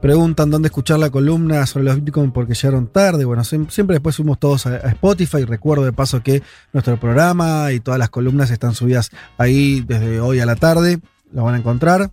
[0.00, 3.26] Preguntan dónde escuchar la columna sobre los Bitcoin porque llegaron tarde.
[3.26, 5.44] Bueno, siem- siempre después subimos todos a Spotify.
[5.44, 10.40] Recuerdo de paso que nuestro programa y todas las columnas están subidas ahí desde hoy
[10.40, 11.00] a la tarde.
[11.34, 12.10] Lo van a encontrar.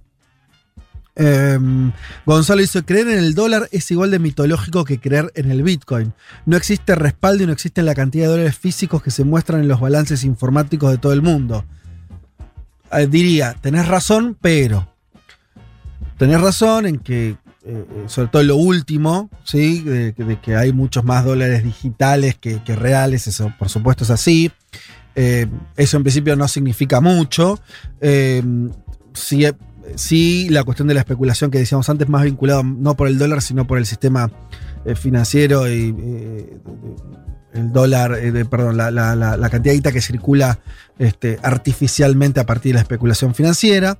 [1.19, 1.91] Em,
[2.27, 6.13] Gonzalo dice, creer en el dólar es igual de mitológico que creer en el Bitcoin.
[6.45, 9.67] No existe respaldo y no existe la cantidad de dólares físicos que se muestran en
[9.67, 11.65] los balances informáticos de todo el mundo.
[12.91, 14.93] Eh, diría, tenés razón, pero...
[16.19, 19.81] Tenés razón en que, eh, eh, sobre todo lo último, ¿sí?
[19.81, 24.51] De, que hay muchos más dólares digitales que, reales, eso por supuesto es así.
[25.15, 27.59] Eso en principio no significa mucho.
[28.01, 28.43] Eh,
[29.95, 33.41] sí, la cuestión de la especulación que decíamos antes, más vinculado no por el dólar,
[33.41, 34.31] sino por el sistema
[34.85, 36.57] eh, financiero y eh,
[37.53, 40.59] el dólar, eh, perdón, la, la- cantidad de que circula
[40.99, 43.97] este, artificialmente a partir de la especulación financiera.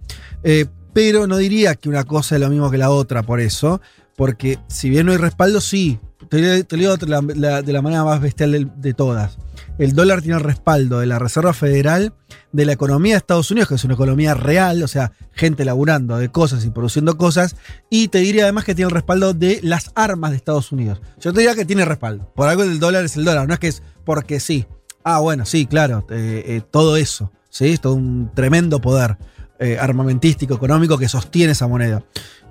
[0.98, 3.82] Pero no diría que una cosa es lo mismo que la otra por eso,
[4.16, 6.00] porque si bien no hay respaldo, sí.
[6.28, 9.38] Te, lo digo de la, manera más bestial de, todas.
[9.78, 12.14] El dólar tiene el respaldo de la Reserva Federal,
[12.52, 16.18] de la economía de Estados Unidos, que es una economía real, o sea, gente laburando
[16.18, 17.56] de cosas y produciendo cosas,
[17.90, 21.02] y te diría además que tiene el respaldo de las armas de Estados Unidos.
[21.20, 22.32] Yo te diría que tiene respaldo.
[22.36, 24.66] Por algo el dólar es el dólar, no es que es porque sí.
[25.04, 27.68] Ah, bueno, sí, claro, eh, eh, todo eso, ¿sí?
[27.70, 29.18] Es todo un tremendo poder.
[29.60, 32.04] eh, armamentístico, económico que sostiene esa moneda.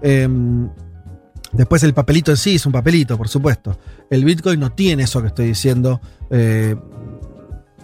[0.02, 0.68] Em,
[1.52, 3.78] después el papelito en sí es un papelito, por supuesto.
[4.10, 6.00] El Bitcoin no tiene eso que estoy diciendo.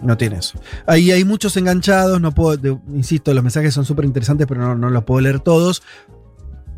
[0.03, 0.59] No tiene eso.
[0.85, 4.89] Ahí hay muchos enganchados, no puedo, insisto, los mensajes son súper interesantes, pero no, no
[4.89, 5.81] los puedo leer todos.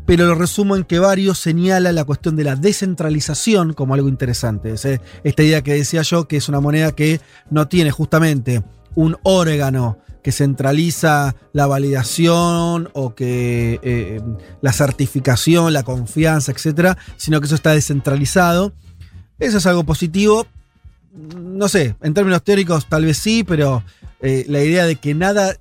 [0.06, 4.72] Pero lo resumo en que varios señalan la cuestión de la descentralización como algo interesante.
[4.72, 4.86] Es,
[5.24, 7.20] esta idea que decía yo, que es una moneda que
[7.50, 8.62] no tiene justamente
[8.94, 14.20] un órgano que centraliza la validación o que eh,
[14.60, 18.72] la certificación, la confianza, etcétera, sino que eso está descentralizado.
[19.38, 20.46] Eso es algo positivo.
[21.16, 23.82] No sé, en términos teóricos tal vez sí, pero
[24.20, 25.56] eh, la idea de que nada.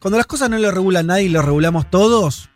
[0.00, 2.48] Cuando las cosas no lo regula nadie y lo regulamos todos,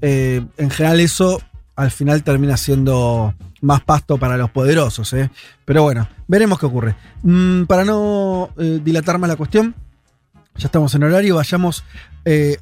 [0.00, 1.42] eh, en general eso
[1.76, 5.12] al final termina siendo más pasto para los poderosos.
[5.12, 5.30] ¿eh?
[5.64, 6.96] Pero bueno, veremos qué ocurre.
[7.22, 9.74] Mm, para no eh, dilatar más la cuestión,
[10.56, 11.84] ya estamos en horario, vayamos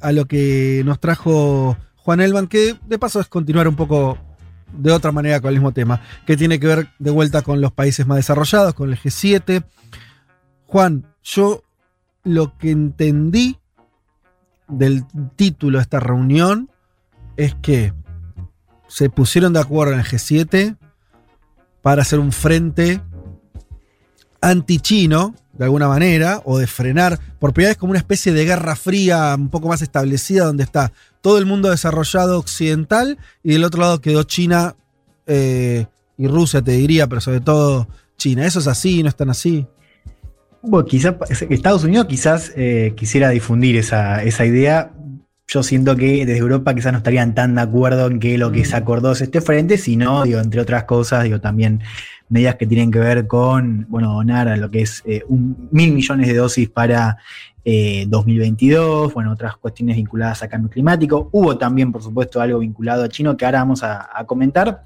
[0.01, 4.17] a lo que nos trajo Juan Elman, que de paso es continuar un poco
[4.73, 7.71] de otra manera con el mismo tema, que tiene que ver de vuelta con los
[7.71, 9.63] países más desarrollados, con el G7.
[10.67, 11.63] Juan, yo
[12.23, 13.57] lo que entendí
[14.67, 15.05] del
[15.35, 16.69] título de esta reunión
[17.37, 17.93] es que
[18.87, 20.77] se pusieron de acuerdo en el G7
[21.81, 23.01] para hacer un frente
[24.41, 29.35] anti-chino, de alguna manera, o de frenar, por primera como una especie de guerra fría
[29.37, 30.91] un poco más establecida, donde está
[31.21, 34.75] todo el mundo desarrollado occidental y del otro lado quedó China
[35.27, 35.85] eh,
[36.17, 37.87] y Rusia, te diría, pero sobre todo
[38.17, 38.45] China.
[38.45, 39.03] ¿Eso es así?
[39.03, 39.67] ¿No es tan así?
[40.61, 41.15] Bueno, quizás
[41.49, 44.91] Estados Unidos quizás eh, quisiera difundir esa, esa idea.
[45.47, 48.65] Yo siento que desde Europa quizás no estarían tan de acuerdo en que lo que
[48.65, 51.81] se acordó es este frente, sino, digo, entre otras cosas, digo, también
[52.27, 55.93] medidas que tienen que ver con, bueno, donar a lo que es eh, un, mil
[55.93, 57.17] millones de dosis para
[57.71, 61.29] eh, 2022, bueno, otras cuestiones vinculadas a cambio climático.
[61.31, 64.85] Hubo también, por supuesto, algo vinculado a chino que ahora vamos a, a comentar.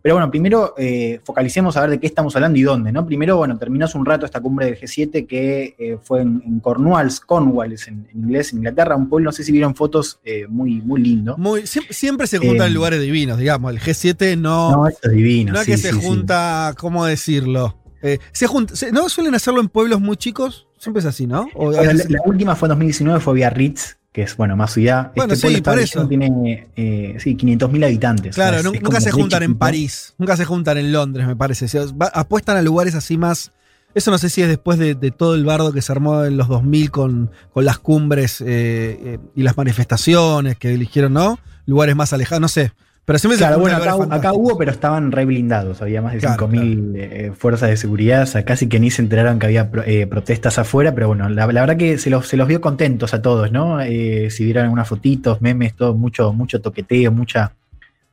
[0.00, 3.04] Pero bueno, primero eh, focalicemos a ver de qué estamos hablando y dónde, ¿no?
[3.04, 6.60] Primero, bueno, terminó hace un rato esta cumbre del G7 que eh, fue en, en,
[6.60, 10.46] Cornwalls, Cornwalls en, en, inglés, en Inglaterra, un pueblo, no sé si vieron fotos, eh,
[10.48, 11.36] muy, muy lindo.
[11.36, 13.72] Muy, siempre, siempre, se juntan en lugares divinos, digamos.
[13.72, 14.70] El G7 no.
[14.70, 15.52] No, esto es divino.
[15.52, 17.76] No es sí, que se sí, junta, ¿cómo decirlo?
[18.00, 20.67] Eh, se junta, se, ¿No suelen hacerlo en pueblos muy chicos?
[20.78, 21.48] Siempre es así, ¿no?
[21.54, 25.12] O, la, la, última fue en 2019, fue Biarritz, que es, bueno, más ciudad.
[25.16, 26.06] Bueno, este sí, por eso.
[26.06, 28.34] tiene, eh, sí, 500.000 habitantes.
[28.34, 31.36] Claro, o sea, es, nunca se juntan en París, nunca se juntan en Londres, me
[31.36, 31.64] parece.
[31.64, 33.52] O sea, va, apuestan a lugares así más...
[33.94, 36.36] Eso no sé si es después de, de, todo el bardo que se armó en
[36.36, 41.38] los 2000 con, con las cumbres eh, eh, y las manifestaciones que eligieron, ¿no?
[41.64, 42.72] Lugares más alejados, no sé.
[43.08, 45.80] Pero siempre claro, bueno, acá, acá, hubo, pero estaban re blindados.
[45.80, 47.14] Había más de claro, 5.000 claro.
[47.14, 48.24] eh, fuerzas de seguridad.
[48.24, 50.94] O sea, casi que ni se enteraron que había eh, protestas afuera.
[50.94, 53.80] Pero bueno, la, la, verdad que se los, se los vio contentos a todos, ¿no?
[53.80, 57.52] Eh, si vieron algunas fotitos, memes, todo, mucho, mucho toqueteo, mucha,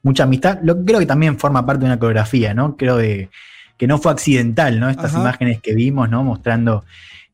[0.02, 0.60] mucha amistad.
[0.64, 2.78] Lo, creo que también forma parte de una coreografía, ¿no?
[2.78, 3.28] Creo que,
[3.76, 4.90] que no fue accidental, ¿no?
[4.90, 5.20] Estas Ajá.
[5.20, 6.24] imágenes que vimos, ¿no?
[6.24, 6.86] Mostrando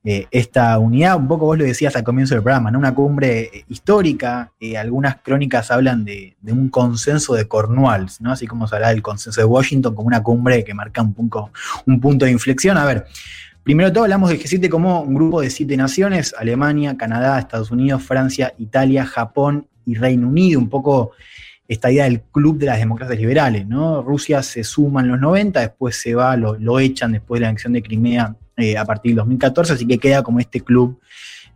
[0.04, 1.16] eh, esta unidad.
[1.18, 2.80] Un poco vos lo decías al comienzo del programa, ¿no?
[2.80, 4.52] Una cumbre eh, histórica.
[4.60, 8.32] Eh, algunas crónicas hablan de, un consenso de Cornwalls, ¿no?
[8.32, 11.52] Así como se habla del consenso de Washington como una cumbre que marca un punto,
[11.86, 12.78] un punto de inflexión.
[12.78, 13.06] A ver.
[13.64, 17.70] Primero de todo hablamos del G7 como un grupo de siete naciones, Alemania, Canadá, Estados
[17.70, 21.12] Unidos, Francia, Italia, Japón y Reino Unido, un poco
[21.68, 24.02] esta idea del club de las democracias liberales, ¿no?
[24.02, 27.50] Rusia se suma en los 90, después se va, lo, lo echan después de la
[27.50, 31.00] anexión de Crimea eh, a partir del 2014, así que queda como este club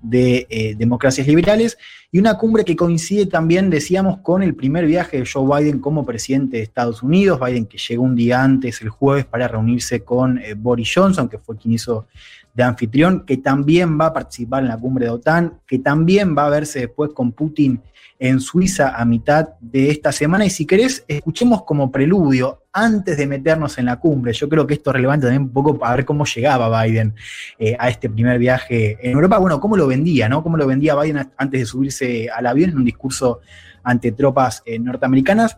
[0.02, 1.78] de eh, democracias liberales.
[2.12, 6.06] Y una cumbre que coincide también, decíamos, con el primer viaje de Joe Biden como
[6.06, 10.38] presidente de Estados Unidos, Biden que llegó un día antes, el jueves, para reunirse con
[10.38, 12.08] eh, Boris Johnson, que fue quien hizo
[12.54, 16.46] de anfitrión, que también va a participar en la cumbre de OTAN, que también va
[16.46, 17.82] a verse después con Putin
[18.20, 20.46] en Suiza a mitad de esta semana.
[20.46, 24.74] Y si querés, escuchemos como preludio, antes de meternos en la cumbre, yo creo que
[24.74, 27.14] esto es relevante también un poco para ver cómo llegaba Biden
[27.58, 29.38] eh, a este primer viaje en Europa.
[29.38, 30.44] Bueno, cómo lo vendía, ¿no?
[30.44, 33.40] Cómo lo vendía Biden antes de subirse al avión en un discurso
[33.84, 35.58] ante tropas eh, norteamericanas.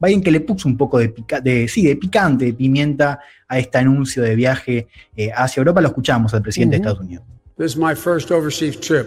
[0.00, 3.58] Biden que le puso un poco de, pica, de, sí, de picante, de pimienta a
[3.58, 5.80] este anuncio de viaje eh, hacia Europa.
[5.80, 7.24] Lo escuchamos al presidente de Estados Unidos.
[7.56, 9.06] This is my first overseas trip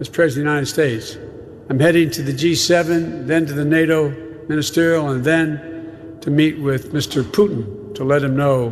[0.00, 1.18] as President of the United States.
[1.68, 4.10] I'm heading to the G7, then to the NATO
[4.48, 7.22] ministerial, and then to meet with Mr.
[7.22, 8.70] Putin to let him know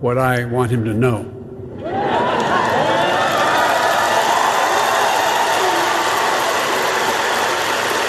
[0.00, 1.30] what I want him to know.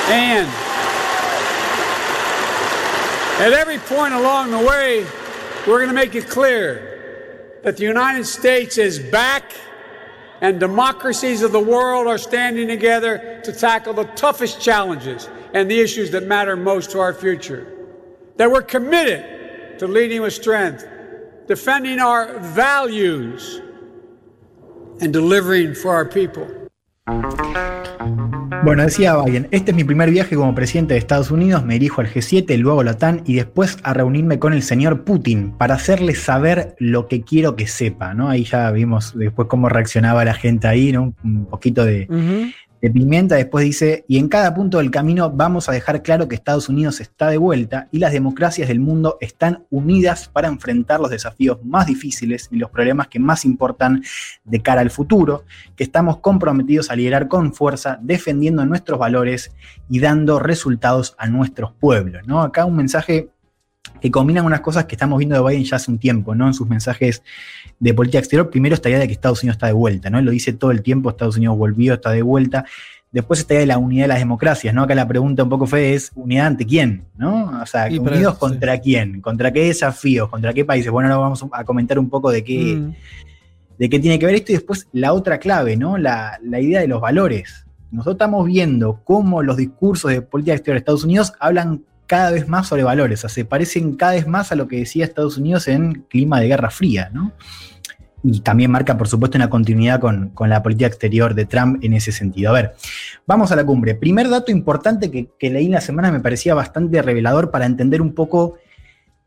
[0.07, 0.47] And
[3.41, 5.05] at every point along the way,
[5.67, 9.51] we're going to make it clear that the United States is back
[10.45, 15.79] and democracies of the world are standing together to tackle the toughest challenges and the
[15.79, 17.65] issues that matter most to our future.
[18.37, 20.87] That we're committed to leading with strength,
[21.47, 23.59] defending our values,
[25.01, 26.64] and delivering for our people.
[28.63, 32.01] Bueno, decía Biden, este es mi primer viaje como presidente de Estados Unidos, me dirijo
[32.01, 35.75] al G7, luego a la OTAN y después a reunirme con el señor Putin para
[35.75, 38.27] hacerle saber lo que quiero que sepa, ¿no?
[38.29, 41.13] Ahí ya vimos después cómo reaccionaba la gente ahí, ¿no?
[41.23, 42.07] Un poquito de,
[42.81, 46.35] de pimienta, después dice, y en cada punto del camino vamos a dejar claro que
[46.35, 51.09] Estados Unidos está de vuelta y las democracias del mundo están unidas para enfrentar los
[51.09, 54.03] desafíos más difíciles y los problemas que más importan
[54.43, 55.45] de cara al futuro,
[55.75, 59.51] que estamos comprometidos a liderar con fuerza, defendiendo nuestros valores
[59.89, 62.27] y dando resultados a nuestros pueblos.
[62.27, 62.41] ¿no?
[62.41, 63.29] Acá un mensaje
[64.01, 66.47] que combinan unas cosas que estamos viendo de Biden ya hace un tiempo, ¿no?
[66.47, 67.23] En sus mensajes
[67.79, 68.49] de política exterior.
[68.49, 70.19] Primero esta idea de que Estados Unidos está de vuelta, ¿no?
[70.19, 72.65] Él lo dice todo el tiempo, Estados Unidos volvió, está de vuelta.
[73.11, 74.83] Después esta idea de la unidad de las democracias, ¿no?
[74.83, 77.61] Acá la pregunta un poco fue, es unidad ante quién, ¿no?
[77.61, 80.91] O sea, unidos contra quién, contra qué desafíos, contra qué países.
[80.91, 82.93] Bueno, ahora vamos a comentar un poco de qué, Mm.
[83.77, 85.97] de qué tiene que ver esto y después la otra clave, ¿no?
[85.97, 87.65] La, la idea de los valores.
[87.91, 92.47] Nosotros estamos viendo cómo los discursos de política exterior de Estados Unidos hablan cada vez
[92.47, 95.37] más sobre valores, o sea, se parecen cada vez más a lo que decía Estados
[95.37, 97.31] Unidos en clima de Guerra Fría, ¿no?
[98.23, 101.93] Y también marca, por supuesto, una continuidad con, con la política exterior de Trump en
[101.93, 102.49] ese sentido.
[102.49, 102.73] A ver,
[103.27, 103.93] vamos a la cumbre.
[103.93, 108.01] Primer dato importante que, que leí en la semana me parecía bastante revelador para entender
[108.01, 108.57] un poco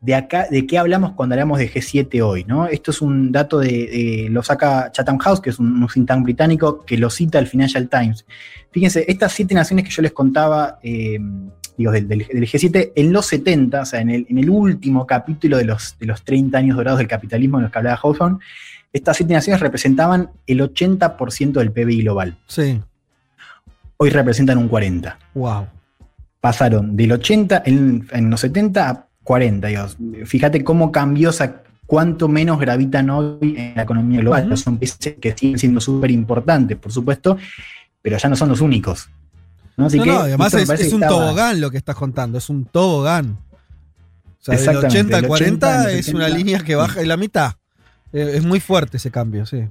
[0.01, 2.67] de acá, de qué hablamos cuando hablamos de G7 hoy, ¿no?
[2.67, 6.07] Esto es un dato de, de- lo saca Chatham House, que es un, un think
[6.07, 8.25] tank británico, que lo cita el Financial Times.
[8.71, 11.19] Fíjense, estas siete naciones que yo les contaba, eh,
[11.79, 15.07] digo, del, del- del G7, en los 70, o sea, en el, en el último
[15.07, 18.37] capítulo de los, de los 30 años dorados del capitalismo en los que hablaba Hawthorne,
[18.93, 22.37] estas siete naciones representaban el 80% del PBI global.
[22.47, 22.81] Sí.
[23.97, 25.67] Hoy representan un 40% Wow.
[26.41, 29.67] pasaron del 80 en, en los 70 a 40.
[29.67, 29.97] Dios.
[30.25, 34.57] Fíjate cómo cambió, o sea, cuánto menos gravitan hoy en la economía global.
[34.57, 37.37] Son países que siguen siendo súper importantes, por supuesto,
[38.01, 39.09] pero ya no son los únicos.
[39.79, 39.85] ¿No?
[39.87, 42.65] Así no, que no, además es, un estaba- tobogán lo que estás contando, es un
[42.65, 43.37] tobogán.
[44.39, 46.37] O sea, del Exactamente, 80 al del 40 80 al es una 70.
[46.37, 47.53] línea que baja en la mitad.
[48.13, 49.63] Eh, es muy fuerte ese cambio, sí.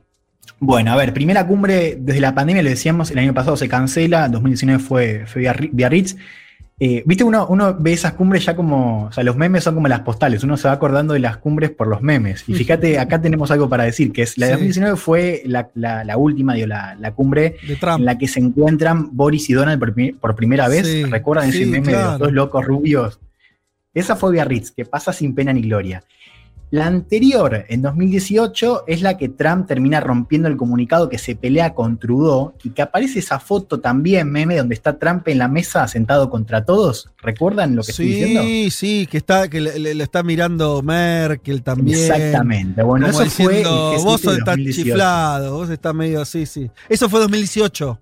[0.60, 4.26] Bueno, a ver, primera cumbre desde la pandemia, lo decíamos, el año pasado se cancela,
[4.26, 6.16] en 2019 fue, fue Biarri- Biarritz.
[6.80, 9.88] Eh, Viste, uno, uno ve esas cumbres ya como, o sea, los memes son como
[9.88, 12.44] las postales, uno se va acordando de las cumbres por los memes.
[12.46, 14.59] Y fíjate, acá tenemos algo para decir, que es la de Sí.
[14.59, 17.56] 2019 fue la, la- la última, digo, la, la cumbre
[17.96, 20.86] en la que se encuentran Boris y Donald por, por primera vez.
[20.86, 23.18] Sí, ¿Recuerdan ese meme de los dos locos rubios?
[23.92, 26.05] Esa fue Biarritz, que pasa sin pena ni gloria.
[26.70, 31.73] La anterior, en 2018, es la que Trump termina rompiendo el comunicado que se pelea
[31.73, 35.89] con Trudeau y que aparece esa foto también, meme, donde está Trump en la mesa
[35.89, 37.09] sentado contra todos.
[37.23, 38.43] ¿Recuerdan lo que estoy diciendo?
[38.43, 41.99] Sí, sí, que está, que le, le- le está mirando Merkel también.
[41.99, 42.82] Exactamente.
[42.82, 43.45] Bueno, Como eso fue.
[43.45, 44.85] el diciendo, G7 vos estás 2018.
[44.85, 46.70] chiflado, vos estás medio así, sí.
[46.89, 47.99] Eso fue 2018.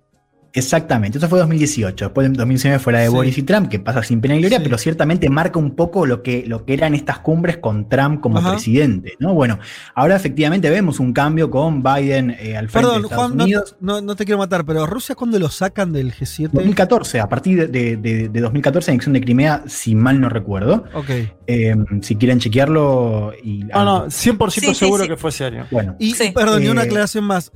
[0.53, 2.05] Exactamente, eso fue 2018.
[2.05, 3.13] Después de 2019 fue la de Sí.
[3.13, 4.63] Boris y Trump, que pasa sin pena ni gloria, Sí.
[4.63, 8.39] pero ciertamente marca un poco lo que, lo que eran estas cumbres con Trump como
[8.39, 8.51] Ajá.
[8.53, 9.13] presidente.
[9.19, 9.33] ¿no?
[9.33, 9.59] Bueno,
[9.93, 13.43] ahora efectivamente vemos un cambio con Biden eh, al frente Perdón, de Estados Juan, no,
[13.43, 13.75] Unidos.
[13.79, 16.49] no- no te quiero matar, pero Rusia, ¿cuándo lo sacan del G7?
[16.53, 20.85] 2014, a partir de, de- de 2014, anexión de Crimea, si mal no recuerdo.
[20.93, 21.09] Ok.
[21.47, 23.31] Eh, si quieren chequearlo.
[23.43, 25.09] Y, No, no, 100% Sí, seguro sí.
[25.09, 25.65] que fue ese año.
[25.71, 26.31] Bueno, Y, Sí.
[26.33, 27.51] perdón, y una Eh, aclaración más.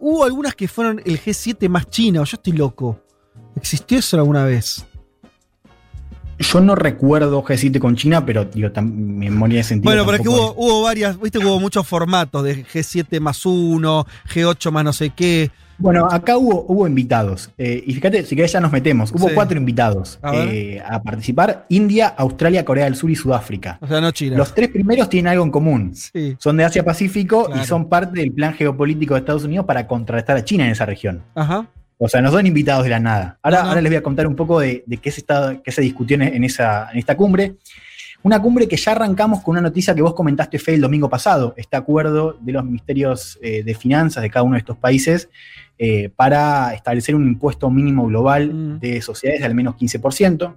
[0.00, 3.00] Hubo algunas que fueron el G7 más China, o yo estoy loco.
[3.54, 4.84] ¿Existió eso alguna vez?
[6.40, 9.90] yo no recuerdo G7 con China, pero digo, mi memoria de sentido.
[9.90, 14.06] Bueno, pero es que hubo, hubo varias, viste hubo muchos formatos de G7 más uno,
[14.32, 15.50] G8 más no sé qué.
[15.80, 17.50] Bueno, acá hubo, hubo invitados.
[17.58, 19.10] eh, y fíjate, si querés ya nos metemos.
[19.12, 19.34] Hubo Sí.
[19.34, 21.64] cuatro invitados A eh, a participar.
[21.70, 23.78] India, Australia, Corea del Sur y Sudáfrica.
[23.80, 24.36] O sea, no China.
[24.36, 25.92] Los tres primeros tienen algo en común.
[25.94, 26.36] Sí.
[26.38, 27.62] Son de Asia-Pacífico Claro.
[27.62, 30.84] y son parte del plan geopolítico de Estados Unidos para contrarrestar a China en esa
[30.86, 31.22] región.
[31.34, 31.66] Ajá.
[31.98, 33.38] O sea, no son invitados de la nada.
[33.42, 33.68] Ahora, No, no.
[33.70, 36.14] ahora les voy a contar un poco de, de qué, se está, qué se discutió
[36.16, 37.56] en, en esa, en esta cumbre.
[38.22, 41.54] Una cumbre que ya arrancamos con una noticia que vos comentaste, Fe, el domingo pasado.
[41.56, 45.30] Este acuerdo de los ministerios eh, de finanzas de cada uno de estos países
[45.82, 48.80] eh, para establecer un impuesto mínimo global Mm.
[48.80, 50.54] de sociedades de al menos 15%.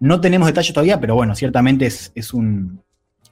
[0.00, 2.80] No tenemos detalles todavía, pero bueno, ciertamente es, es un,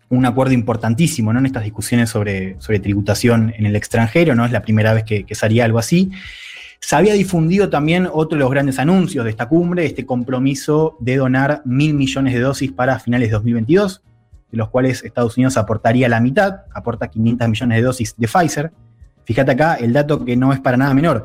[0.08, 1.40] un acuerdo importantísimo ¿no?
[1.40, 4.36] en estas discusiones sobre, sobre tributación en el extranjero.
[4.36, 6.12] No es la primera vez que, que se haría algo así.
[6.78, 11.16] Se había difundido también otro de los grandes anuncios de esta cumbre, este compromiso de
[11.16, 14.02] donar mil millones de dosis para finales de 2022,
[14.52, 18.72] de los cuales Estados Unidos aportaría la mitad, aporta 500 millones de dosis de Pfizer.
[19.26, 21.24] Fíjate acá el dato que no es para nada menor.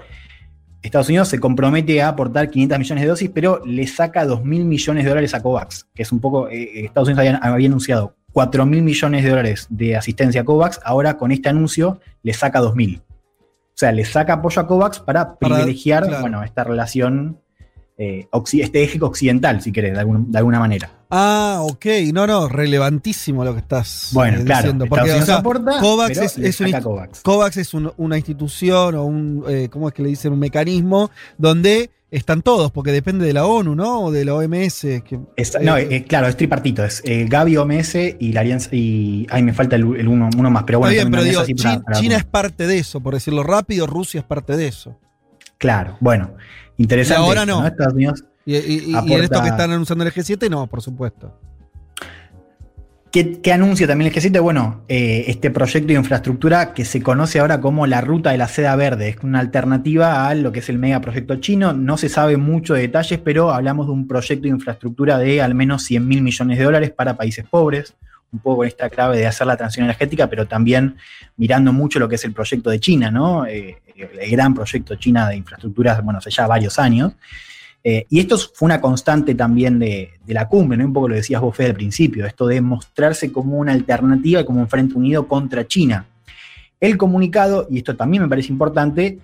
[0.82, 4.66] Estados Unidos se compromete a aportar 500 millones de dosis, pero le saca 2 mil
[4.66, 8.16] millones de dólares a COVAX, que es un poco, eh, Estados Unidos había, había anunciado
[8.34, 12.60] 4 mil millones de dólares de asistencia a COVAX, ahora con este anuncio le saca
[12.60, 13.02] 2 mil.
[13.40, 16.22] O sea, le saca apoyo a COVAX para Para- privilegiar claro.
[16.22, 17.40] bueno, esta relación,
[18.02, 20.90] eh, este eje occidental, si querés, de, algún- de alguna manera.
[21.10, 21.86] Ah, ok.
[22.14, 24.86] No, no, relevantísimo lo que estás Bueno, eh, claro, diciendo.
[24.88, 27.22] Porque, o sea, aporta, COVAX es, un COVAX.
[27.22, 30.34] COVAX es un- una institución o un, eh, ¿cómo es que le dicen?
[30.34, 34.02] Un mecanismo donde están todos, porque depende de la ONU, ¿no?
[34.06, 34.82] O de la OMS.
[35.04, 36.84] Que, Es- no, eh, claro, es tripartito.
[36.84, 38.70] Es eh, Gavi, OMS y la alianza.
[38.74, 39.28] Y.
[39.30, 40.94] Ay, me falta el, el uno, uno más, pero bueno.
[40.94, 44.26] Bien, pero digo, para- para- China es parte de eso, por decirlo rápido, Rusia es
[44.26, 44.98] parte de eso.
[45.58, 46.32] Claro, bueno.
[46.82, 47.22] Interesante.
[47.22, 47.68] Y ahora esto, no.
[47.68, 48.24] Estados Unidos.
[48.46, 51.38] Y, y- y- y en Aporta- esto que están anunciando el G7, no, por supuesto.
[53.12, 54.42] ¿Qué, qué anuncia también el G7?
[54.42, 58.48] Bueno, eh, este proyecto de infraestructura que se conoce ahora como la ruta de la
[58.48, 59.10] seda verde.
[59.10, 61.74] Es una alternativa a lo que es el megaproyecto chino.
[61.74, 65.56] No se sabe mucho de detalles, pero hablamos de un proyecto de infraestructura de al
[65.56, 67.96] menos 100 mil millones de dólares para países pobres.
[68.32, 70.98] Un poco con esta clave de hacer la transición energética, pero también
[71.38, 73.46] mirando mucho lo que es el proyecto de China, ¿no?
[73.46, 77.14] Eh, el gran proyecto China de infraestructuras, bueno, hace ya varios años.
[77.84, 80.86] Eh, y esto fue una constante también de, la cumbre, ¿no?
[80.86, 84.62] Un poco lo decías vos, Fede, al principio, esto de mostrarse como una alternativa como
[84.62, 86.06] un frente unido contra China.
[86.80, 89.20] El comunicado, y esto también me parece importante,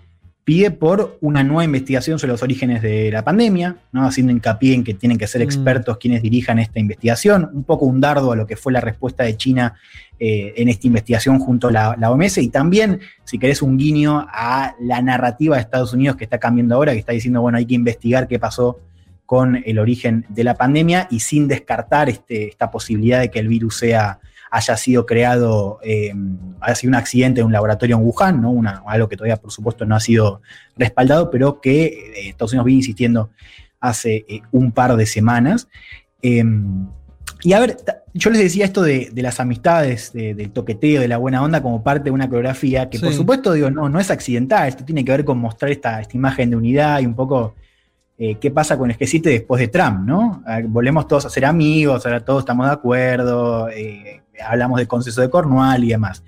[0.47, 4.07] pide por una nueva investigación sobre los orígenes de la pandemia, ¿no?
[4.07, 5.43] haciendo hincapié en que tienen que ser Mm.
[5.43, 9.25] expertos quienes dirijan esta investigación, un poco un dardo a lo que fue la respuesta
[9.25, 9.75] de China
[10.17, 14.25] eh, en esta investigación junto a la, la OMS y también, si querés, un guiño
[14.31, 17.65] a la narrativa de Estados Unidos que está cambiando ahora, que está diciendo, bueno, hay
[17.65, 18.79] que investigar qué pasó
[19.25, 23.49] con el origen de la pandemia y sin descartar este, esta posibilidad de que el
[23.49, 24.21] virus sea,
[24.51, 26.13] haya sido creado, eh,
[26.61, 28.51] haya sido un accidente en un laboratorio en Wuhan, ¿no?
[28.51, 30.41] Una- algo que todavía por supuesto no ha sido
[30.77, 33.29] respaldado, pero que eh, Estados Unidos viene insistiendo
[33.79, 35.67] hace eh, un par de semanas.
[36.21, 36.43] Eh,
[37.43, 37.77] y a ver,
[38.13, 41.61] yo les decía esto de, de las amistades, de- del toqueteo, de la buena onda
[41.61, 45.05] como parte de una coreografía, que por supuesto digo, no, no es accidental, esto tiene
[45.05, 47.53] que ver con mostrar esta, esta imagen de unidad y un poco
[48.17, 50.41] eh, qué pasa con el G7 después de Trump, ¿no?
[50.45, 54.87] A ver, Volvemos todos a ser amigos, ahora todos estamos de acuerdo, eh, hablamos del
[54.87, 56.23] consenso de Cornwall y demás.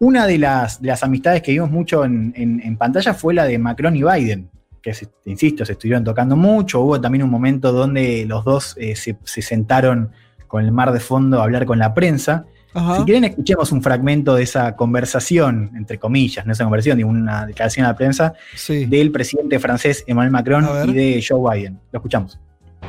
[0.00, 3.94] Una de las, de las amistades que vimos mucho en, pantalla fue la de Macron
[3.94, 4.50] y Biden,
[4.82, 4.92] que,
[5.26, 6.80] insisto, se estuvieron tocando mucho.
[6.80, 10.10] Hubo también un momento donde los dos eh, se sentaron
[10.48, 12.46] con el mar de fondo a hablar con la prensa.
[12.72, 12.98] Ajá.
[12.98, 17.46] Si quieren, escuchemos un fragmento de esa conversación, entre comillas, no esa conversación, de una
[17.46, 18.84] declaración a la prensa Sí.
[18.86, 21.80] del presidente francés Emmanuel Macron y de Joe Biden.
[21.92, 22.38] Lo escuchamos.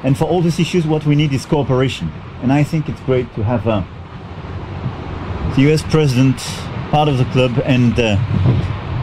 [0.04, 2.10] And for all these issues, what we need is cooperation.
[2.44, 3.84] And I think it's great to have uh,
[5.56, 6.38] the US president
[6.92, 8.18] part of the club and uh,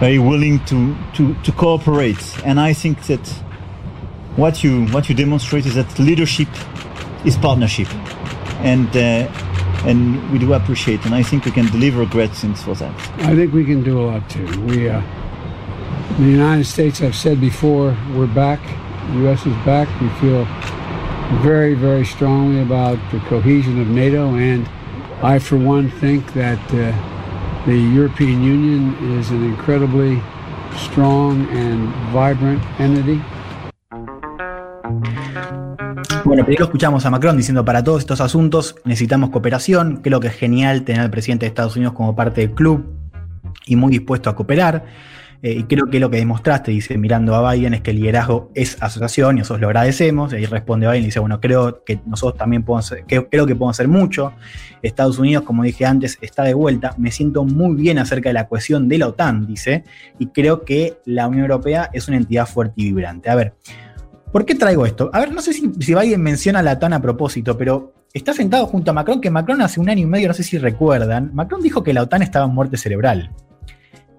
[0.01, 2.19] very willing to, to, to cooperate.
[2.45, 3.21] And I think that
[4.37, 6.49] what you what you demonstrate is that leadership
[7.25, 7.89] is partnership,
[8.63, 9.27] and uh,
[9.85, 11.05] and we do appreciate.
[11.05, 12.95] And I think we can deliver great things for that.
[13.21, 14.47] I think we can do a lot too.
[14.63, 15.03] We, uh,
[16.19, 18.61] the United States, I've said before, we're back.
[19.13, 19.47] The U.S.
[19.47, 19.89] is back.
[20.01, 20.45] We feel
[21.43, 24.69] very, very strongly about the cohesion of NATO, and
[25.23, 30.23] I, for one, think that uh, the European Union is an incredibly
[30.77, 33.23] strong and vibrant entity.
[36.25, 40.01] Bueno, primero escuchamos a Macron diciendo para todos estos asuntos necesitamos cooperación.
[40.03, 42.85] Creo que es genial tener al presidente de Estados Unidos como parte del club
[43.67, 44.85] y muy dispuesto a cooperar.
[45.41, 48.51] Eh, y creo que lo que demostraste, dice mirando a Biden, es que el liderazgo
[48.57, 50.33] es asociación y nosotros lo agradecemos.
[50.33, 53.55] Y ahí responde Biden y dice, bueno, creo que nosotros también podemos que- creo que
[53.55, 54.33] podemos hacer mucho.
[54.83, 56.95] Estados Unidos, como dije antes, está de vuelta.
[56.99, 59.85] Me siento muy bien acerca de la cohesión de la OTAN, dice,
[60.19, 63.31] y creo que la Unión Europea es una entidad fuerte y vibrante.
[63.31, 63.55] A ver,
[64.33, 65.11] ¿Por qué traigo esto?
[65.13, 68.33] A ver, no sé si, si Biden menciona a la OTAN a propósito, pero está
[68.35, 71.31] sentado junto a Macron, que Macron hace un año y medio, no sé si recuerdan,
[71.35, 73.33] Macron dijo que la OTAN estaba en muerte cerebral.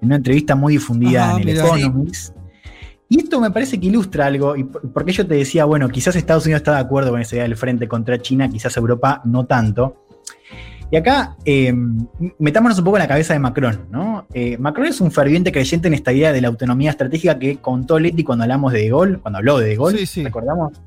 [0.02, 1.58] En una entrevista muy difundida Ajá, en el.
[1.58, 2.36] Economist.
[3.12, 6.16] Y esto me parece que ilustra algo, y por- porque yo te decía, bueno, quizás
[6.16, 9.46] Estados Unidos está de acuerdo con esa idea del frente contra China, quizás Europa no
[9.46, 10.06] tanto.
[10.92, 11.72] Y acá, eh,
[12.40, 14.26] metámonos un poco en la cabeza de Macron, ¿no?
[14.34, 18.00] Eh, Macron es un ferviente creyente en esta idea de la autonomía estratégica que contó
[18.00, 20.82] Leti cuando hablamos de De Gaulle, cuando habló de De Gaulle, ¿recordamos?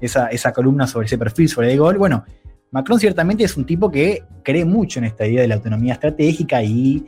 [0.00, 1.98] Esa, esa columna sobre ese perfil sobre De Gaulle.
[1.98, 2.24] Bueno,
[2.70, 6.62] Macron ciertamente es un tipo que cree mucho en esta idea de la autonomía estratégica
[6.62, 7.04] y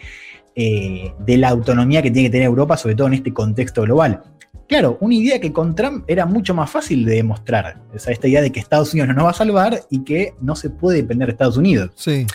[0.54, 4.22] eh, de la autonomía que tiene que tener Europa, sobre todo en este contexto global.
[4.69, 7.81] Claro, una idea que con Trump era mucho más fácil de demostrar.
[7.95, 10.35] O sea, esta idea de que Estados Unidos no nos va a salvar y que
[10.41, 11.91] no se puede depender de Estados Unidos.
[11.97, 12.27] Sí.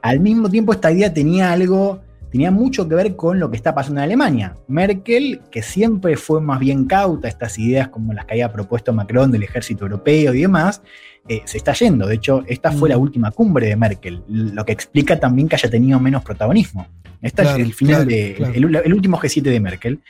[0.00, 2.00] Al mismo tiempo, esta idea tenía algo
[2.32, 4.56] tenía mucho que ver con lo que está pasando en Alemania.
[4.66, 8.90] Merkel, que siempre fue más bien cauta a estas ideas como las que había propuesto
[8.94, 10.80] Macron del ejército europeo y demás,
[11.28, 12.06] eh, se está yendo.
[12.06, 15.68] De hecho, esta fue la última cumbre de Merkel, lo que explica también que haya
[15.68, 16.86] tenido menos protagonismo.
[17.20, 18.54] Este Claro, es el final claro, de claro.
[18.54, 20.00] El, el último G7 de Merkel.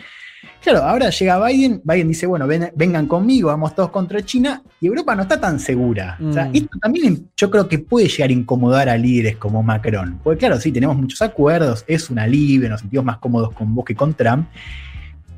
[0.62, 4.86] Claro, ahora llega Biden, Biden dice, bueno, ven- vengan conmigo, vamos todos contra China, y
[4.86, 6.16] Europa no está tan segura.
[6.24, 6.50] O sea, Mm.
[6.56, 10.20] esto también yo creo que puede llegar a incomodar a líderes como Macron.
[10.22, 13.84] Porque claro, sí, tenemos muchos acuerdos, es un alivio, nos sentimos más cómodos con vos
[13.84, 14.46] que con Trump,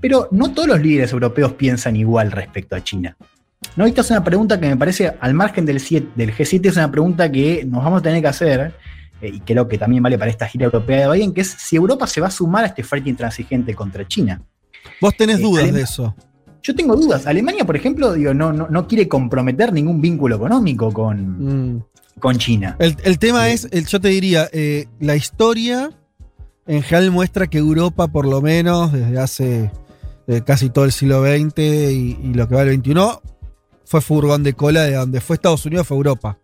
[0.01, 3.16] pero no todos los líderes europeos piensan igual respecto a China.
[3.76, 3.86] ¿No?
[3.86, 6.90] Esta es una pregunta que me parece, al margen del, siete- del G7, es una
[6.90, 8.74] pregunta que nos vamos a tener que hacer,
[9.22, 11.76] eh, y creo que también vale para esta gira europea de Biden, que es si
[11.76, 14.42] Europa se va a sumar a este frente intransigente contra China.
[15.05, 16.14] Vos tenés Eh, dudas de eso.
[16.62, 17.26] Yo tengo dudas.
[17.26, 21.82] Alemania, por ejemplo, digo, no, no, no quiere comprometer ningún vínculo económico con, Mm.
[22.18, 22.74] con China.
[22.78, 25.90] El, el tema es, el, yo te diría, eh, la historia
[26.66, 29.70] en general muestra que Europa, por lo menos desde hace
[30.26, 32.94] eh, casi todo el siglo XX y, y lo que va el XXI,
[33.85, 36.39] fue furgón de cola de donde fue Estados Unidos, fue Europa.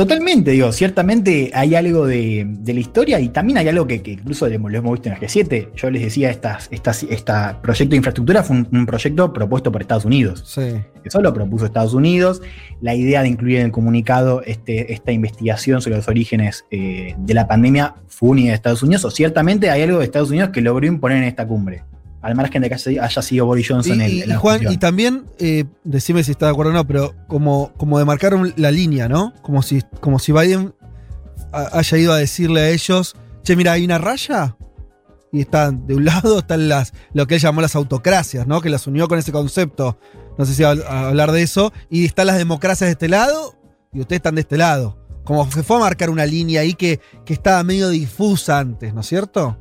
[0.00, 4.12] Totalmente, digo, ciertamente hay algo de, de la historia y también hay algo que, que
[4.12, 5.74] incluso lo hemos visto en el G7.
[5.74, 9.82] Yo les decía, estas, estas, este proyecto de infraestructura fue un, un proyecto propuesto por
[9.82, 10.42] Estados Unidos.
[10.46, 10.80] Sí.
[11.04, 12.40] Eso lo propuso Estados Unidos.
[12.80, 17.34] La idea de incluir en el comunicado este, esta investigación sobre los orígenes eh, de
[17.34, 19.04] la pandemia fue una idea de Estados Unidos.
[19.04, 21.82] O ciertamente hay algo de Estados Unidos que logró imponer en esta cumbre.
[22.22, 24.74] Al margen de que haya sido Boris Johnson Y, el, y- el y Juan, anfitrión.
[24.74, 28.34] y también, eh, decime si está de acuerdo o no, pero como, como de marcar
[28.34, 29.32] un- la línea, ¿no?
[29.42, 30.74] Como si, como si Biden
[31.52, 34.56] ha- haya ido a decirle a ellos, che, mira, hay una raya.
[35.32, 38.60] Y están, de un lado están las, lo que él llamó las autocracias, ¿no?
[38.60, 39.98] Que las unió con ese concepto.
[40.36, 41.72] No sé si va a hablar de eso.
[41.88, 43.54] Y están las democracias de este lado
[43.92, 44.98] y ustedes están de este lado.
[45.24, 49.00] Como se fue a marcar una línea ahí que, que estaba medio difusa antes, ¿no
[49.02, 49.56] es cierto?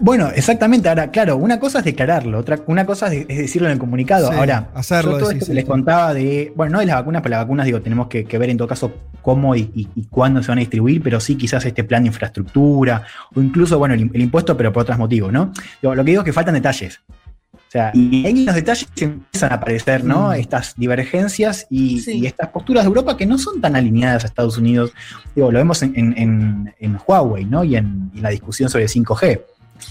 [0.00, 0.88] Bueno, exactamente.
[0.88, 4.30] Ahora, claro, una cosa es declararlo, otra, una cosa es, es decirlo en el comunicado.
[4.30, 5.54] Sí, Ahora, hacerlo, yo todo esto que sí.
[5.54, 8.38] les contaba de, bueno, no de las vacunas, pero las vacunas, digo, tenemos que, que
[8.38, 11.36] ver en todo caso cómo y, y- y cuándo se van a distribuir, pero sí
[11.36, 13.02] quizás este plan de infraestructura,
[13.34, 15.52] o incluso, bueno, el, el impuesto, pero por otros motivos, ¿no?
[15.82, 17.00] Digo, lo que digo es que faltan detalles.
[17.52, 20.30] O sea, y ahí en los detalles empiezan a aparecer, ¿no?
[20.30, 20.32] Mm.
[20.32, 22.12] Estas divergencias y, Sí.
[22.18, 24.92] y estas posturas de Europa que no son tan alineadas a Estados Unidos.
[25.36, 27.62] Digo, lo vemos en, en- en- en Huawei, ¿no?
[27.62, 29.40] Y en, y en la discusión sobre 5G.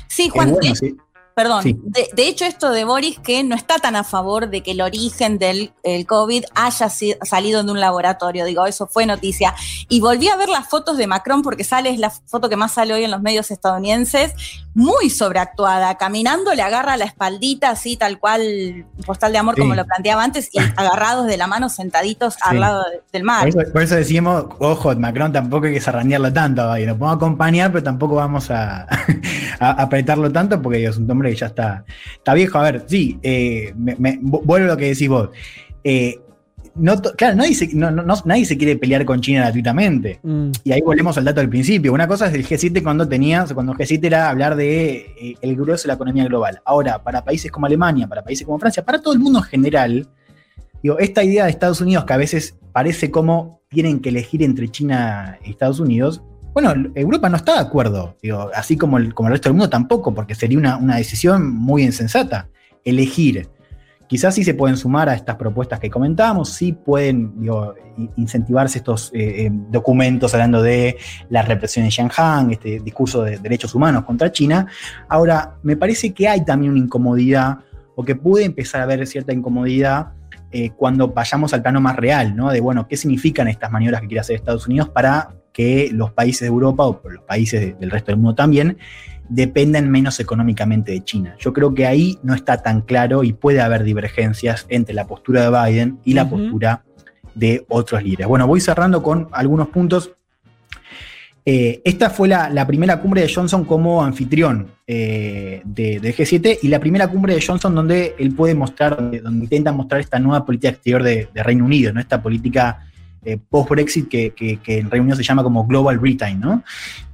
[0.08, 0.98] Sí, Juan, Eh, bueno, de- sí.
[1.42, 1.64] Perdón.
[1.64, 1.78] Sí.
[1.84, 4.82] De, de hecho, esto de Boris, que no está tan a favor de que el
[4.82, 9.56] origen del el COVID haya si- salido de un laboratorio, digo, eso fue noticia.
[9.88, 12.74] Y volví a ver las fotos de Macron, porque sale, es la foto que más
[12.74, 14.34] sale hoy en los medios estadounidenses,
[14.74, 19.62] muy sobreactuada, caminando, le agarra la espaldita, así, tal cual, postal de amor, Sí.
[19.62, 23.50] como lo planteaba antes, y agarrados de la mano, sentaditos al lado de- del mar.
[23.50, 26.90] Por eso, por eso decimos, ojo, Macron tampoco hay que zarrandearlo tanto, Biden.
[26.90, 28.88] Lo podemos acompañar, pero tampoco vamos a,
[29.60, 31.86] a apretarlo tanto porque es un hombre que ya está,
[32.16, 32.58] está viejo.
[32.58, 35.30] A ver, sí, eh, me- me- vu- vuelvo a lo que decís vos.
[35.84, 36.20] Eh,
[36.76, 40.20] no claro, nadie se, no- no- no- nadie se quiere pelear con China gratuitamente.
[40.24, 40.52] Mm.
[40.64, 41.92] Y ahí volvemos al dato del principio.
[41.94, 45.56] Una cosa es el G7 cuando tenía, cuando el G7 era hablar de eh, el
[45.56, 46.62] grueso de la economía global.
[46.66, 50.08] Ahora, para países como Alemania, para países como Francia, para todo el mundo en general,
[50.82, 54.70] digo, esta idea de Estados Unidos que a veces parece como tienen que elegir entre
[54.70, 56.22] China y Estados Unidos,
[56.62, 59.70] bueno, Europa no está de acuerdo, digo, así como el, como el resto del mundo
[59.70, 62.50] tampoco, porque sería una, una decisión muy insensata
[62.84, 63.48] elegir.
[64.08, 67.76] Quizás sí se pueden sumar a estas propuestas que comentábamos, sí pueden digo,
[68.16, 70.98] incentivarse estos eh, eh, documentos hablando de
[71.30, 74.66] la represión en Shanghai, este discurso de derechos humanos contra China.
[75.08, 77.60] Ahora, me parece que hay también una incomodidad,
[77.96, 80.14] o que puede empezar a haber cierta incomodidad
[80.52, 82.50] eh, cuando vayamos al plano más real, ¿no?
[82.50, 86.42] De, bueno, ¿qué significan estas maniobras que quiere hacer Estados Unidos para que los países
[86.42, 88.78] de Europa o los países de- del resto del mundo también
[89.28, 91.36] dependan menos económicamente de China?
[91.40, 95.44] Yo creo que ahí no está tan claro y puede haber divergencias entre la postura
[95.50, 96.84] de Biden y la postura
[97.36, 98.28] de otros líderes.
[98.28, 100.12] Bueno, voy cerrando con algunos puntos.
[101.46, 106.60] Eh, esta fue la, la primera cumbre de Johnson como anfitrión eh, de, de G7
[106.62, 110.20] y la primera cumbre de Johnson donde él puede mostrar, donde, donde intenta mostrar esta
[110.20, 112.00] nueva política exterior de, de Reino Unido, ¿no?
[112.02, 112.86] esta política
[113.24, 116.40] eh, post-Brexit que, que- que en Reino Unido se llama como Global Britain.
[116.40, 116.64] ¿no?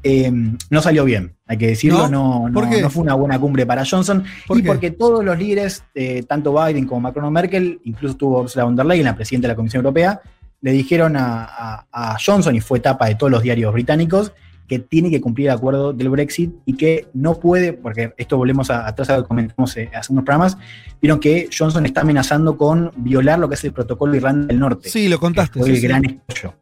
[0.03, 0.31] Eh,
[0.69, 2.53] no salió bien, hay que decirlo, no, ¿No?
[2.53, 2.81] ¿Por no- qué?
[2.81, 4.67] no fue una buena cumbre para Johnson ¿Por y qué?
[4.67, 8.75] porque todos los líderes, eh, tanto Biden como Macron o Merkel, incluso tuvo Ursula von
[8.75, 10.21] der Leyen, la presidenta de la Comisión Europea,
[10.61, 14.31] le dijeron a, a- a Johnson, y fue tapa de todos los diarios británicos,
[14.67, 18.69] que tiene que cumplir el acuerdo del Brexit y que no puede, porque esto volvemos
[18.71, 20.57] a- atrás a lo que comentamos eh, hace unos programas,
[21.01, 24.59] vieron que Johnson está amenazando con violar lo que es el protocolo de Irlanda del
[24.59, 24.89] Norte.
[24.89, 25.59] Sí, lo contaste.
[25.59, 25.87] Fue sí, el sí.
[25.87, 26.53] gran escollo.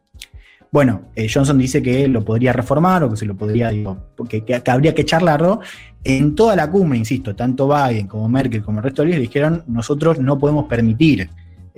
[0.70, 3.96] Bueno, eh, Johnson dice que lo podría reformar o que se lo podría, digo,
[4.28, 5.60] que, que- que habría que charlarlo.
[6.02, 9.28] En toda la cumbre, insisto, tanto Biden como Merkel como el resto de los líderes
[9.30, 11.30] dijeron, nosotros no podemos permitir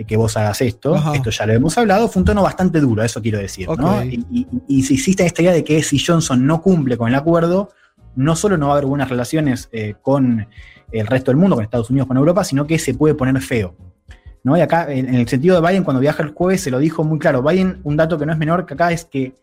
[0.04, 1.14] que vos hagas esto, Ajá.
[1.14, 3.66] esto ya lo hemos hablado, fue un tono bastante duro, eso quiero decir.
[4.04, 7.14] Y, y- y si existe esta idea de que si Johnson no cumple con el
[7.14, 7.70] acuerdo,
[8.14, 10.46] no solo no va a haber buenas relaciones eh, con
[10.92, 13.74] el resto del mundo, con Estados Unidos, con Europa, sino que se puede poner feo.
[14.44, 14.56] ¿no?
[14.56, 17.02] Y acá, en, en el sentido de Biden, cuando viaja el jueves, se lo dijo
[17.02, 17.42] muy claro.
[17.42, 19.34] Biden, un dato que no es menor que acá es que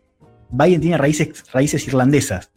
[0.50, 2.50] Biden tiene raíces, raíces irlandesas.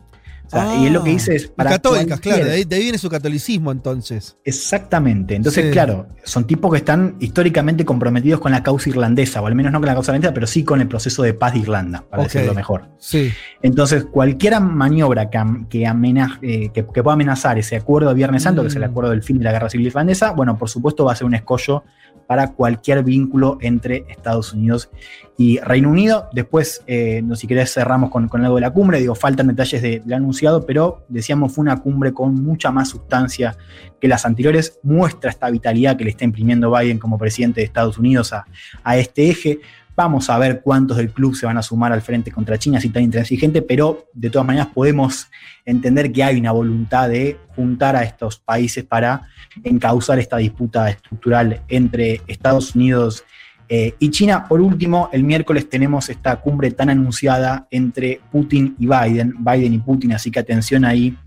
[0.48, 2.84] O sea, y él lo que dice es para católicas, claro, de ahí, de ahí
[2.84, 4.38] viene su catolicismo entonces.
[4.45, 5.36] Exactamente.
[5.36, 5.72] Entonces, Sí.
[5.72, 9.80] claro, son tipos que están históricamente comprometidos con la causa irlandesa, o al menos no
[9.80, 12.53] con la causa irlandesa, pero sí con el proceso de paz de Irlanda, para decirlo
[12.53, 12.86] mejor.
[12.98, 13.32] Sí.
[13.61, 18.15] Entonces, cualquier maniobra que, am- que, amena- eh, que- que pueda amenazar ese acuerdo de
[18.15, 18.86] Viernes Santo, que es el Mm.
[18.91, 21.36] acuerdo del fin de la guerra civil irlandesa, bueno, por supuesto va a ser un
[21.36, 21.84] escollo
[22.28, 24.90] para cualquier vínculo entre Estados Unidos
[25.38, 26.30] y Reino Unido.
[26.34, 28.99] Después, eh, no, si querés, cerramos con, con algo de la cumbre.
[28.99, 33.55] Digo, faltan detalles de- del anunciado, pero decíamos, fue una cumbre con mucha más sustancia
[34.01, 34.80] que las anteriores.
[34.84, 38.45] Muestra esta vitalidad que le está imprimiendo Biden como presidente de Estados Unidos a,
[38.84, 39.59] a este eje.
[39.95, 42.89] Vamos a ver cuántos del club se van a sumar al frente contra China, si
[42.89, 45.27] tan intransigente, pero de todas maneras podemos
[45.65, 49.23] entender que hay una voluntad de juntar a estos países para
[49.64, 53.23] encauzar esta disputa estructural entre Estados Unidos
[53.69, 54.48] eh, y China.
[54.48, 59.80] Por último, el miércoles tenemos esta cumbre tan anunciada entre Putin y Biden, Biden y
[59.80, 61.18] Putin, así que atención ahí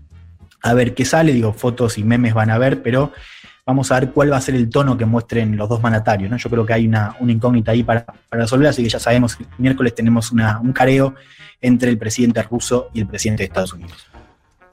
[0.63, 3.11] a ver qué sale, digo, fotos y memes van a ver, pero
[3.65, 6.37] vamos a ver cuál va a ser el tono que muestren los dos mandatarios, ¿no?
[6.37, 9.37] Yo creo que hay una, una incógnita ahí para, para resolver, así que ya sabemos
[9.39, 11.15] el miércoles tenemos una- un careo
[11.61, 14.07] entre el presidente ruso y el presidente de Estados Unidos.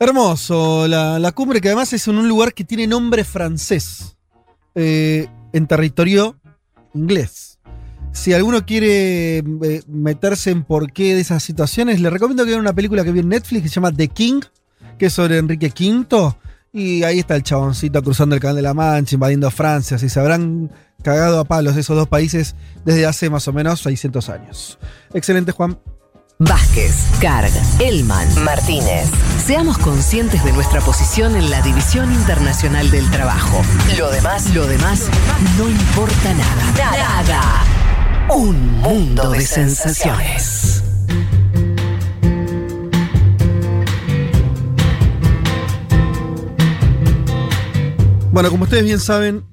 [0.00, 4.16] Hermoso, la, la cumbre que además es en un lugar que tiene nombre francés,
[4.74, 6.36] eh, en territorio
[6.94, 7.47] inglés.
[8.12, 12.60] Si alguno quiere eh, meterse en por qué de esas situaciones, le recomiendo que vean
[12.60, 14.40] una película que vi en Netflix que se llama The King,
[14.98, 16.34] que es sobre Enrique V,
[16.72, 20.20] y ahí está el chaboncito cruzando el Canal de la Mancha, invadiendo Francia, así se
[20.20, 20.70] habrán
[21.02, 24.78] cagado a palos esos dos países desde hace más o menos 600 años.
[25.14, 25.78] Excelente, Juan.
[26.40, 29.08] Vázquez, Carg, Elman, Martínez.
[29.44, 33.60] Seamos conscientes de nuestra posición en la División Internacional del Trabajo.
[33.98, 35.08] Lo demás, lo demás,
[35.58, 36.72] no importa nada.
[36.76, 37.77] Nada.
[38.30, 40.84] Un mundo de sensaciones.
[48.30, 49.44] Bueno, como ustedes bien saben,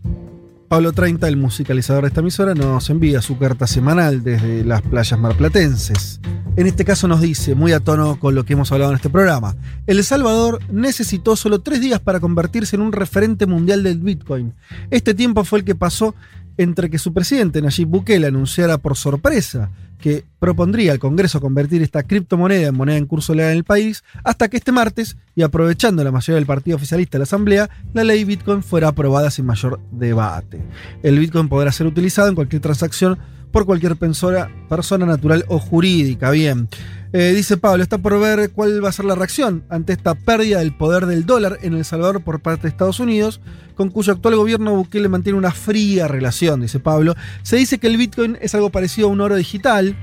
[0.68, 5.18] Pablo 30, el musicalizador de esta emisora, nos envía su carta semanal desde las playas
[5.18, 6.20] marplatenses.
[6.58, 9.10] En este caso nos dice, muy a tono con lo que hemos hablado en este
[9.10, 9.56] programa,
[9.88, 14.54] El Salvador necesitó solo tres días para convertirse en un referente mundial del Bitcoin.
[14.92, 16.14] Este tiempo fue el que pasó
[16.58, 22.04] entre que su presidente Nayib Bukele anunciara por sorpresa que propondría al Congreso convertir esta
[22.04, 26.04] criptomoneda en moneda en curso legal en el país, hasta que este martes, y aprovechando
[26.04, 29.80] la mayoría del partido oficialista de la Asamblea, la ley Bitcoin fuera aprobada sin mayor
[29.92, 30.62] debate.
[31.02, 33.18] El Bitcoin podrá ser utilizado en cualquier transacción
[33.56, 36.30] por cualquier persona, persona natural o jurídica.
[36.30, 36.68] Bien,
[37.14, 40.60] Eh, dice Pablo, está por ver cuál va a ser la reacción ante esta pérdida
[40.60, 43.40] del poder del dólar en El Salvador por parte de Estados Unidos,
[43.76, 47.16] con cuyo actual gobierno Bukele mantiene una fría relación, dice Pablo.
[47.44, 49.96] Se dice que el Bitcoin es algo parecido a un oro digital.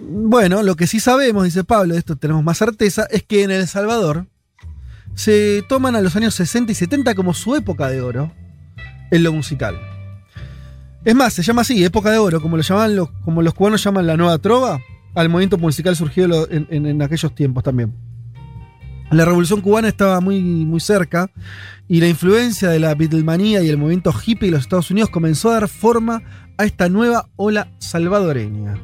[0.00, 3.52] Bueno, lo que sí sabemos, dice Pablo, de esto tenemos más certeza, es que en
[3.52, 4.26] El Salvador
[5.14, 8.32] se toman a los años 60 y 70 como su época de oro
[9.12, 9.89] en lo musical.
[11.04, 14.78] Es más, se llama así, época de oro, como los, cubanos llaman la nueva trova,
[15.14, 17.94] al movimiento musical surgido en- en aquellos tiempos también.
[19.10, 21.30] La revolución cubana estaba muy, muy cerca
[21.88, 25.50] y la influencia de la Beatlemanía y el movimiento hippie de los Estados Unidos comenzó
[25.50, 26.22] a dar forma
[26.58, 28.76] a esta nueva ola salvadoreña.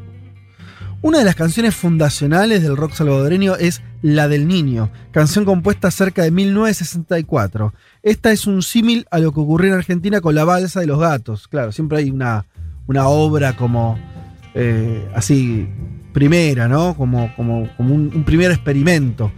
[1.03, 6.23] Una de las canciones fundacionales del rock salvadoreño es La del Niño, canción compuesta cerca
[6.25, 7.73] de 1964.
[8.07, 11.01] Esta es un símil a lo que ocurrió en Argentina con la balsa de los
[11.01, 11.49] gatos.
[11.49, 12.47] Claro, siempre hay una,
[12.87, 13.99] una obra como
[14.55, 15.69] eh, así
[16.13, 16.97] primera, ¿no?
[16.97, 19.33] Como, como, como un, un primer experimento.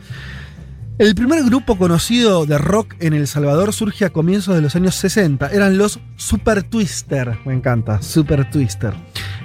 [0.98, 4.96] El primer grupo conocido de rock en El Salvador surge a comienzos de los años
[4.96, 5.48] 60.
[5.48, 7.38] Eran los Super Twister.
[7.46, 8.92] Me encanta, Super Twister.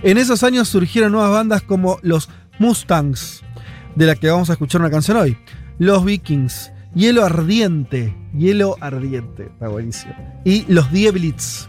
[0.04, 2.28] En esos años surgieron nuevas bandas como los
[2.60, 3.42] Mustangs,
[3.96, 5.38] de la que vamos a escuchar una canción hoy.
[5.80, 10.14] Los Vikings, Hielo Ardiente, Hielo Ardiente, está buenísimo.
[10.46, 11.68] Y los Dieblitz.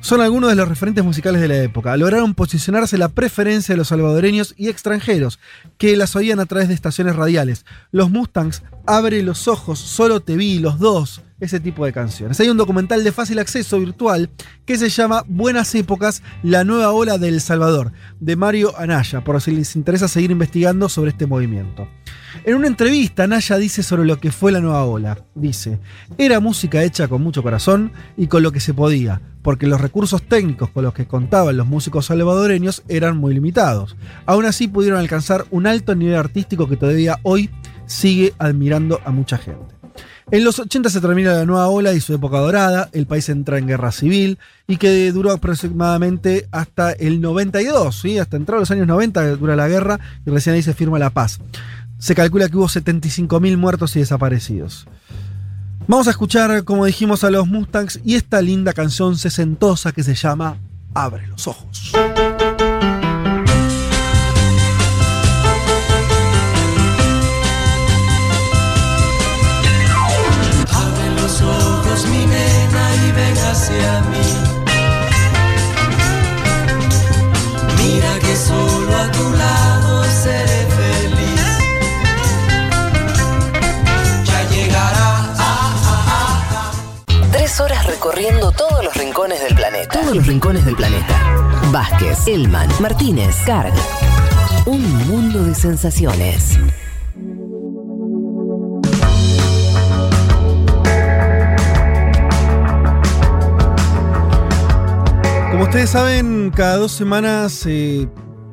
[0.00, 1.96] son algunos de los referentes musicales de la época.
[1.96, 5.38] Lograron posicionarse la preferencia de los salvadoreños y extranjeros,
[5.78, 7.64] que las oían a través de estaciones radiales.
[7.92, 12.38] Los Mustangs, Abre los ojos, Solo te vi, Los dos, ese tipo de canciones.
[12.38, 14.28] Hay un documental de fácil acceso virtual
[14.66, 19.40] que se llama Buenas Épocas, la nueva ola de El Salvador, de Mario Anaya, por
[19.40, 21.88] si les interesa seguir investigando sobre este movimiento.
[22.44, 25.16] En una entrevista, Anaya dice sobre lo que fue la nueva ola.
[25.36, 25.78] Dice,
[26.18, 30.24] era música hecha con mucho corazón y con lo que se podía, porque los recursos
[30.24, 33.96] técnicos con los que contaban los músicos salvadoreños eran muy limitados.
[34.26, 37.48] Aún así pudieron alcanzar un alto nivel artístico que todavía hoy
[37.86, 39.82] sigue admirando a mucha gente.
[40.30, 43.58] En los 80 se termina la nueva ola y su época dorada, el país entra
[43.58, 48.18] en guerra civil y que duró aproximadamente hasta el 92, ¿sí?
[48.18, 51.38] hasta entrar los años 90 dura la guerra y recién ahí se firma la paz.
[52.02, 54.88] Se calcula que hubo 75.000 muertos y desaparecidos.
[55.86, 60.16] Vamos a escuchar, como dijimos, a los Mustangs y esta linda canción sesentosa que se
[60.16, 60.56] llama
[60.94, 61.92] Abre los ojos.
[88.12, 90.00] Recorriendo todos los rincones del planeta.
[90.00, 91.48] Todos los rincones del planeta.
[91.72, 93.72] Vázquez, Elman, Martínez, Carg.
[94.66, 96.58] Un mundo de sensaciones.
[105.50, 108.08] Como ustedes saben, cada dos semanas eh,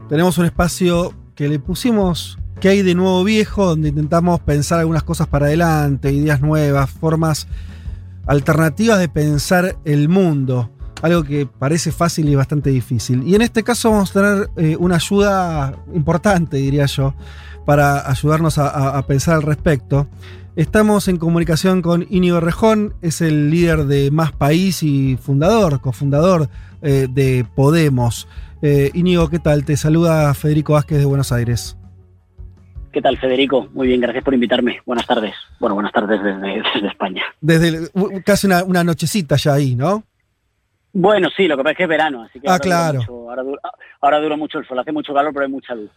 [0.08, 5.04] tenemos un espacio que le pusimos que hay de nuevo viejo, donde intentamos pensar algunas
[5.04, 7.48] cosas para adelante, ideas nuevas, formas
[8.30, 10.70] alternativas de pensar el mundo.
[11.02, 13.24] Algo que parece fácil y bastante difícil.
[13.28, 17.16] Y en este caso vamos a tener eh, una ayuda importante, diría yo,
[17.66, 20.08] para ayudarnos a, pensar al respecto.
[20.56, 26.50] Estamos en comunicación con Íñigo Rejón, es el líder de Más País y fundador, cofundador
[26.84, 28.28] eh, de Podemos.
[28.62, 29.66] Eh, Íñigo, ¿qué tal?
[29.66, 31.79] Te saluda Federico Vázquez de Buenos Aires.
[32.92, 33.68] ¿Qué tal, Federico?
[33.74, 34.80] Muy bien, gracias por invitarme.
[34.86, 35.36] Buenas tardes.
[35.60, 37.24] Bueno, buenas tardes desde, desde España.
[37.42, 37.90] Desde
[38.24, 40.04] casi una, una nochecita ya ahí, ¿no?
[40.92, 43.00] Bueno, sí, lo que pasa es que es verano, así que Ah, ahora, dura claro.
[43.00, 43.62] mucho, ahora, dura,
[44.02, 44.80] ahora dura mucho el sol.
[44.80, 45.92] Hace mucho calor, pero hay mucha luz.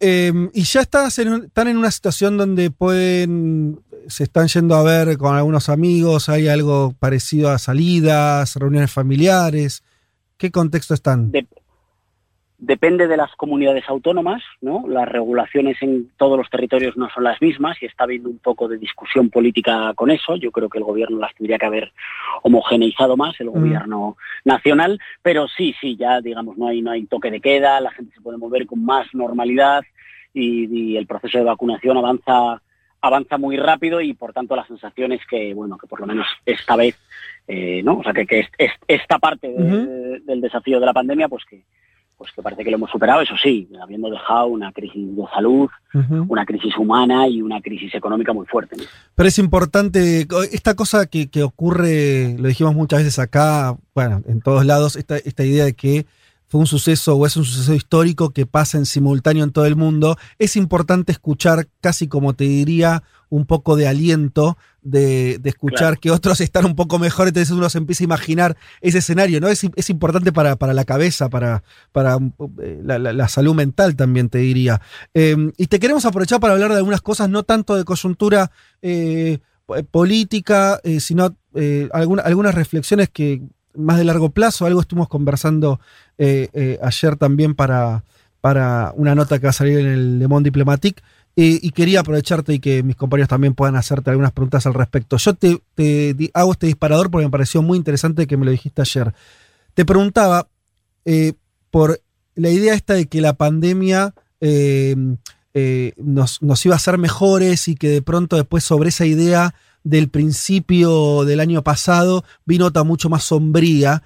[0.00, 4.82] Eh, y ya estás en están en una situación donde pueden, se están yendo a
[4.82, 9.82] ver con algunos amigos, hay algo parecido a salidas, reuniones familiares.
[10.36, 11.30] ¿Qué contexto están?
[11.32, 11.46] De-
[12.66, 14.84] depende de las comunidades autónomas, ¿no?
[14.88, 18.68] Las regulaciones en todos los territorios no son las mismas y está habiendo un poco
[18.68, 20.36] de discusión política con eso.
[20.36, 21.92] Yo creo que el gobierno las tendría que haber
[22.42, 23.52] homogeneizado más, el Mm.
[23.52, 27.90] gobierno nacional, pero sí, sí, ya digamos, no hay, no hay toque de queda, la
[27.90, 29.82] gente se puede mover con más normalidad
[30.32, 32.60] y, y el proceso de vacunación avanza
[33.00, 36.26] avanza muy rápido y por tanto la sensación es que bueno que por lo menos
[36.46, 36.98] esta vez
[37.46, 40.94] eh, no o sea que, que es- es- esta parte de- del desafío de la
[40.94, 41.64] pandemia pues que
[42.16, 45.68] pues que parece que lo hemos superado, eso sí, habiendo dejado una crisis de salud,
[46.28, 48.76] una crisis humana y una crisis económica muy fuerte.
[48.76, 48.84] ¿no?
[49.14, 54.40] Pero es importante, esta cosa que, que ocurre, lo dijimos muchas veces acá, bueno, en
[54.40, 56.06] todos lados, esta, esta idea de que
[56.46, 59.76] fue un suceso o es un suceso histórico que pasa en simultáneo en todo el
[59.76, 63.02] mundo, es importante escuchar casi como te diría
[63.34, 66.00] un poco de aliento, de, de escuchar Claro.
[66.00, 69.48] que otros están un poco mejor, entonces uno se empieza a imaginar ese escenario, ¿no?
[69.48, 72.16] Es, es importante para, para la cabeza, para, para
[72.62, 74.80] eh, la, la- la salud mental también, te diría.
[75.14, 78.50] Eh, y te queremos aprovechar para hablar de algunas cosas, no tanto de coyuntura
[78.82, 81.34] eh, po- política, eh, sino
[81.92, 83.42] alguna- algunas reflexiones que
[83.76, 85.80] más de largo plazo, algo estuvimos conversando
[86.82, 88.04] ayer también para,
[88.40, 91.02] para una nota que va a salir en el Le Monde Diplomatique.
[91.36, 95.16] Eh, y quería aprovecharte y que mis compañeros también puedan hacerte algunas preguntas al respecto.
[95.16, 95.60] Yo te,
[96.32, 99.12] hago este disparador porque me pareció muy interesante que me lo dijiste ayer.
[99.74, 100.46] Te preguntaba
[101.04, 101.32] eh,
[101.72, 102.00] por
[102.36, 104.94] la idea esta de que la pandemia eh,
[105.96, 111.24] nos, iba a hacer mejores y que de pronto después sobre esa idea del principio
[111.24, 114.02] del año pasado vino otra mucho más sombría,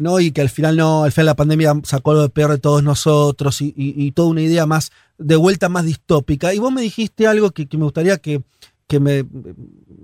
[0.00, 0.18] ¿no?
[0.20, 3.60] Y que al final no, al final la pandemia sacó lo peor de todos nosotros
[3.60, 6.52] y- y toda una idea más, de vuelta más distópica.
[6.54, 8.42] Y vos me dijiste algo que, que me gustaría que,
[8.86, 9.24] que me,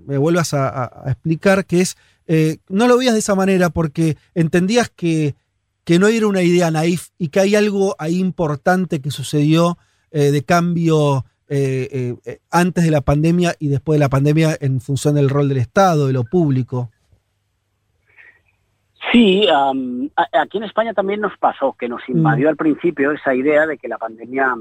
[0.05, 1.97] me vuelvas a, a- a explicar, que es,
[2.27, 5.35] eh, no lo veías de esa manera porque entendías que,
[5.83, 9.77] que no era una idea naif y que hay algo ahí importante que sucedió
[10.11, 12.15] eh, de cambio eh,
[12.49, 16.07] antes de la pandemia y después de la pandemia en función del rol del Estado,
[16.07, 16.89] de lo público.
[19.11, 23.65] Sí, um, aquí en España también nos pasó que nos invadió al principio esa idea
[23.65, 24.55] de que la pandemia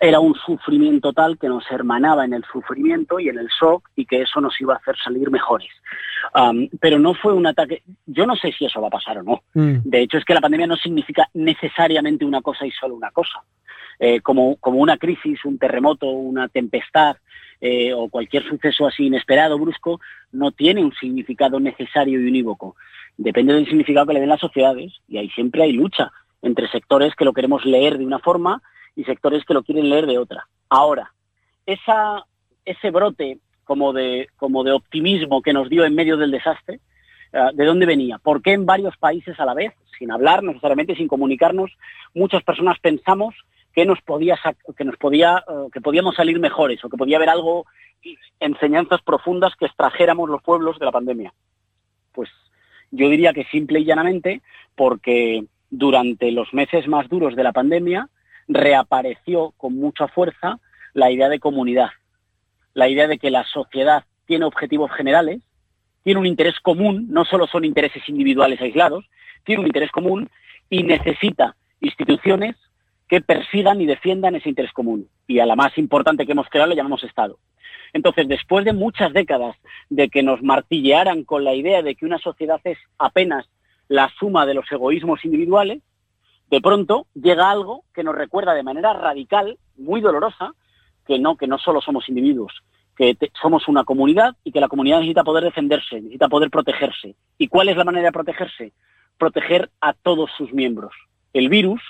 [0.00, 4.06] era un sufrimiento tal que nos hermanaba en el sufrimiento y en el shock y
[4.06, 5.70] que eso nos iba a hacer salir mejores.
[6.34, 9.22] Um, pero no fue un ataque, yo no sé si eso va a pasar o
[9.22, 9.42] no.
[9.54, 13.42] De hecho, es que la pandemia no significa necesariamente una cosa y solo una cosa.
[13.98, 17.16] Eh, como, como una crisis, un terremoto, una tempestad
[17.60, 22.76] eh, o cualquier suceso así inesperado, brusco, no tiene un significado necesario y unívoco.
[23.16, 26.12] Depende del significado que le den las sociedades y ahí siempre hay lucha
[26.42, 28.62] entre sectores que lo queremos leer de una forma
[28.98, 30.48] y sectores que lo quieren leer de otra.
[30.68, 31.14] Ahora,
[31.64, 32.26] esa,
[32.64, 36.80] ese brote como de, como de optimismo que nos dio en medio del desastre,
[37.32, 38.18] eh, ¿de dónde venía?
[38.18, 41.70] ¿Por qué en varios países a la vez, sin hablar necesariamente, sin comunicarnos,
[42.12, 43.36] muchas personas pensamos
[43.72, 44.36] que nos podía
[44.76, 47.66] que nos podía eh, que podíamos salir mejores o que podía haber algo
[48.40, 51.32] enseñanzas profundas que extrajéramos los pueblos de la pandemia?
[52.10, 52.30] Pues
[52.90, 54.42] yo diría que simple y llanamente
[54.74, 58.08] porque durante los meses más duros de la pandemia
[58.48, 60.58] reapareció con mucha fuerza
[60.94, 61.90] la idea de comunidad,
[62.74, 65.40] la idea de que la sociedad tiene objetivos generales,
[66.02, 69.04] tiene un interés común, no solo son intereses individuales aislados,
[69.44, 70.30] tiene un interés común
[70.70, 72.56] y necesita instituciones
[73.08, 75.08] que persigan y defiendan ese interés común.
[75.26, 77.38] Y a la más importante que hemos creado le llamamos Estado.
[77.92, 79.56] Entonces, después de muchas décadas
[79.88, 83.48] de que nos martillearan con la idea de que una sociedad es apenas
[83.88, 85.82] la suma de los egoísmos individuales,
[86.50, 90.52] de pronto llega algo que nos recuerda de manera radical, muy dolorosa,
[91.06, 92.52] que no, que no solo somos individuos,
[92.96, 97.14] que somos una comunidad y que la comunidad necesita poder defenderse, necesita poder protegerse.
[97.38, 98.72] ¿Y cuál es la manera de protegerse?
[99.18, 100.92] Proteger a todos sus miembros.
[101.32, 101.82] El virus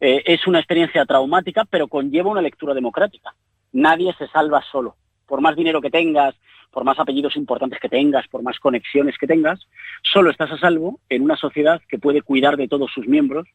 [0.00, 3.34] eh, es una experiencia traumática, pero conlleva una lectura democrática.
[3.72, 4.96] Nadie se salva solo.
[5.26, 6.34] Por más dinero que tengas,
[6.70, 9.66] por más apellidos importantes que tengas, por más conexiones que tengas,
[10.02, 13.46] solo estás a salvo en una sociedad que puede cuidar de todos sus miembros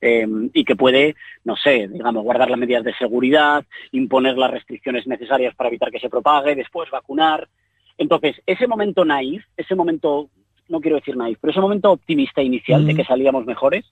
[0.00, 5.06] eh, y que puede, no sé, digamos, guardar las medidas de seguridad, imponer las restricciones
[5.06, 7.48] necesarias para evitar que se propague, después vacunar.
[7.96, 10.30] Entonces, ese momento naif, ese momento,
[10.68, 13.84] no quiero decir naif, pero ese momento optimista inicial de que salíamos mejores,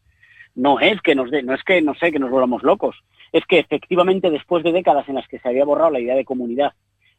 [0.55, 2.97] no es que nos dé, no es que, no sé, que nos volvamos locos,
[3.33, 6.25] es que efectivamente después de décadas en las que se había borrado la idea de
[6.25, 6.73] comunidad,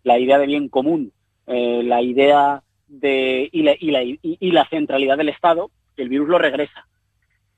[0.03, 1.11] la idea de bien común,
[1.45, 6.29] eh, la idea de y la, y, la, y la centralidad del Estado, el virus
[6.29, 6.87] lo regresa.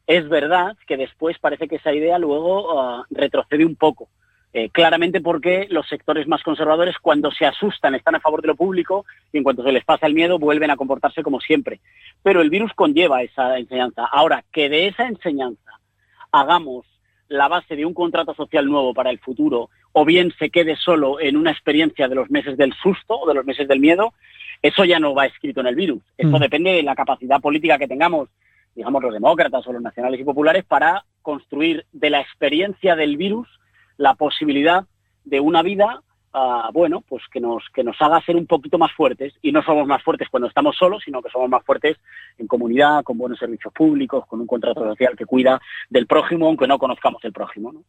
[0.09, 4.09] Es verdad que después parece que esa idea luego ah, retrocede un poco.
[4.51, 8.55] Eh, claramente porque los sectores más conservadores cuando se asustan están a favor de lo
[8.55, 11.79] público y en cuanto se les pasa el miedo vuelven a comportarse como siempre.
[12.23, 14.03] Pero el virus conlleva esa enseñanza.
[14.11, 15.73] Ahora, que de esa enseñanza
[16.31, 16.87] hagamos
[17.27, 21.19] la base de un contrato social nuevo para el futuro o bien se quede solo
[21.19, 24.13] en una experiencia de los meses del susto o de los meses del miedo,
[24.63, 26.01] eso ya no va escrito en el virus.
[26.17, 26.39] Eso Mm.
[26.39, 28.29] depende de la capacidad política que tengamos,
[28.79, 33.45] digamos, los demócratas o los nacionales y populares para construir de la experiencia del virus
[33.97, 34.85] la posibilidad
[35.25, 36.01] de una vida,
[36.31, 39.33] ah, bueno, pues que nos, que nos haga ser un poquito más fuertes.
[39.41, 41.97] Y no somos más fuertes cuando estamos solos, sino que somos más fuertes
[42.37, 46.65] en comunidad, con buenos servicios públicos, con un contrato social que cuida del prójimo, aunque
[46.65, 47.73] no conozcamos el prójimo.
[47.73, 47.83] ¿no?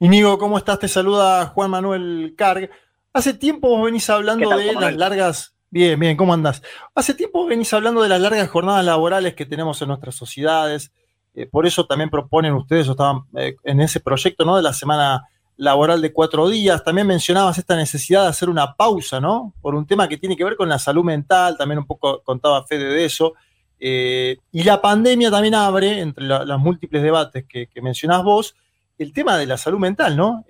[0.00, 0.78] Inigo, ¿cómo estás?
[0.78, 2.68] Te saluda Juan Manuel Carg.
[3.14, 5.55] Hace tiempo vos venís hablando ¿Qué tal, de las largas.
[5.70, 6.62] Bien, bien, ¿cómo andás?
[6.94, 10.92] Hace tiempo venís hablando de las largas jornadas laborales que tenemos en nuestras sociedades.
[11.34, 14.56] Eh, por eso también proponen ustedes, o estaban eh, en ese proyecto, ¿no?
[14.56, 15.24] De la semana
[15.56, 16.82] laboral de cuatro días.
[16.84, 19.52] También mencionabas esta necesidad de hacer una pausa, ¿no?
[19.60, 22.64] Por un tema que tiene que ver con la salud mental, también un poco contaba
[22.64, 23.34] Fede de eso.
[23.78, 28.54] Eh, y la pandemia también abre, entre la- los múltiples debates que, que mencionás vos,
[28.98, 30.44] el tema de la salud mental, ¿no?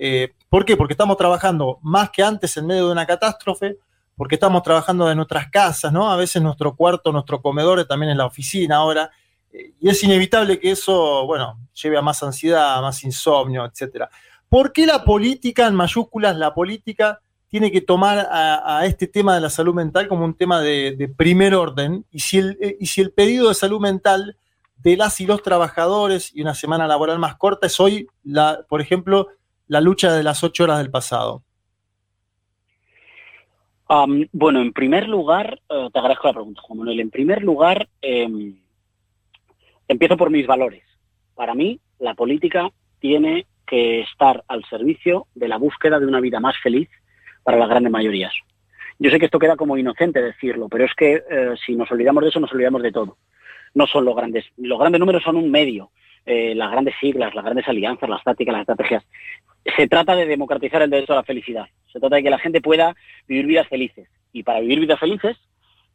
[0.49, 0.77] ¿Por qué?
[0.77, 3.79] Porque estamos trabajando más que antes en medio de una catástrofe,
[4.17, 6.11] porque estamos trabajando en nuestras casas, ¿no?
[6.11, 9.11] A veces nuestro cuarto, nuestro comedor también en la oficina ahora,
[9.53, 14.11] eh, y es inevitable que eso, bueno, lleve a más ansiedad, a más insomnio, etcétera.
[14.49, 19.41] ¿Por qué la política, en mayúsculas, la política tiene que tomar a, este tema de
[19.41, 22.05] la salud mental como un tema de, de primer orden?
[22.11, 24.37] Y si, el, eh, y si el pedido de salud mental
[24.77, 28.81] de las y los trabajadores y una semana laboral más corta es hoy, la, por
[28.81, 29.29] ejemplo,
[29.67, 31.43] la lucha de las ocho horas del pasado.
[33.89, 37.01] Bueno, en primer lugar, eh, te agradezco la pregunta, Juan Manuel.
[37.01, 38.57] En primer lugar, em,
[39.87, 40.83] empiezo por mis valores.
[41.35, 46.41] Para mí, la política tiene que estar al servicio de la búsqueda de una vida
[46.41, 46.89] más feliz
[47.45, 48.33] para las grandes mayorías.
[48.99, 52.23] Yo sé que esto queda como inocente decirlo, pero es que eh, si nos olvidamos
[52.23, 53.19] de eso, nos olvidamos de todo.
[53.75, 55.91] No son los grandes, los grandes números son un medio,
[56.27, 59.05] eh, las grandes siglas, las grandes alianzas, las tácticas, las estrategias.
[59.77, 61.67] Se trata de democratizar el derecho a la felicidad.
[61.93, 62.95] Se trata de que la gente pueda
[63.27, 64.09] vivir vidas felices.
[64.33, 65.37] Y para vivir vidas felices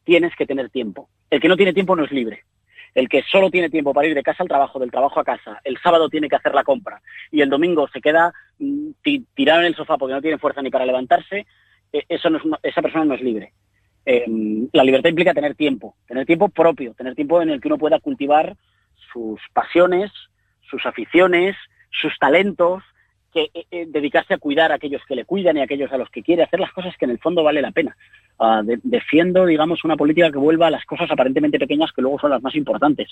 [0.03, 1.09] tienes que tener tiempo.
[1.29, 2.43] El que no tiene tiempo no es libre.
[2.93, 5.61] el que solo tiene tiempo para ir de casa al trabajo, del trabajo a casa,
[5.63, 7.01] el sábado tiene que hacer la compra
[7.31, 10.61] y el domingo se queda mm, ti- tirado en el sofá porque no tiene fuerza
[10.61, 11.45] ni para levantarse,
[11.93, 13.53] eh, eso no es esa persona no es libre.
[14.05, 14.25] Eh,
[14.73, 17.99] la libertad implica tener tiempo, tener tiempo propio, tener tiempo en el que uno pueda
[18.01, 18.57] cultivar
[19.11, 20.11] sus pasiones,
[20.69, 21.55] sus aficiones,
[21.89, 22.83] sus talentos,
[23.33, 25.97] que eh, eh, dedicarse a cuidar a aquellos que le cuidan y a aquellos a
[25.97, 27.95] los que quiere, hacer las cosas que en el fondo vale la pena.
[28.39, 32.19] Ah, de- defiendo, digamos, una política que vuelva a las cosas aparentemente pequeñas que luego
[32.19, 33.09] son las más importantes.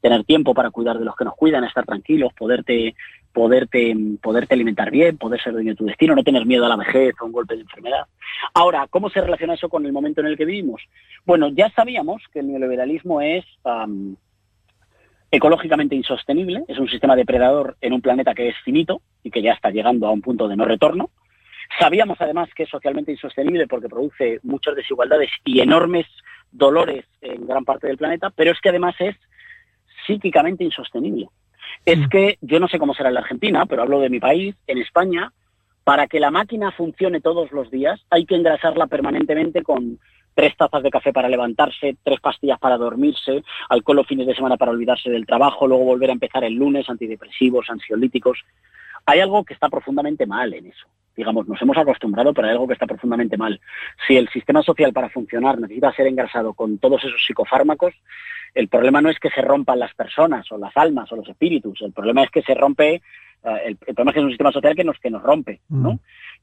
[0.00, 2.94] Tener tiempo para cuidar de los que nos cuidan, estar tranquilos, poderte,
[3.32, 6.76] poderte, poderte alimentar bien, poder ser dueño de tu destino, no tener miedo a la
[6.76, 8.06] vejez o un golpe de enfermedad.
[8.54, 10.80] Ahora, ¿cómo se relaciona eso con el momento en el que vivimos?
[11.26, 13.44] Bueno, ya sabíamos que el neoliberalismo es
[15.30, 19.52] ecológicamente insostenible, es un sistema depredador en un planeta que es finito y que ya
[19.52, 21.10] está llegando a un punto de no retorno.
[21.78, 26.06] Sabíamos además que es socialmente insostenible porque produce muchas desigualdades y enormes
[26.50, 29.16] dolores en gran parte del planeta, pero es que además es
[30.06, 31.28] psíquicamente insostenible.
[31.84, 34.54] Es que yo no sé cómo será en la Argentina, pero hablo de mi país,
[34.66, 35.32] en España,
[35.84, 39.98] para que la máquina funcione todos los días hay que engrasarla permanentemente con
[40.34, 44.56] tres tazas de café para levantarse, tres pastillas para dormirse, alcohol los fines de semana
[44.56, 48.44] para olvidarse del trabajo, luego volver a empezar el lunes, antidepresivos, ansiolíticos.
[49.06, 50.86] Hay algo que está profundamente mal en eso.
[51.16, 53.60] Digamos, nos hemos acostumbrado, pero hay algo que está profundamente mal.
[54.06, 57.94] Si el sistema social para funcionar necesita ser engrasado con todos esos psicofármacos,
[58.54, 61.80] el problema no es que se rompan las personas o las almas o los espíritus,
[61.82, 63.02] el problema es que se rompe,
[63.44, 65.98] el, el problema es que es un sistema social que nos, que nos rompe, ¿no?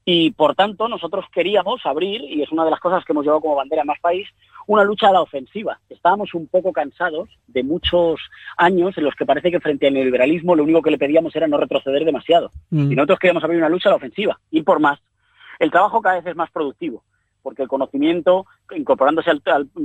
[0.08, 3.40] Y por tanto, nosotros queríamos abrir, y es una de las cosas que hemos llevado
[3.40, 4.28] como bandera en más país,
[4.68, 5.80] una lucha a la ofensiva.
[5.90, 8.20] Estábamos un poco cansados de muchos
[8.56, 11.48] años en los que parece que frente al neoliberalismo lo único que le pedíamos era
[11.48, 12.52] no retroceder demasiado.
[12.70, 12.92] Mm.
[12.92, 15.00] Y nosotros queríamos abrir una lucha a la ofensiva, ir por más.
[15.58, 17.02] El trabajo cada vez es más productivo,
[17.46, 18.44] porque el conocimiento,
[18.74, 19.40] incorporándose al,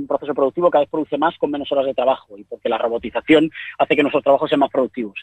[0.08, 3.52] proceso productivo, cada vez produce más con menos horas de trabajo, y porque la robotización
[3.78, 5.14] hace que nuestros trabajos sean más productivos.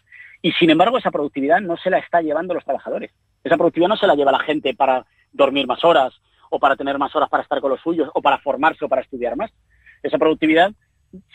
[0.41, 3.11] Y sin embargo, esa productividad no se la está llevando los trabajadores.
[3.43, 6.13] Esa productividad no se la lleva la gente para dormir más horas,
[6.49, 9.01] o para tener más horas para estar con los suyos, o para formarse o para
[9.01, 9.51] estudiar más.
[10.01, 10.71] Esa productividad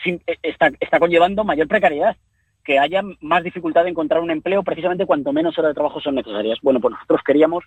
[0.05, 2.17] eh, está, está conllevando mayor precariedad,
[2.63, 6.15] que haya más dificultad de encontrar un empleo precisamente cuanto menos horas de trabajo son
[6.15, 6.57] necesarias.
[6.63, 7.63] Bueno, pues nosotros queríamos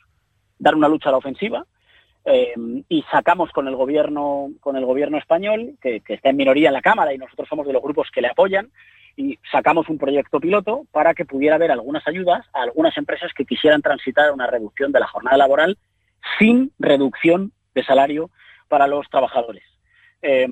[0.58, 1.64] dar una lucha a la ofensiva
[2.24, 2.54] eh,
[2.88, 6.74] y sacamos con el gobierno con el gobierno español que, que está en minoría en
[6.74, 8.70] la cámara y nosotros somos de los grupos que le apoyan
[9.16, 13.44] y sacamos un proyecto piloto para que pudiera haber algunas ayudas a algunas empresas que
[13.44, 15.76] quisieran transitar a una reducción de la jornada laboral
[16.38, 18.30] sin reducción de salario
[18.68, 19.64] para los trabajadores.
[20.22, 20.48] Eh,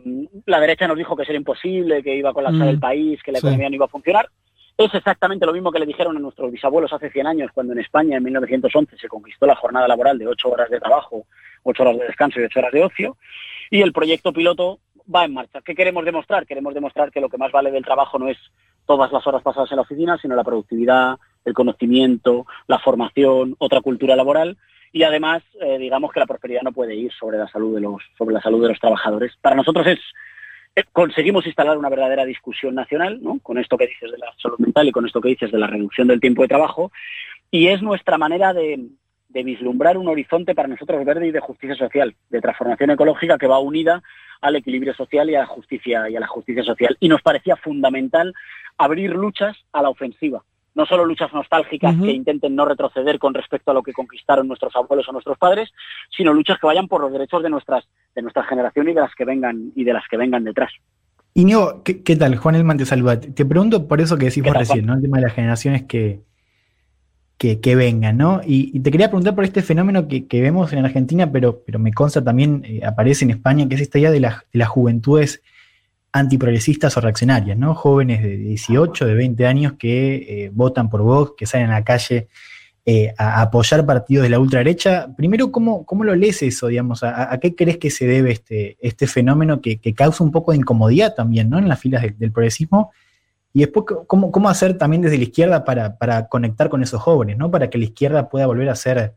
[0.47, 3.23] la derecha nos dijo que eso era imposible, que iba a colapsar Mm, el país,
[3.23, 3.47] que la sí.
[3.47, 4.29] economía no iba a funcionar.
[4.79, 7.79] Es exactamente lo mismo que le dijeron a nuestros bisabuelos hace 100 años, cuando en
[7.79, 11.27] España, en 1911, se conquistó la jornada laboral de 8 horas de trabajo,
[11.63, 13.17] 8 horas de descanso y 8 horas de ocio.
[13.71, 14.81] Y el proyecto piloto
[15.13, 15.63] va en marcha.
[15.63, 16.47] ¿Qué queremos demostrar?
[16.47, 18.37] Queremos demostrar que lo que más vale del trabajo no es
[18.85, 21.17] todas las horas pasadas en la oficina, sino la productividad,
[21.47, 24.59] el conocimiento, la formación, otra cultura laboral
[24.93, 28.03] y además eh, digamos que la prosperidad no puede ir sobre la salud de los
[28.17, 29.33] sobre la salud de los trabajadores.
[29.41, 29.99] Para nosotros es
[30.93, 33.39] conseguimos instalar una verdadera discusión nacional, ¿no?
[33.43, 35.67] Con esto que dices de la salud mental y con esto que dices de la
[35.67, 36.93] reducción del tiempo de trabajo
[37.51, 38.89] y es nuestra manera de,
[39.29, 43.47] de vislumbrar un horizonte para nosotros verde y de justicia social, de transformación ecológica que
[43.47, 44.03] va unida
[44.41, 46.97] al equilibrio social y a la justicia y a la justicia social.
[47.01, 48.35] Y nos parecía fundamental
[48.77, 50.43] abrir luchas a la ofensiva.
[50.77, 54.77] No solo luchas nostálgicas que intenten no retroceder con respecto a lo que conquistaron nuestros
[54.77, 55.71] abuelos o nuestros padres,
[56.17, 57.85] sino luchas que vayan por los derechos de nuestras,
[58.15, 60.71] de nuestra generación y de las que vengan, y de las que vengan detrás.
[61.35, 62.37] Iñigo, ¿qué, qué tal?
[62.37, 63.19] Juan Elman te saluda.
[63.19, 64.87] Te pregunto por eso que decís ¿Qué vos tal, recién?
[64.87, 64.95] ¿no?
[64.95, 66.21] El tema de las generaciones que,
[67.39, 68.41] que, que vengan, ¿no?
[68.47, 71.79] Y, y te quería preguntar por este fenómeno que, que vemos en Argentina, pero, pero
[71.79, 74.69] me consta también, eh, aparece en España, que es esta idea de, las- de las
[74.69, 75.43] juventudes
[76.19, 77.75] antiprogresistas o reaccionarias, ¿no?
[77.75, 81.85] Jóvenes de 18, de 20 años que eh, votan por Vox, que salen a la
[81.85, 82.29] calle
[82.89, 85.09] eh, a, apoyar partidos de la ultraderecha.
[85.17, 87.03] Primero, ¿cómo, cómo lo lees eso, digamos?
[87.03, 91.15] ¿A, qué crees que se debe este, este fenómeno que, causa un poco de incomodidad
[91.15, 91.59] también, ¿no?
[91.59, 92.93] En las filas del- progresismo.
[93.53, 97.37] Y después, ¿cómo, cómo hacer también desde la izquierda para, para conectar con esos jóvenes,
[97.39, 97.51] ¿no?
[97.51, 99.15] Para que la izquierda pueda volver a ser,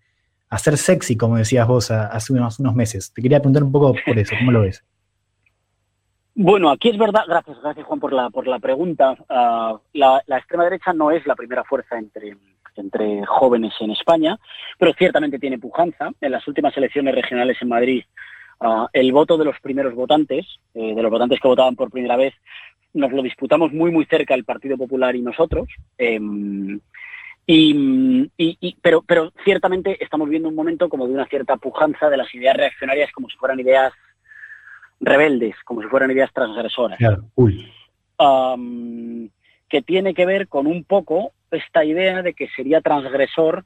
[0.50, 3.12] a ser sexy, como decías vos hace unos, unos meses.
[3.14, 4.84] Te quería preguntar un poco por eso, ¿cómo lo ves?
[6.41, 9.14] Bueno, aquí es verdad, gracias, gracias Juan por la, por la pregunta.
[9.28, 12.38] Ah, la, extrema derecha no es la primera fuerza entre,
[12.78, 14.40] entre jóvenes en España,
[14.78, 16.11] pero ciertamente tiene pujanza.
[16.22, 18.03] En las últimas elecciones regionales en Madrid,
[18.61, 20.45] ah, el voto de los primeros votantes,
[20.76, 22.34] eh, de los votantes que votaban por primera vez,
[22.94, 25.68] nos lo disputamos muy, muy cerca el Partido Popular y nosotros.
[25.98, 26.80] Em,
[27.48, 32.16] y- y- pero, pero ciertamente estamos viendo un momento como de una cierta pujanza de
[32.16, 33.91] las ideas reaccionarias como si fueran ideas
[35.00, 36.98] rebeldes, como si fueran ideas transgresoras.
[36.98, 37.72] Claro, uy.
[38.18, 39.30] am,
[39.70, 43.66] que tiene que ver con un poco esta idea de que sería transgresor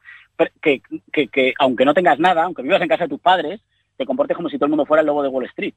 [0.62, 0.82] que,
[1.12, 3.62] que- que aunque no tengas nada, aunque vivas en casa de tus padres,
[3.98, 5.74] te comportes como si todo el mundo fuera el lobo de Wall Street.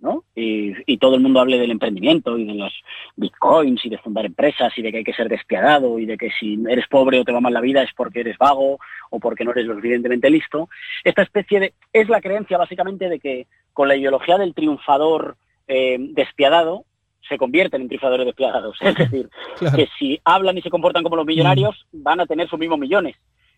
[0.00, 0.24] ¿No?
[0.34, 2.72] Y, y todo el mundo hable del emprendimiento y de los
[3.16, 6.30] bitcoins y de fundar empresas y de que hay que ser despiadado y de que
[6.38, 8.78] si eres pobre o te va mal la vida es porque eres vago
[9.10, 10.68] o porque no eres lo suficientemente listo.
[11.04, 11.74] Esta especie de...
[11.92, 15.36] es la creencia básicamente de que con la ideología del triunfador
[15.68, 16.84] eh, despiadado
[17.28, 18.76] se convierten en triunfadores despiadados.
[18.82, 19.28] Es decir,
[19.58, 19.76] Claro.
[19.76, 23.16] que si hablan y se comportan como los millonarios van a tener sus mismos millones.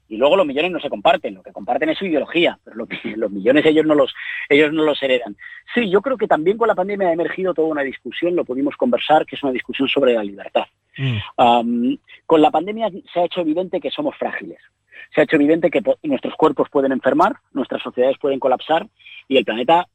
[0.09, 2.87] Y luego los millones no se comparten, lo que comparten es su ideología, pero lo
[2.87, 4.15] que- los millones ellos no los,
[4.49, 5.37] ellos no los heredan.
[5.75, 8.77] Sí, yo creo que también con la pandemia ha emergido toda una discusión, lo pudimos
[8.77, 10.65] conversar, que es una discusión sobre la libertad.
[11.37, 14.59] Am, con la pandemia se ha hecho evidente que somos frágiles.
[15.15, 18.87] Se ha hecho evidente que nuestros cuerpos pueden enfermar, nuestras sociedades pueden colapsar
[19.29, 19.87] y el planeta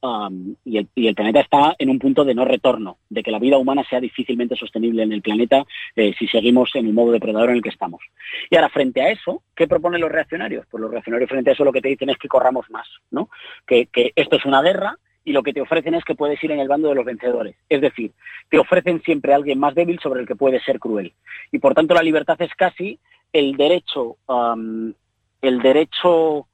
[0.63, 3.83] y, el, planeta está en un punto de no retorno, de que la vida humana
[3.89, 5.65] sea difícilmente sostenible en el planeta
[5.95, 8.01] eh, si seguimos en el modo depredador en el que estamos.
[8.49, 10.65] Y ahora, frente a eso, ¿qué proponen los reaccionarios?
[10.69, 13.29] Pues los reaccionarios frente a eso lo que te dicen es que corramos más, ¿no?
[13.65, 14.97] Que esto es una guerra
[15.27, 17.53] y lo que te ofrecen es que puedes ir en el bando de los vencedores.
[17.67, 18.13] Es decir,
[18.49, 21.11] te ofrecen siempre a alguien más débil sobre el que puede ser cruel.
[21.51, 22.97] Y por tanto la libertad es casi
[23.33, 24.93] el derecho, am,
[25.41, 26.47] el derecho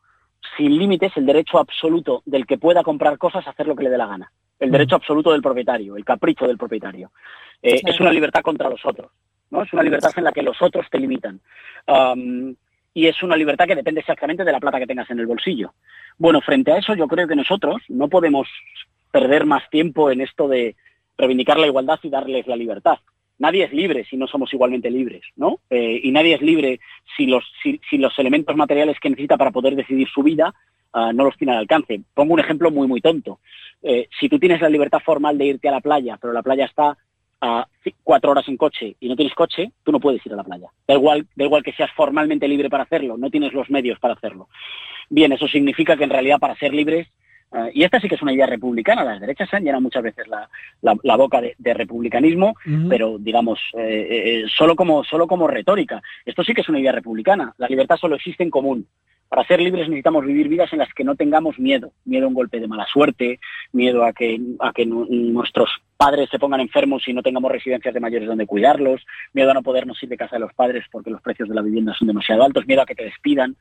[0.58, 3.92] sin límites, el derecho absoluto del que pueda comprar cosas a hacer lo que le
[3.92, 4.32] dé la gana.
[4.60, 7.12] El derecho absoluto del propietario, el capricho del propietario.
[7.62, 7.80] Eh.
[7.86, 9.12] Es una libertad contra los otros.
[9.52, 9.62] ¿no?
[9.62, 11.40] Es una libertad en la que los otros te limitan.
[12.94, 15.74] Y es una libertad que depende exactamente de la plata que tengas en el bolsillo.
[16.18, 18.48] Bueno, frente a eso yo creo que nosotros no podemos
[19.12, 20.76] perder más tiempo en esto de
[21.18, 23.00] reivindicar la igualdad y darles la libertad.
[23.40, 25.60] Nadie es libre si no somos igualmente libres, ¿no?
[25.70, 26.80] Eh, y nadie es libre
[27.18, 30.54] si los, si, si los elementos materiales que necesita para poder decidir su vida
[30.94, 32.02] ah, no los tiene al alcance.
[32.14, 33.40] Pongo un ejemplo muy, muy tonto.
[33.82, 36.66] Eh, si tú tienes la libertad formal de irte a la playa, pero la playa
[36.66, 36.98] está
[37.44, 37.68] a
[38.04, 40.70] cuatro horas en coche y no tienes coche, tú no puedes ir a la playa.
[40.88, 44.14] Da igual, da igual que seas formalmente libre para hacerlo, no tienes los medios para
[44.14, 44.48] hacerlo.
[45.10, 47.10] Bien, eso significa que en realidad para ser libres,
[47.54, 50.04] eh, y esta sí que es una idea republicana, las derechas se han llenado muchas
[50.04, 50.50] veces la,
[50.82, 52.56] la- la boca de, de republicanismo,
[52.90, 56.02] pero digamos, eh, eh, solo, como, solo como retórica.
[56.26, 58.88] Esto sí que es una idea republicana, la libertad solo existe en común.
[59.30, 62.36] Para ser libres necesitamos vivir vidas en las que no tengamos miedo, miedo a un
[62.36, 63.40] golpe de mala suerte,
[63.72, 67.96] miedo a que, a que nu- nuestros padres se pongan enfermos y no tengamos residencias
[67.96, 69.02] de mayores donde cuidarlos,
[69.34, 71.64] miedo a no podernos ir de casa de los padres porque los precios de la
[71.64, 73.56] vivienda son demasiado altos, miedo a que te despidan.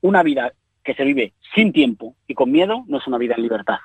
[0.00, 0.54] Una vida
[0.90, 3.78] que se vive sin tiempo y con miedo no es una vida en libertad.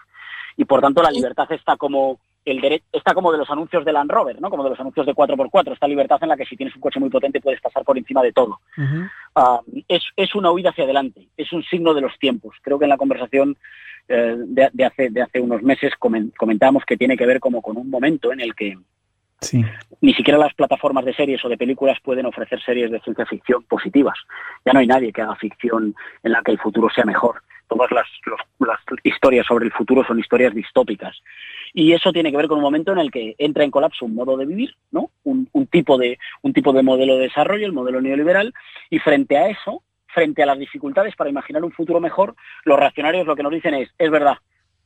[0.58, 3.92] Y por tanto la libertad está como el dere- está como de los anuncios de
[3.92, 4.50] Land Rover, ¿no?
[4.52, 7.00] Como de los anuncios de 4x4, esta libertad en la que si tienes un coche
[7.00, 8.60] muy potente puedes pasar por encima de todo.
[9.36, 12.56] Ah, es, es una huida hacia adelante, es un signo de los tiempos.
[12.62, 13.58] Creo que en la conversación
[14.08, 17.62] eh, de, de hace, de hace unos meses comen- comentábamos que tiene que ver como
[17.64, 18.78] con un momento en el que
[19.42, 19.64] Sí.
[20.02, 23.64] ni siquiera las plataformas de series o de películas pueden ofrecer series de ciencia ficción
[23.64, 24.18] positivas.
[24.66, 27.42] Ya no hay nadie que haga ficción en la que el futuro sea mejor.
[27.68, 28.08] Todas las,
[29.04, 31.18] historias sobre el futuro son historias distópicas.
[31.74, 34.16] Y eso tiene que ver con un momento en el que entra en colapso un
[34.16, 35.10] modo de vivir, ¿no?
[35.24, 38.54] Un, un tipo de, un tipo de modelo de desarrollo, el modelo neoliberal,
[38.90, 43.28] y frente a eso, frente a las dificultades para imaginar un futuro mejor, los reaccionarios
[43.28, 44.38] lo que nos dicen es, es verdad,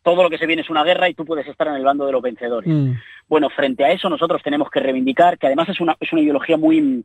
[0.04, 2.06] todo lo que se viene es una guerra y tú puedes estar en el bando
[2.06, 2.70] de los vencedores.
[2.70, 2.94] Mm.
[3.28, 6.58] Bueno, frente a eso nosotros tenemos que reivindicar, que además es una, es una ideología
[6.58, 7.04] muy mm,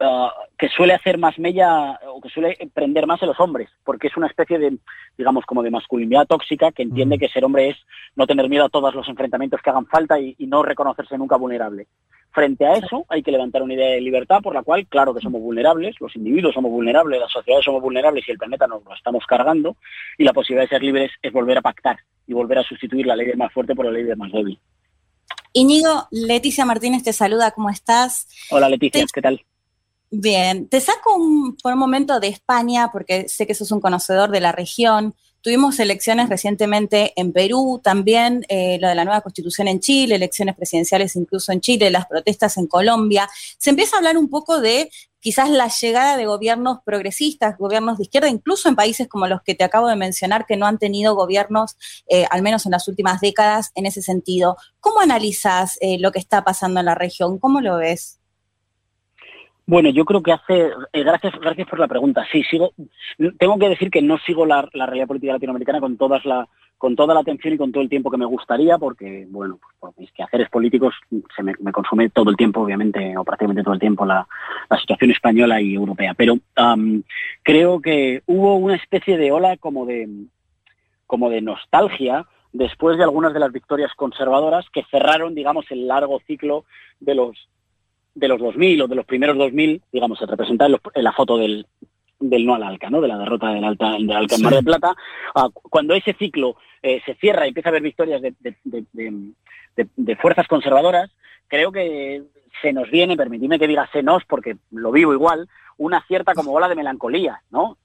[0.00, 4.08] ah, que suele hacer más mella o que suele prender más en los hombres, porque
[4.08, 4.76] es una especie de,
[5.16, 7.76] digamos, como de masculinidad tóxica que entiende que ser hombre es
[8.16, 11.36] no tener miedo a todos los enfrentamientos que hagan falta y, y no reconocerse nunca
[11.36, 11.86] vulnerable.
[12.32, 15.20] Frente a eso hay que levantar una idea de libertad por la cual, claro que
[15.20, 18.94] somos vulnerables, los individuos somos vulnerables, las sociedades somos vulnerables y el planeta nos lo
[18.94, 19.76] estamos cargando
[20.16, 21.98] y la posibilidad de ser libres es volver a pactar
[22.28, 24.60] y volver a sustituir la ley del más fuerte por la ley del más débil.
[25.52, 28.28] Íñigo, Leticia Martínez te saluda, ¿cómo estás?
[28.50, 29.44] Hola Leticia, ¿qué tal?
[30.12, 34.30] Bien, te saco un- por un momento de España porque sé que sos un conocedor
[34.30, 35.14] de la región.
[35.42, 40.54] Tuvimos elecciones recientemente en Perú, también eh, lo de la nueva constitución en Chile, elecciones
[40.54, 43.28] presidenciales incluso en Chile, las protestas en Colombia.
[43.56, 48.04] Se empieza a hablar un poco de quizás la llegada de gobiernos progresistas, gobiernos de
[48.04, 51.14] izquierda, incluso en países como los que te acabo de mencionar, que no han tenido
[51.14, 51.76] gobiernos,
[52.08, 54.56] eh, al menos en las últimas décadas, en ese sentido.
[54.80, 57.38] ¿Cómo analizas eh, lo que está pasando en la región?
[57.38, 58.19] ¿Cómo lo ves?
[59.70, 60.72] Bueno, yo creo que hace.
[60.92, 62.26] eh, gracias, gracias por la pregunta.
[62.32, 62.72] Sí, sigo.
[63.38, 67.14] Tengo que decir que no sigo la, realidad política latinoamericana con todas la, con toda
[67.14, 70.10] la atención y con todo el tiempo que me gustaría, porque, bueno, pues por mis
[70.10, 70.96] quehaceres políticos
[71.36, 74.26] se me, me consume todo el tiempo, obviamente, o prácticamente todo el tiempo, la,
[74.68, 76.14] la situación española y europea.
[76.14, 76.34] Pero
[77.44, 80.08] creo que hubo una especie de ola como de,
[81.06, 86.18] como de nostalgia después de algunas de las victorias conservadoras que cerraron, digamos, el largo
[86.26, 86.64] ciclo
[86.98, 87.48] de los
[88.20, 91.12] de los 2000 o de los primeros 2000, digamos, se representa en, los- en la
[91.12, 91.66] foto del,
[92.18, 93.00] del no al Alca, ¿no?
[93.00, 94.94] De la derrota del Alta, del Alca en Mar del Plata.
[95.34, 98.56] Ah, cuando ese ciclo eh, se cierra y empieza a haber victorias de, de-
[98.92, 101.10] de- de- fuerzas conservadoras,
[101.48, 102.22] creo que
[102.62, 105.48] se nos viene, permitidme que diga se nos, porque lo vivo igual,
[105.78, 107.78] una cierta como ola de melancolía, ¿no?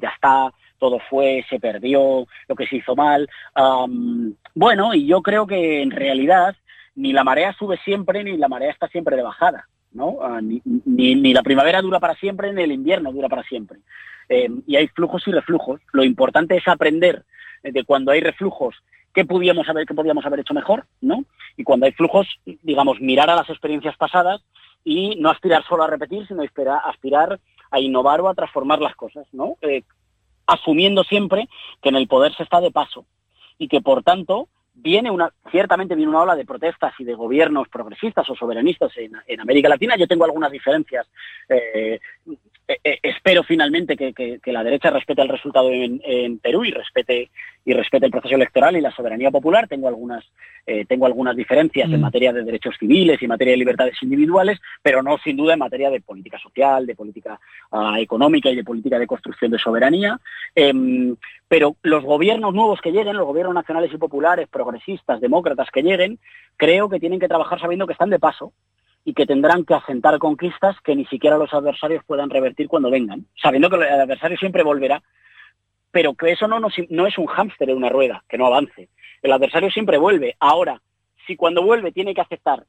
[0.00, 3.28] Ya está, todo fue, se perdió, lo que se hizo mal.
[3.54, 6.56] Am, bueno, y yo creo que en realidad
[6.96, 9.68] ni la marea sube siempre, ni la marea está siempre de bajada.
[9.92, 10.18] ¿no?
[10.20, 13.78] Ah, ni, ni- la primavera dura para siempre, ni el invierno dura para siempre.
[14.28, 15.80] Eh, y hay flujos y reflujos.
[15.92, 17.24] Lo importante es aprender
[17.62, 18.74] de cuando hay reflujos
[19.14, 21.24] qué podíamos haber, qué podíamos haber hecho mejor, ¿no?
[21.56, 24.42] Y cuando hay flujos, digamos, mirar a las experiencias pasadas
[24.84, 27.40] y no aspirar solo a repetir, sino aspirar, aspirar
[27.70, 29.56] a innovar o a transformar las cosas, ¿no?
[29.62, 29.82] Eh,
[30.46, 31.48] asumiendo siempre
[31.82, 33.06] que en el poder se está de paso
[33.58, 37.68] y que por tanto viene una ciertamente viene una ola de protestas y de gobiernos
[37.68, 39.96] progresistas o soberanistas en, en América Latina.
[39.96, 41.06] Yo tengo algunas diferencias.
[41.48, 41.98] eh,
[42.68, 47.30] eh, eh, espero finalmente que, que- la derecha respete el resultado en Perú y respete
[47.66, 49.66] y respete el proceso electoral y la soberanía popular.
[49.68, 50.24] Tengo algunas
[50.68, 52.02] eh, tengo algunas diferencias en Mm.
[52.02, 55.60] materia de derechos civiles y en materia de libertades individuales, pero no sin duda en
[55.60, 57.38] materia de política social, de política
[57.70, 60.18] ah, económica y de política de construcción de soberanía.
[60.54, 61.14] Em,
[61.46, 66.18] pero los gobiernos nuevos que lleguen, los gobiernos nacionales y populares, progresistas, demócratas que lleguen,
[66.56, 68.52] creo que tienen que trabajar sabiendo que están de paso
[69.04, 73.24] y que tendrán que asentar conquistas que ni siquiera los adversarios puedan revertir cuando vengan,
[73.40, 75.00] sabiendo que el adversario siempre volverá,
[75.96, 78.90] pero que eso no, no es un hámster en una rueda, que no avance.
[79.22, 80.36] El adversario siempre vuelve.
[80.38, 80.82] Ahora,
[81.26, 82.64] si cuando vuelve tiene que aceptar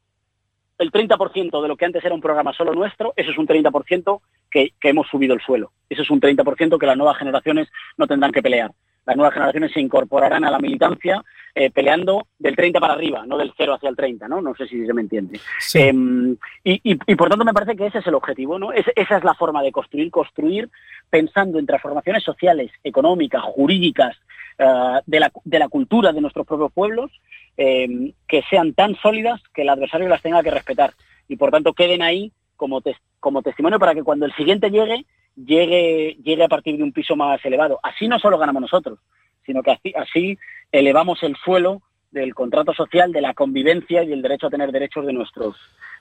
[0.77, 4.21] el 30% de lo que antes era un programa solo nuestro, eso es un 30%
[4.49, 5.73] que, que hemos subido el suelo.
[5.89, 7.67] Eso es un 30% que las nuevas generaciones
[7.97, 8.71] no tendrán que pelear.
[9.07, 11.23] Las nuevas generaciones se incorporarán a la militancia
[11.55, 14.41] eh, peleando del 30 para arriba, no del 0 hacia el 30, ¿no?
[14.41, 15.39] No sé si se me entiende.
[15.79, 18.71] Em, y, y- y por tanto me parece que ese es el objetivo, ¿no?
[18.73, 20.69] Es- esa es la forma de construir, construir
[21.09, 24.15] pensando en transformaciones sociales, económicas, jurídicas,
[24.59, 24.65] eh,
[25.05, 27.09] de, la, de la cultura de nuestros propios pueblos,
[27.55, 30.91] eh, que sean tan sólidas que el adversario las tenga que respetar
[31.27, 35.05] y por tanto queden ahí como, tes- como testimonio para que cuando el siguiente llegue,
[35.37, 37.79] llegue, llegue a partir de un piso más elevado.
[37.83, 38.99] Así no solo ganamos nosotros,
[39.45, 40.37] sino que así, así
[40.71, 41.81] elevamos el suelo
[42.11, 45.55] del contrato social, de la convivencia y el derecho a tener derechos de nuestros,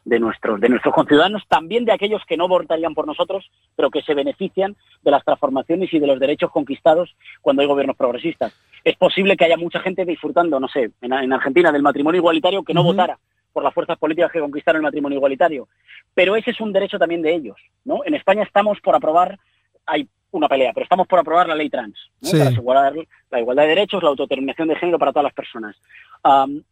[0.04, 4.02] de nuestros, de nuestros conciudadanos, también de aquellos que no votarían por nosotros, pero que
[4.02, 8.54] se benefician de las transformaciones y de los derechos conquistados cuando hay gobiernos progresistas.
[8.84, 12.62] Es posible que haya mucha gente disfrutando, no sé, en, en Argentina del matrimonio igualitario
[12.62, 13.18] que no votara
[13.56, 15.66] por las fuerzas políticas que conquistaron el matrimonio igualitario.
[16.12, 17.56] Pero ese es un derecho también de ellos,
[17.86, 18.04] ¿no?
[18.04, 19.38] En España estamos por aprobar,
[19.86, 22.28] hay una pelea, pero estamos por aprobar la ley trans, ¿no?
[22.28, 22.36] Sí.
[22.36, 22.92] para asegurar
[23.30, 25.74] la igualdad de derechos, la autodeterminación de género para todas las personas.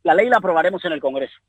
[0.02, 1.40] La ley la aprobaremos en el Congreso,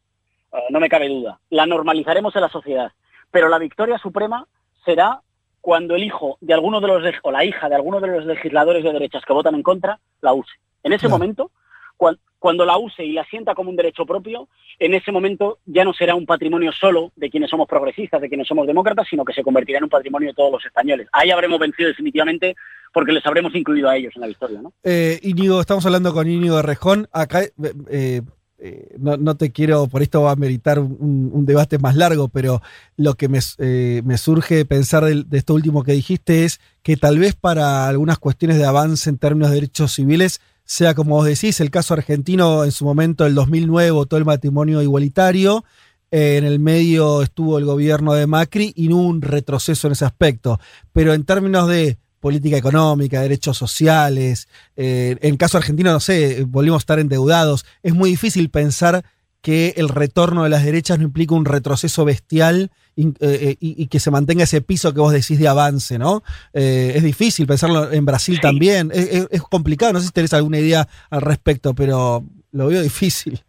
[0.53, 1.37] Ah, no me cabe duda.
[1.49, 2.93] La normalizaremos en la sociedad,
[3.29, 4.47] pero la victoria suprema
[4.85, 5.19] será
[5.59, 8.81] cuando el hijo de alguno de los o la hija de alguno de los legisladores
[8.81, 10.53] de derechas que votan en contra la use.
[10.83, 11.51] En ese momento,
[11.97, 14.47] cuan- cuando la use y la sienta como un derecho propio,
[14.77, 18.47] en ese momento ya no será un patrimonio solo de quienes somos progresistas, de quienes
[18.47, 21.07] somos demócratas, sino que se convertirá en un patrimonio de todos los españoles.
[21.11, 22.55] Ahí habremos vencido definitivamente
[22.93, 24.73] porque les habremos incluido a ellos en la victoria, ¿no?
[24.83, 27.07] Eh, Íñigo, estamos hablando con Íñigo Rejón.
[27.11, 27.41] Acá
[27.89, 28.21] eh,
[28.57, 32.61] eh, no, no te quiero, por esto va a meritar un, debate más largo, pero
[32.95, 37.19] lo que me, eh, me surge pensar de, esto último que dijiste es que tal
[37.19, 41.59] vez para algunas cuestiones de avance en términos de derechos civiles sea como vos decís,
[41.59, 45.63] el caso argentino en su momento, el 2009, votó el matrimonio igualitario.
[46.11, 49.93] Eh, en el medio estuvo el gobierno de Macri y no hubo un retroceso en
[49.93, 50.59] ese aspecto.
[50.91, 56.79] Pero en términos de política económica, derechos sociales, eh, en caso argentino, no sé, volvimos
[56.79, 57.65] a estar endeudados.
[57.83, 59.05] Es muy difícil pensar
[59.45, 63.87] que el retorno de las derechas no implica un retroceso bestial y, eh, y- y
[63.89, 66.23] que se mantenga ese piso que vos decís de avance, ¿no?
[66.51, 68.89] Eh, es difícil pensarlo en Brasil también.
[68.91, 72.23] Es, es- es complicado, no sé si tenés alguna idea al respecto, pero
[72.53, 73.39] lo veo difícil.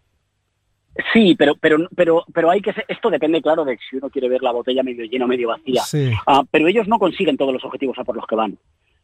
[1.14, 4.28] Sí, pero, pero, pero, pero hay que ser- esto depende, claro, de si uno quiere
[4.28, 5.82] ver la botella medio llena o medio vacía.
[5.82, 6.10] Sí.
[6.27, 8.59] Ah, pero ellos no consiguen todos los objetivos a por los que van.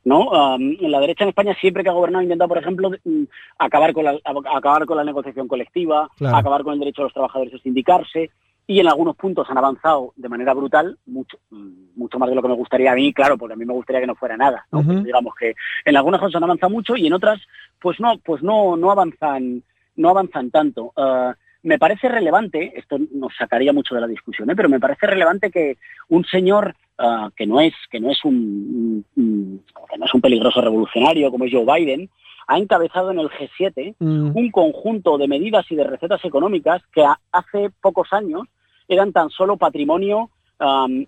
[0.04, 0.32] ¿No?
[0.32, 3.22] Am, la derecha en España siempre que ha gobernado ha intentado, por ejemplo, mm,
[3.58, 6.36] acabar con la, acabar con la negociación colectiva, Claro.
[6.36, 8.30] acabar con el derecho de los trabajadores a sindicarse,
[8.66, 12.42] y en algunos puntos han avanzado de manera brutal, mucho, mm, mucho más de lo
[12.42, 14.66] que me gustaría a mí, claro, porque a mí me gustaría que no fuera nada.
[14.70, 14.82] ¿no?
[15.02, 15.54] Digamos que
[15.84, 17.40] en algunas cosas han avanzado mucho y en otras,
[17.80, 19.62] pues no, pues no, no avanzan,
[19.96, 20.92] no avanzan tanto.
[20.96, 24.56] Ah, me parece relevante, esto nos sacaría mucho de la discusión, ¿eh?
[24.56, 25.76] pero me parece relevante que
[26.08, 30.60] un señor ah, que no es, que no es un, que no es un peligroso
[30.60, 32.10] revolucionario como es Joe Biden,
[32.48, 34.36] ha encabezado en el G7 Mm.
[34.36, 38.42] un conjunto de medidas y de recetas económicas que hace pocos años
[38.88, 40.30] eran tan solo patrimonio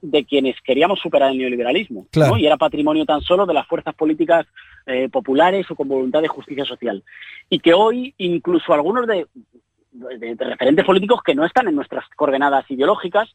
[0.03, 2.09] de quienes queríamos superar el neoliberalismo.
[2.11, 2.33] Claro.
[2.33, 2.39] ¿no?
[2.39, 4.47] Y era patrimonio tan solo de las fuerzas políticas
[4.85, 7.05] eh, populares o con voluntad de justicia social.
[7.49, 9.27] Y que hoy incluso algunos de,
[9.95, 13.35] referentes políticos que no están en nuestras coordenadas ideológicas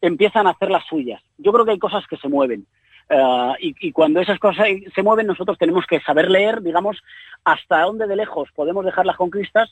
[0.00, 1.22] empiezan a hacer las suyas.
[1.38, 2.66] Yo creo que hay cosas que se mueven.
[3.10, 7.02] Ah, y, cuando esas cosas se mueven, nosotros tenemos que saber leer, digamos,
[7.44, 9.68] hasta dónde de lejos podemos dejar las conquistas,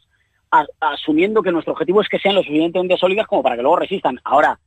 [0.81, 4.19] asumiendo que nuestro objetivo es que sean lo suficientemente sólidas como para que luego resistan.
[4.25, 4.59] Ahora,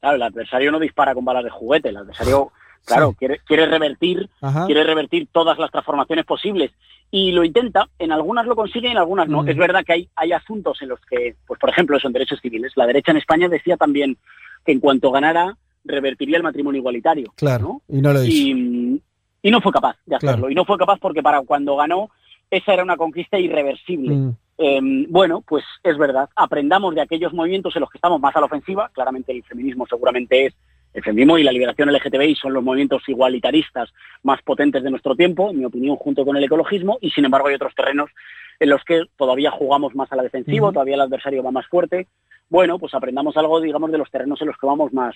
[0.00, 2.50] claro, el adversario no dispara con balas de juguete, el adversario,
[2.86, 4.66] claro, quiere, quiere revertir, Ajá.
[4.66, 6.70] quiere revertir todas las transformaciones posibles
[7.10, 9.42] y lo intenta, en algunas lo consigue y en algunas no.
[9.42, 9.48] Mm.
[9.48, 12.72] Es verdad que hay, hay asuntos en los que, pues por ejemplo, son derechos civiles.
[12.76, 14.16] La derecha en España decía también
[14.64, 17.32] que en cuanto ganara, revertiría el matrimonio igualitario.
[17.36, 17.82] Claro.
[17.88, 18.32] Y no lo hizo.
[18.32, 19.02] Y,
[19.42, 20.36] y no fue capaz de hacerlo.
[20.36, 20.50] Claro.
[20.50, 22.10] Y no fue capaz porque para cuando ganó,
[22.50, 24.14] esa era una conquista irreversible.
[24.14, 24.36] Mm.
[24.58, 26.28] Eh, bueno, pues es verdad.
[26.34, 28.90] Aprendamos de aquellos movimientos en los que estamos más a la ofensiva.
[28.92, 30.54] Claramente el feminismo seguramente es
[30.96, 33.90] el feminismo y la liberación LGTBI son los movimientos igualitaristas
[34.22, 36.96] más potentes de nuestro tiempo, en mi opinión, junto con el ecologismo.
[37.02, 38.10] Y sin embargo hay otros terrenos
[38.58, 42.06] en los que todavía jugamos más a la defensiva, todavía el adversario va más fuerte.
[42.48, 45.14] Bueno, pues aprendamos algo, digamos, de los terrenos en los que vamos más,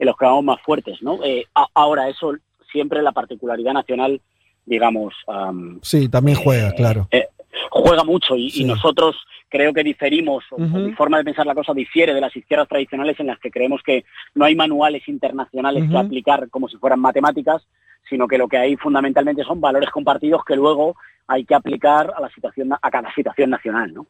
[0.00, 1.22] en los que vamos más fuertes, ¿no?
[1.22, 2.34] Eh, a- ahora eso
[2.72, 4.20] siempre la particularidad nacional,
[4.66, 7.06] digamos, am, Sí, también juega, claro.
[7.12, 7.28] eh,
[7.70, 9.16] juega mucho y, nosotros
[9.48, 13.18] creo que diferimos, o- mi forma de pensar la cosa difiere de las izquierdas tradicionales
[13.20, 14.04] en las que creemos que
[14.34, 17.66] no hay manuales internacionales que aplicar como si fueran matemáticas,
[18.08, 20.96] sino que lo que hay fundamentalmente son valores compartidos que luego
[21.26, 24.06] hay que aplicar a la situación a cada situación nacional, ¿no?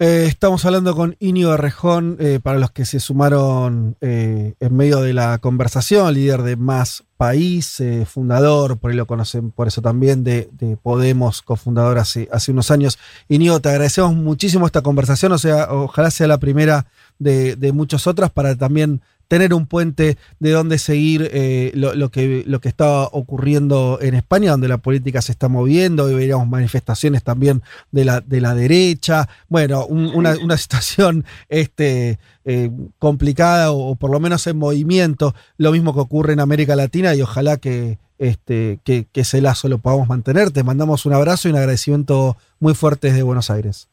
[0.00, 5.00] Eh, estamos hablando con Íñigo Rejón, eh, para los que se sumaron eh, en medio
[5.00, 10.24] de la conversación, líder de Más País, fundador, por ahí lo conocen por eso también,
[10.24, 12.98] de, de Podemos, cofundador hace, hace unos años.
[13.28, 16.86] Íñigo, te agradecemos muchísimo esta conversación, o sea, ojalá sea la primera
[17.18, 22.10] de, de muchas otras para también tener un puente de dónde seguir eh, lo, lo
[22.10, 26.48] que, lo que está ocurriendo en España, donde la política se está moviendo, y veríamos
[26.48, 33.72] manifestaciones también de la, de la derecha, bueno, un- una, una situación este, eh, complicada
[33.72, 37.22] o, o por lo menos en movimiento, lo mismo que ocurre en América Latina y
[37.22, 40.50] ojalá que, este, que, que ese lazo lo podamos mantener.
[40.50, 43.88] Te mandamos un abrazo y un agradecimiento muy fuerte desde Buenos Aires.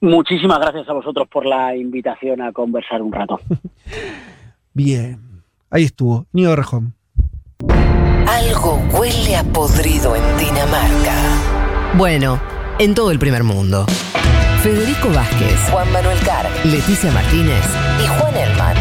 [0.00, 3.40] Muchísimas gracias a vosotros por la invitación a conversar un rato.
[4.76, 6.94] Bien, ahí estuvo, Nido Rejón.
[8.26, 11.14] Algo huele a podrido en Dinamarca.
[11.96, 12.40] Bueno,
[12.80, 13.86] en todo el primer mundo.
[14.64, 17.64] Federico Vázquez, Juan Manuel Carr, Leticia Martínez
[18.02, 18.76] y Juan Elman.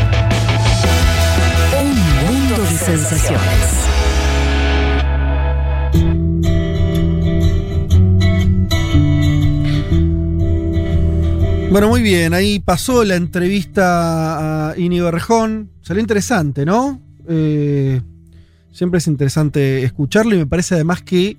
[1.79, 3.92] Un mundo de sensaciones.
[11.73, 15.71] Bueno, muy bien, ahí pasó la entrevista a Íñigo Rejón.
[15.81, 17.01] Salió interesante, ¿no?
[17.27, 17.99] Eh,
[18.71, 21.35] siempre es interesante escucharlo y me parece además que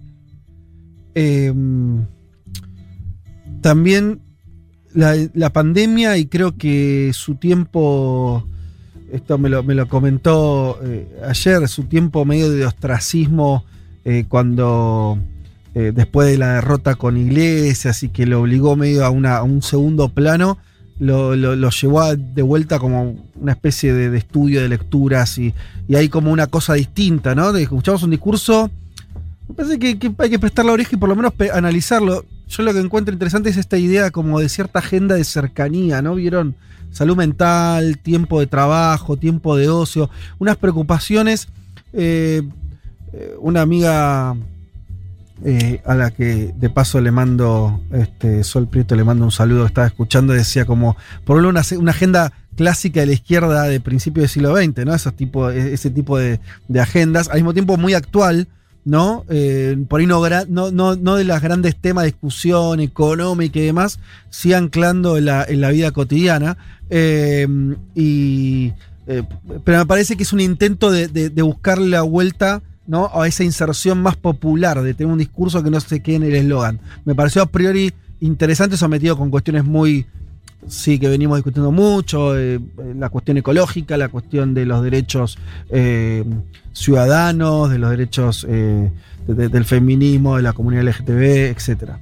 [1.15, 1.55] eh,
[3.61, 4.23] también
[4.93, 8.45] la, la pandemia y creo que su tiempo,
[9.13, 13.67] esto me lo, me lo comentó eh, ayer, su tiempo medio de ostracismo
[14.05, 15.17] eh, cuando
[15.75, 19.63] eh, después de la derrota con Iglesias y que lo obligó medio a, a un
[19.63, 20.59] segundo plano,
[21.01, 25.53] lo, lo- llevó de vuelta como una especie de, estudio de lecturas y,
[25.89, 27.53] y hay como una cosa distinta, ¿no?
[27.53, 28.71] De escuchamos un discurso,
[29.49, 32.25] me parece que, hay que prestar la oreja y por lo menos analizarlo.
[32.49, 36.15] Yo lo que encuentro interesante es esta idea como de cierta agenda de cercanía, ¿no?
[36.15, 36.55] Vieron
[36.93, 41.49] salud mental, tiempo de trabajo, tiempo de ocio, unas preocupaciones.
[41.93, 42.43] eh,
[43.13, 44.37] eh, una amiga
[45.47, 49.67] eh, a la que de paso le mando, este, Sol Prieto le mando un saludo,
[49.67, 50.97] estaba escuchando, decía como,
[51.27, 54.95] por una, una agenda clásica de la izquierda de principio del siglo XX, ¿no?
[54.95, 56.41] Esos tipo, ese tipo de,
[56.81, 58.49] agendas, al mismo tiempo muy actual,
[58.87, 59.27] ¿no?
[59.29, 64.01] Eh, por ahí no, no, no, de las grandes temas de discusión económica y demás,
[64.31, 66.57] sí anclando en la, en la vida cotidiana.
[66.89, 67.47] Eh,
[67.95, 68.73] y,
[69.05, 73.11] pero me parece que es un intento de, de, de buscarle la vuelta ¿no?
[73.15, 76.35] a esa inserción más popular, de tener un discurso que no se quede en el
[76.35, 76.81] eslogan.
[77.05, 80.07] Me pareció a priori interesante, sometido con cuestiones muy,
[80.69, 82.61] sí, que venimos discutiendo mucho, eh,
[82.99, 85.39] la cuestión ecológica, la cuestión de los derechos
[85.71, 86.25] eh,
[86.73, 88.91] ciudadanos, de los derechos eh,
[89.27, 91.93] de- de- del feminismo, de la comunidad LGTB, etc.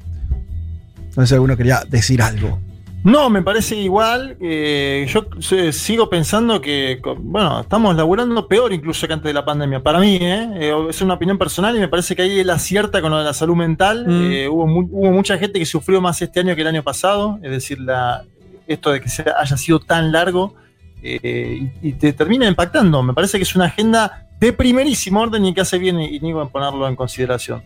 [1.25, 2.59] Si alguno quería decir algo.
[3.05, 4.37] No, me parece igual.
[4.41, 5.27] eh, yo
[5.73, 9.83] sigo pensando que, bueno, estamos laburando peor incluso que antes de la pandemia.
[9.83, 10.49] Para mí, ¿eh?
[10.55, 13.24] Eh, es una opinión personal y me parece que ahí él acierta con lo de
[13.24, 14.05] la salud mental.
[14.07, 14.33] Mm.
[14.33, 17.41] Eh, hubo, mu- hubo mucha gente que sufrió más este año que el año pasado.
[17.43, 18.24] Es decir, la,
[18.69, 20.55] esto de que se haya sido tan largo
[21.03, 23.03] y, y te termina impactando.
[23.03, 26.49] Me parece que es una agenda de primerísimo orden y que hace bien Inigo en
[26.51, 27.65] ponerlo en consideración.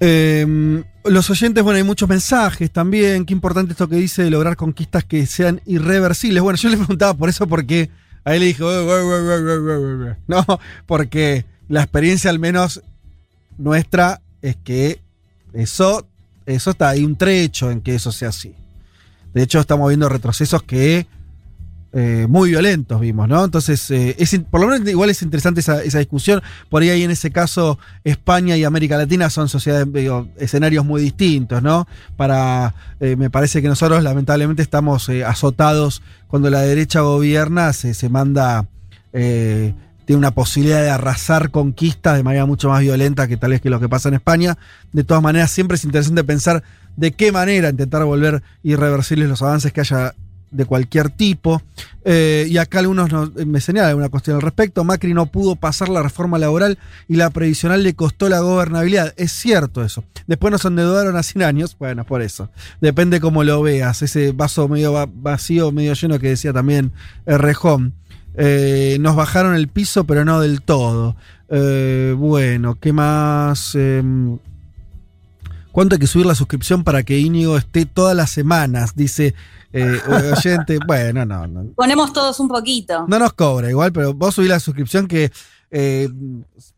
[0.00, 3.24] Eh, los oyentes, bueno, hay muchos mensajes también.
[3.24, 6.42] Qué importante esto que dice de lograr conquistas que sean irreversibles.
[6.42, 7.90] Bueno, yo le preguntaba por eso porque
[8.24, 10.16] a él le ue, ue, ue, ue".
[10.26, 10.44] no,
[10.86, 12.82] porque la experiencia al menos
[13.58, 15.00] nuestra es que
[15.52, 16.06] eso,
[16.46, 18.54] eso está, hay un trecho en que eso sea así.
[19.34, 21.06] De hecho, estamos viendo retrocesos que
[21.92, 23.44] eh, muy violentos vimos, ¿no?
[23.44, 26.40] Entonces, eh, es por lo menos igual es interesante esa, esa discusión.
[26.68, 29.88] Por ahí, ahí en ese caso, España y América Latina son sociedades,
[30.36, 31.88] escenarios muy distintos, ¿no?
[32.16, 38.08] Para, eh, me parece que nosotros lamentablemente estamos azotados cuando la derecha gobierna, se, se
[38.08, 38.68] manda,
[39.12, 39.74] tiene
[40.16, 43.80] una posibilidad de arrasar conquistas de manera mucho más violenta que tal vez que lo
[43.80, 44.56] que pasa en España.
[44.92, 46.62] De todas maneras, siempre es interesante pensar
[46.96, 50.14] de qué manera intentar volver irreversibles los avances que haya
[50.50, 51.62] de cualquier tipo.
[52.04, 54.82] Eh, y acá algunos nos- me señalan una cuestión al respecto.
[54.84, 56.78] Macri no pudo pasar la reforma laboral
[57.08, 59.14] y la previsional le costó la gobernabilidad.
[59.16, 60.02] Es cierto eso.
[60.26, 61.76] Después nos endeudaron a 100 años.
[61.78, 62.48] Bueno, por eso.
[62.80, 64.02] Depende cómo lo veas.
[64.02, 66.92] Ese vaso medio va- vacío, medio lleno que decía también
[67.26, 67.94] eh, Rejón.
[68.36, 71.16] Eh, nos bajaron el piso, pero no del todo.
[71.48, 73.74] Eh, bueno, ¿qué más?
[73.74, 74.38] Em,
[75.72, 78.96] ¿Cuánto hay que subir la suscripción para que Íñigo esté todas las semanas?
[78.96, 79.34] Dice
[79.72, 79.98] eh,
[80.36, 80.78] oyente.
[80.86, 81.64] Bueno, no, no.
[81.76, 83.06] Ponemos todos un poquito.
[83.08, 85.30] No nos cobra igual, pero vos subís la suscripción que
[85.70, 86.08] eh,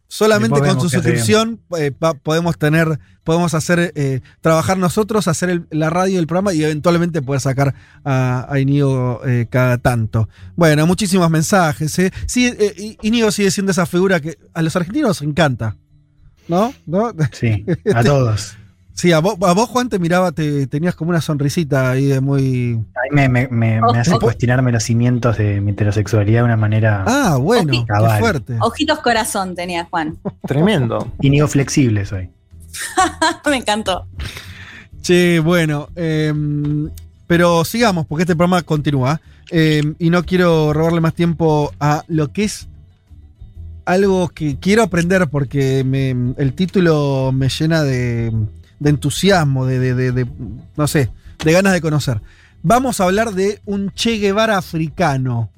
[0.09, 5.67] solamente con qué suscripción eh, pa- podemos tener, podemos hacer, eh, trabajar nosotros, hacer el-
[5.71, 7.75] la radio y el programa y eventualmente poder sacar
[8.05, 10.29] a, a Inigo eh, cada tanto.
[10.55, 11.99] Bueno, muchísimos mensajes.
[11.99, 12.13] ¿eh?
[12.27, 15.77] Sí, eh, I- Íñigo sigue siendo esa figura que a los argentinos nos encanta.
[16.49, 16.75] ¿No?
[16.87, 17.13] ¿No?
[17.33, 17.65] Sí,
[17.95, 18.57] a todos.
[18.95, 22.21] Sí, a vos, a vos, Juan, te miraba, te, tenías como una sonrisita ahí de
[22.21, 22.75] muy.
[22.95, 26.57] A mí me, me- me- me hace cuestionarme los cimientos de mi heterosexualidad de una
[26.59, 28.57] manera Ah, bueno, qué fuerte.
[28.61, 30.19] Ojitos corazón tenía Juan.
[30.47, 31.11] Tremendo.
[31.21, 32.29] Y niego flexible soy.
[33.51, 34.07] Me encantó.
[35.01, 36.89] Che, bueno, em,
[37.27, 39.21] pero sigamos, porque este programa continúa.
[39.51, 42.69] em, y no quiero robarle más tiempo a lo que es
[43.85, 48.33] algo que quiero aprender, porque me- el título me llena de,
[48.83, 50.27] de entusiasmo, de, de- de-
[50.77, 51.11] no sé,
[51.45, 52.21] de ganas de conocer.
[52.63, 55.51] Vamos a hablar de un Che Guevara africano.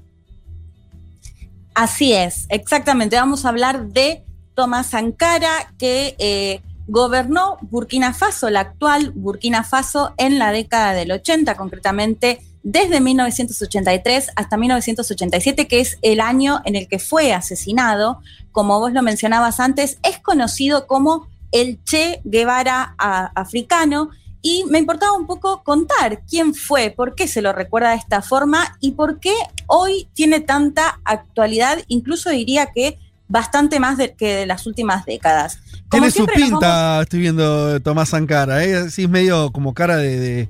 [1.75, 3.17] Así es, exactamente.
[3.17, 4.23] Vamos a hablar de
[4.55, 11.11] Tomás Sankara, que eh, gobernó Burkina Faso, la actual Burkina Faso, en la década del
[11.11, 18.21] 80, concretamente desde 1983 hasta 1987, que es el año en el que fue asesinado.
[18.53, 24.11] Como vos lo mencionabas antes, es conocido como el Che Guevara a- africano.
[24.43, 28.21] Y me importaba un poco contar quién fue, por qué se lo recuerda de esta
[28.21, 29.33] forma y por qué
[29.69, 35.61] hoy tiene tanta actualidad, incluso diría que bastante más de- que de las últimas décadas.
[35.89, 38.91] Como Tiene su pinta, vamos- estoy viendo Tomás Sankara, ¿eh?
[38.91, 40.21] Sí, es medio como cara de.
[40.21, 40.49] de,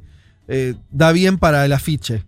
[0.49, 2.25] eh, da bien para el afiche.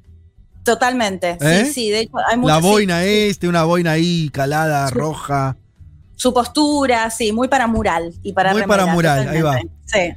[0.63, 1.65] Totalmente, ¿Eh?
[1.67, 5.57] sí, sí, de hecho hay La muchos- sí, boina este, una boina ahí calada, roja.
[6.17, 9.59] Su postura, sí, muy para mural y para Muy para mural, ahí va.
[9.85, 10.15] Sí.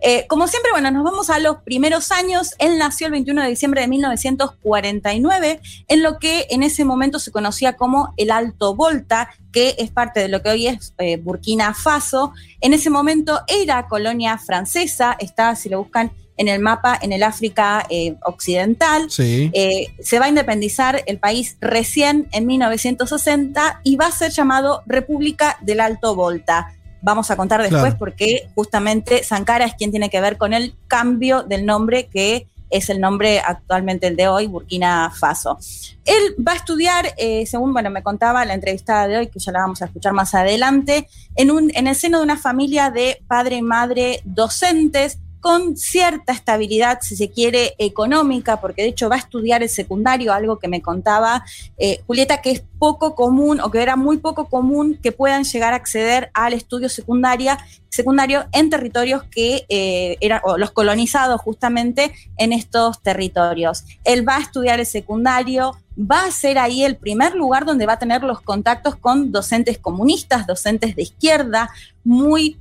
[0.00, 2.54] Eh, como siempre, bueno, nos vamos a los primeros años.
[2.58, 7.30] Él nació el 21 de diciembre de 1949, en lo que en ese momento se
[7.30, 11.74] conocía como el Alto Volta, que es parte de lo que hoy es eh, Burkina
[11.74, 12.32] Faso.
[12.60, 17.22] En ese momento era colonia francesa, está, si lo buscan en el mapa, en el
[17.22, 19.10] África eh, Occidental.
[19.10, 19.50] Sí.
[19.52, 24.82] Eh, se va a independizar el país recién en 1960 y va a ser llamado
[24.86, 26.72] República del Alto Volta.
[27.02, 27.98] Vamos a contar después Claro.
[27.98, 32.88] porque justamente Sankara es quien tiene que ver con el cambio del nombre que es
[32.88, 35.58] el nombre actualmente el de hoy, Burkina Faso.
[36.06, 39.52] Él va a estudiar, eh, según bueno, me contaba la entrevistada de hoy, que ya
[39.52, 43.22] la vamos a escuchar más adelante, en, un, en el seno de una familia de
[43.26, 49.16] padre y madre docentes, con cierta estabilidad, si se quiere, económica, porque de hecho va
[49.16, 51.44] a estudiar el secundario, algo que me contaba
[51.78, 55.72] eh, Julieta, que es poco común o que era muy poco común que puedan llegar
[55.72, 57.58] a acceder al estudio secundaria,
[57.88, 63.84] secundario en territorios que eh, eran o los colonizados justamente en estos territorios.
[64.04, 67.94] Él va a estudiar el secundario, va a ser ahí el primer lugar donde va
[67.94, 71.70] a tener los contactos con docentes comunistas, docentes de izquierda,
[72.04, 72.58] muy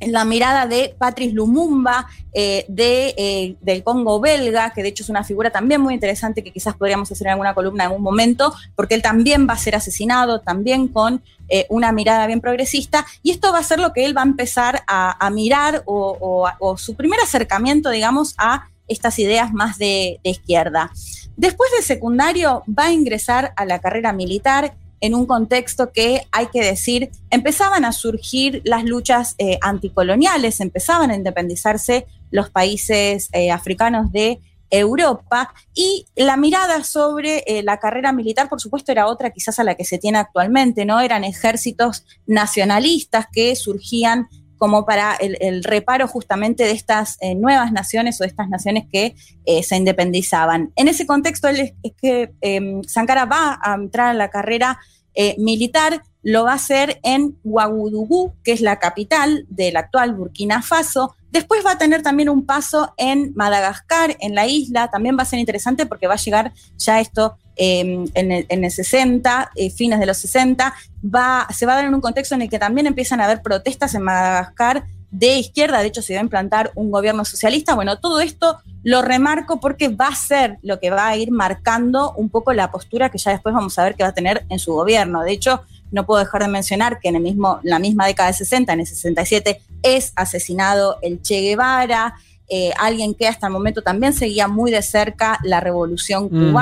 [0.00, 5.08] la mirada de Patrice Lumumba, eh, de, eh, del Congo belga, que de hecho es
[5.08, 8.52] una figura también muy interesante que quizás podríamos hacer en alguna columna en algún momento,
[8.74, 13.30] porque él también va a ser asesinado, también con eh, una mirada bien progresista, y
[13.30, 16.94] esto va a ser lo que él va a empezar a, mirar o, o- su
[16.94, 20.90] primer acercamiento, digamos, a estas ideas más de izquierda.
[21.36, 26.46] Después de secundario va a ingresar a la carrera militar en un contexto que hay
[26.46, 33.50] que decir, empezaban a surgir las luchas eh, anticoloniales, empezaban a independizarse los países eh,
[33.50, 34.40] africanos de
[34.70, 39.64] Europa y la mirada sobre eh, la carrera militar, por supuesto, era otra quizás a
[39.64, 41.00] la que se tiene actualmente, ¿no?
[41.00, 44.28] Eran ejércitos nacionalistas que surgían
[44.58, 49.14] como para el, reparo justamente de estas eh, nuevas naciones o de estas naciones que
[49.44, 50.72] eh, se independizaban.
[50.76, 54.78] En ese contexto él es, que eh, Sankara va a entrar a la carrera
[55.18, 60.60] eh, militar, lo va a hacer en Ouagadougou, que es la capital del actual Burkina
[60.60, 61.16] Faso.
[61.30, 64.90] Después va a tener también un paso en Madagascar, en la isla.
[64.90, 68.64] También va a ser interesante porque va a llegar ya esto eh, en, el, en,
[68.64, 70.74] el, 60, eh, fines de los 60.
[71.02, 73.42] Va, se va a dar en un contexto en el que también empiezan a haber
[73.42, 77.74] protestas en Madagascar de izquierda, de hecho se va a implantar un gobierno socialista.
[77.74, 82.12] Bueno, todo esto lo remarco porque va a ser lo que va a ir marcando
[82.16, 84.58] un poco la postura que ya después vamos a ver que va a tener en
[84.58, 85.22] su gobierno.
[85.22, 88.34] De hecho, no puedo dejar de mencionar que en el mismo, la misma década de
[88.34, 92.14] 60, en el 67, es asesinado el Che Guevara,
[92.48, 96.52] eh, alguien que hasta el momento también seguía muy de cerca la revolución Mm.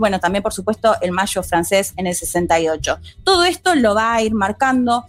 [0.00, 2.98] Bueno, también por supuesto el mayo francés en el 68.
[3.22, 5.04] Todo esto lo va a ir marcando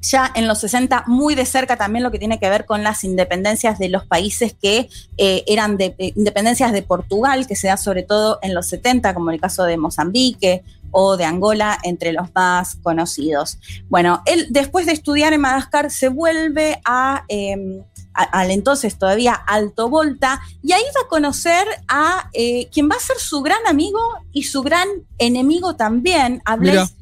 [0.00, 3.04] ya en los 60 muy de cerca también lo que tiene que ver con las
[3.04, 4.88] independencias de los países que
[5.18, 9.30] eh, eran eh, independencias de Portugal, que se da sobre todo en los 70, como
[9.30, 10.62] el caso de Mozambique
[10.92, 13.58] o de Angola, entre los más conocidos.
[13.88, 17.24] Bueno, él después de estudiar en Madagascar se vuelve a...
[17.28, 17.82] Eh,
[18.16, 23.00] al entonces todavía Alto Volta, y ahí va a conocer a eh, quien va a
[23.00, 24.00] ser su gran amigo
[24.32, 24.88] y su gran
[25.18, 26.94] enemigo también, a Blaise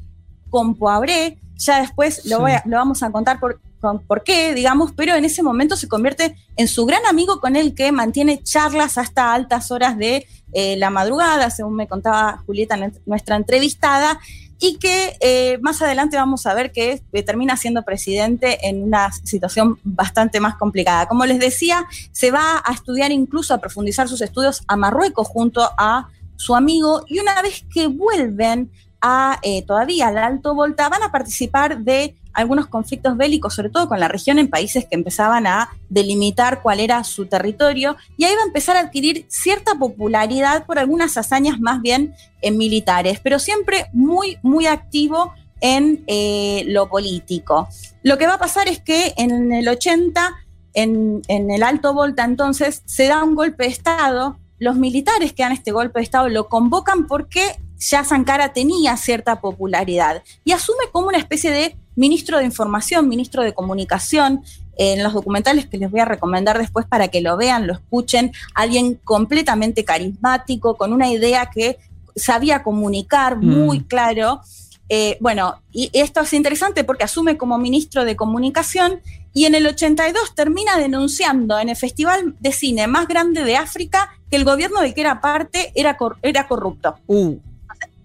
[0.51, 4.93] Compaoré, ya después lo, voy a, lo, vamos a contar por, con, por qué, digamos,
[4.93, 8.99] pero en ese momento se convierte en su gran amigo con el que mantiene charlas
[8.99, 12.77] hasta altas horas de eh, la madrugada, según me contaba Julieta,
[13.07, 14.21] nuestra entrevistada,
[14.67, 19.13] y que eh, más adelante vamos a ver que eh, termina siendo presidente en una
[19.13, 21.07] situación bastante más complicada.
[21.07, 25.69] Como les decía, se va a estudiar incluso a profundizar sus estudios a Marruecos junto
[25.77, 28.73] a su amigo y una vez que vuelven
[29.07, 33.87] a eh, todavía al Alto Volta van a participar de algunos conflictos bélicos, sobre todo
[33.87, 38.35] con la región en países que empezaban a delimitar cuál era su territorio, y ahí
[38.35, 43.39] va a empezar a adquirir cierta popularidad por algunas hazañas más bien eh, militares, pero
[43.39, 47.69] siempre muy, muy activo en eh, lo político.
[48.03, 50.33] Lo que va a pasar es que en el 80,
[50.73, 55.43] en, en el Alto Volta entonces, se da un golpe de Estado, los militares que
[55.43, 60.85] dan este golpe de Estado lo convocan porque ya Sankara tenía cierta popularidad y asume
[60.93, 64.43] como una especie de ministro de información, ministro de comunicación,
[64.77, 68.33] en los documentales que les voy a recomendar después para que lo vean, lo escuchen,
[68.55, 71.79] alguien completamente carismático, con una idea que
[72.17, 73.85] sabía comunicar muy mm.
[73.85, 74.41] claro.
[74.89, 79.01] Eh, bueno, y esto es interesante porque asume como ministro de comunicación
[79.33, 84.11] y en el 82 termina denunciando en el festival de cine más grande de África
[84.31, 86.97] que el gobierno de que era parte era, cor era corrupto.
[87.07, 87.39] Uh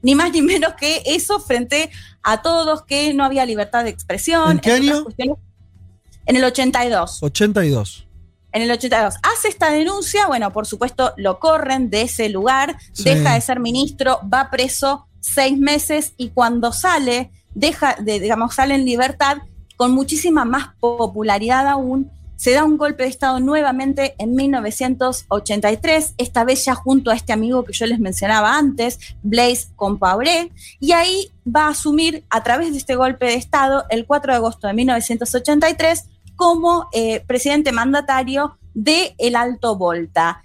[0.02, 1.90] ni más ni menos que eso frente
[2.24, 4.52] a todos, que no había libertad de expresión.
[4.52, 5.06] ¿En qué año?
[6.26, 7.24] En el 82.
[7.24, 8.08] 82.
[8.52, 9.16] En el 82.
[9.24, 13.04] Hace esta denuncia, bueno, por supuesto lo corren de ese lugar, sí.
[13.04, 18.76] deja de ser ministro, va preso seis meses y cuando sale, deja de, digamos, sale
[18.76, 19.38] en libertad
[19.76, 26.46] con muchísima más popularidad aún, se da un golpe de Estado nuevamente en 1983, esta
[26.46, 30.50] vez ya junto a este amigo que yo les mencionaba antes, Blaise Compaoré,
[30.80, 34.38] y ahí va a asumir a través de este golpe de Estado el 4 de
[34.38, 36.06] agosto de 1983
[36.38, 40.42] como eh, presidente mandatario de El Alto Volta.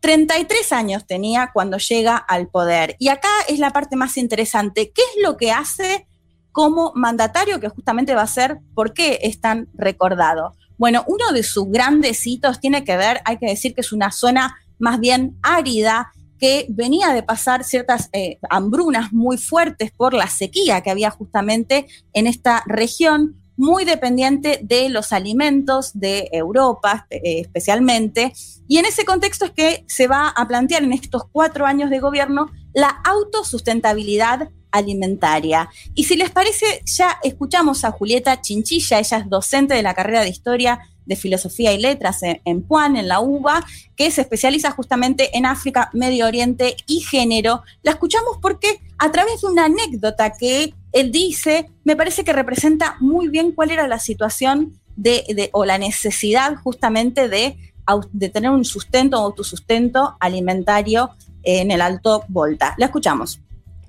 [0.00, 2.96] 33 años tenía cuando llega al poder.
[2.98, 4.90] Y acá es la parte más interesante.
[4.90, 6.08] ¿Qué es lo que hace
[6.50, 10.56] como mandatario que justamente va a ser por qué es tan recordado?
[10.78, 14.10] Bueno, uno de sus grandes hitos tiene que ver, hay que decir que es una
[14.12, 20.28] zona más bien árida, que venía de pasar ciertas eh, hambrunas muy fuertes por la
[20.28, 27.40] sequía que había justamente en esta región, muy dependiente de los alimentos de Europa eh,
[27.40, 28.32] especialmente.
[28.68, 32.00] Y en ese contexto es que se va a plantear en estos cuatro años de
[32.00, 35.70] gobierno la autosustentabilidad alimentaria.
[35.94, 40.22] Y si les parece, ya escuchamos a Julieta Chinchilla, ella es docente de la carrera
[40.22, 43.64] de Historia de Filosofía y Letras en, en Puan, en la UBA,
[43.94, 47.62] que se especializa justamente en África, Medio Oriente y género.
[47.82, 52.96] La escuchamos porque a través de una anécdota que él dice, me parece que representa
[53.00, 57.56] muy bien cuál era la situación de, o la necesidad justamente de,
[58.32, 61.10] tener un sustento o autosustento alimentario
[61.42, 62.74] en el Alto Volta.
[62.78, 63.40] La escuchamos.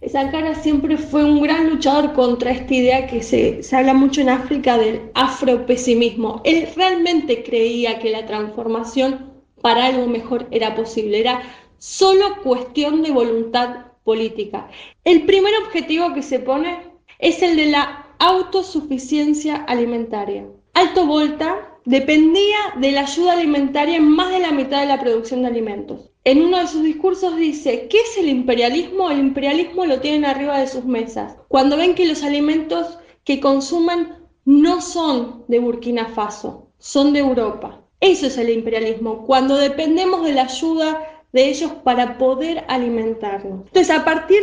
[0.06, 4.30] Sankara siempre fue un gran luchador contra esta idea que se, se habla mucho en
[4.30, 6.42] África del afropesimismo.
[6.44, 9.32] Él realmente creía que la transformación
[9.62, 11.42] para algo mejor era posible, era
[11.78, 14.70] solo cuestión de voluntad política.
[15.04, 16.87] El primer objetivo que se pone
[17.20, 20.46] es el de la autosuficiencia alimentaria.
[20.74, 25.42] Alto Volta dependía de la ayuda alimentaria en más de la mitad de la producción
[25.42, 26.12] de alimentos.
[26.24, 29.10] En uno de sus discursos dice, ¿qué es el imperialismo?
[29.10, 31.38] El imperialismo lo tienen arriba de sus mesas.
[31.48, 34.14] Cuando ven que los alimentos que consumen
[34.44, 37.82] no son de Burkina Faso, son de Europa.
[38.00, 43.66] Eso es el imperialismo, cuando dependemos de la ayuda de ellos para poder alimentarnos.
[43.68, 44.40] Entonces, a partir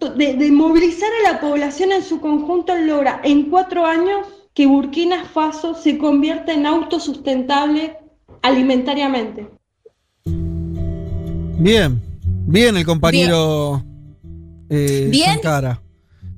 [0.00, 4.26] de, de- de movilizar a la población en su conjunto, él logra en cuatro años
[4.54, 7.96] que Burkina Faso se convierta en autosustentable
[8.42, 9.48] alimentariamente.
[11.58, 12.00] Bien,
[12.46, 13.82] bien el compañero
[14.68, 15.34] eh, Bien.
[15.34, 15.80] Sankara.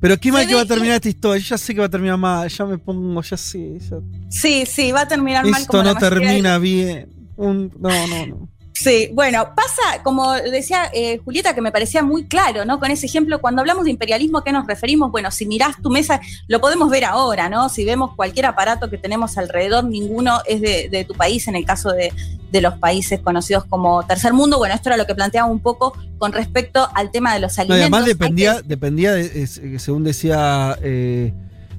[0.00, 1.42] Pero qué mal que va a terminar esta historia.
[1.42, 2.48] Yo ya sé que va a terminar mal.
[2.48, 3.78] Ya me pongo, ya sé.
[3.80, 3.98] ya-
[4.28, 5.60] Sí, sí, va a terminar mal.
[5.60, 7.08] Esto no de termina bien.
[7.36, 8.48] Un- no, no, no.
[8.80, 12.78] Sí, bueno, pasa, como decía eh, Julieta, que me parecía muy claro, ¿no?
[12.78, 15.10] Con ese ejemplo, cuando hablamos de imperialismo, ¿a qué nos referimos?
[15.10, 17.68] Bueno, si mirás tu mesa, lo podemos ver ahora, ¿no?
[17.68, 21.64] Si vemos cualquier aparato que tenemos alrededor, ninguno es de, de tu país, en el
[21.64, 22.12] caso de,
[22.52, 24.58] de los países conocidos como tercer mundo.
[24.58, 27.62] Bueno, esto era lo que planteaba un poco con respecto al tema de los No,
[27.62, 27.82] alimentos.
[27.82, 31.32] además Hay dependía, dependía de, eh, según decía eh,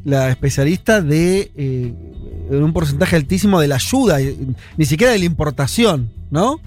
[0.04, 1.94] la especialista, de eh,
[2.50, 4.36] un porcentaje altísimo de la ayuda, eh,
[4.76, 6.60] ni siquiera de la importación, ¿no?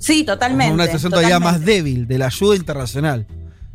[0.00, 0.74] Sí, totalmente.
[0.74, 1.58] Una situación todavía totalmente.
[1.58, 3.26] más débil, de la ayuda internacional.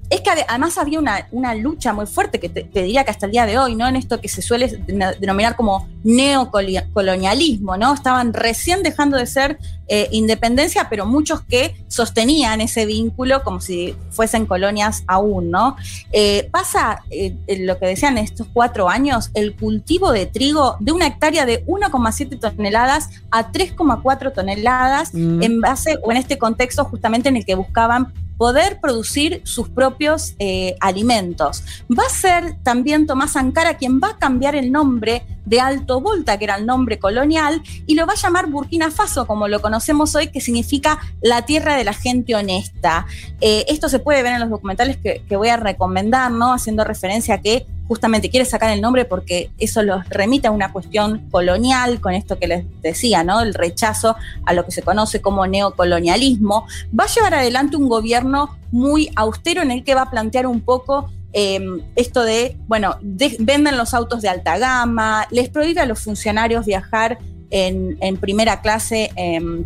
[0.10, 3.12] Es que ade- además había una, una lucha muy fuerte, que te, te diría que
[3.12, 3.88] hasta el día de hoy, ¿no?
[3.88, 7.94] En esto que se suele deno- denominar como neocolonialismo, ¿no?
[7.94, 9.58] Estaban recién dejando de ser
[9.88, 15.76] eh, independencia, pero muchos que sostenían ese vínculo como si fuesen colonias aún, ¿no?
[16.12, 21.08] Eh, pasa eh, lo que decían estos cuatro años, el cultivo de trigo de una
[21.08, 25.42] hectárea de 1,7 toneladas a 3,4 toneladas Mm.
[25.44, 30.36] en base o en este contexto justamente en el que buscaban poder producir sus propios
[30.40, 31.64] eh, alimentos.
[31.90, 36.38] Va a ser también Tomás Sankara quien va a cambiar el nombre de Alto Volta,
[36.38, 40.16] que era el nombre colonial, y lo va a llamar Burkina Faso, como lo conocemos
[40.16, 43.06] hoy, que significa la tierra de la gente honesta.
[43.42, 46.54] Eh, esto se puede ver en los documentales que, que voy a recomendar, ¿no?
[46.54, 50.72] Haciendo referencia a que justamente quiere sacar el nombre porque eso los remite a una
[50.72, 53.42] cuestión colonial, con esto que les decía, ¿no?
[53.42, 54.16] El rechazo
[54.46, 56.66] a lo que se conoce como neocolonialismo.
[56.98, 60.62] Va a llevar adelante un gobierno muy austero en el que va a plantear un
[60.62, 61.60] poco eh,
[61.96, 66.66] esto de, bueno, de- venden los autos de alta gama, les prohíbe a los funcionarios
[66.66, 67.20] viajar
[67.52, 69.12] en, en primera clase.
[69.16, 69.66] em,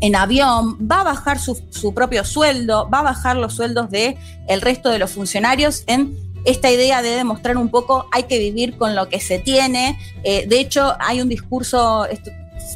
[0.00, 4.18] en avión, va a bajar su, su propio sueldo, va a bajar los sueldos de
[4.48, 8.76] el resto de los funcionarios en esta idea de demostrar un poco hay que vivir
[8.76, 9.98] con lo que se tiene.
[10.22, 12.06] Eh, de hecho, hay un discurso,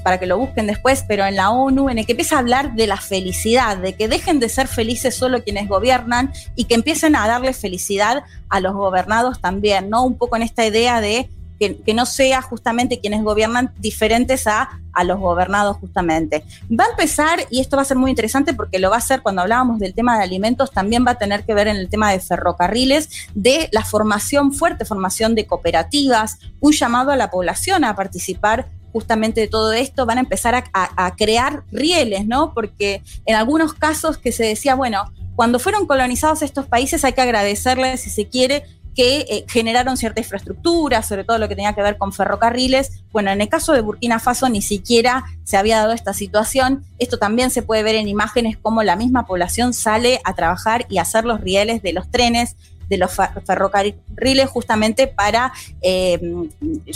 [0.03, 2.75] para que lo busquen después, pero en la ONU, en el que empieza a hablar
[2.75, 7.17] de la felicidad, de que dejen de ser felices solo quienes gobiernan y que empiecen
[7.17, 10.05] a darle felicidad a los gobernados también, ¿no?
[10.05, 15.05] Un poco en esta idea de que, no sea justamente quienes gobiernan diferentes a, a
[15.05, 16.45] los gobernados justamente.
[16.71, 19.23] Va a empezar, y esto va a ser muy interesante porque lo va a hacer
[19.23, 22.13] cuando hablábamos del tema de alimentos, también va a tener que ver en el tema
[22.13, 27.95] de ferrocarriles, de la formación, fuerte formación de cooperativas, un llamado a la población a
[27.97, 32.55] participar justamente de todo esto, van a empezar a- a crear rieles, ¿no?
[32.55, 37.21] Porque en algunos casos que se decía, bueno, cuando fueron colonizados estos países hay que
[37.21, 38.65] agradecerles, si se quiere,
[38.99, 43.05] que eh, generaron cierta infraestructura, sobre todo lo que tenía que ver con ferrocarriles.
[43.13, 46.83] Bueno, en el caso de Burkina Faso ni siquiera se había dado esta situación.
[46.99, 50.99] Esto también se puede ver en imágenes como la misma población sale a trabajar y
[50.99, 52.57] hacer los rieles de los trenes,
[52.89, 56.19] de los fer- ferrocarriles, justamente para eh,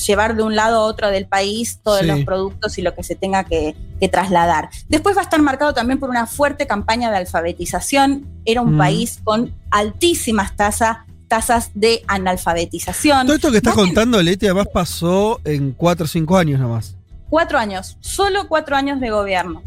[0.05, 2.07] llevar de un lado a otro del país todos Sí.
[2.07, 4.71] los productos y lo que se tenga que, que trasladar.
[4.89, 8.27] Después va a estar marcado también por una fuerte campaña de alfabetización.
[8.45, 8.79] Era un Mm.
[8.79, 10.97] país con altísimas tasas
[11.33, 13.27] tasas de analfabetización.
[13.27, 16.95] Todo esto que estás contando, Leti, además pasó en 4 o 5 años nomás.
[17.31, 19.63] cuatro años, solo cuatro años de gobierno.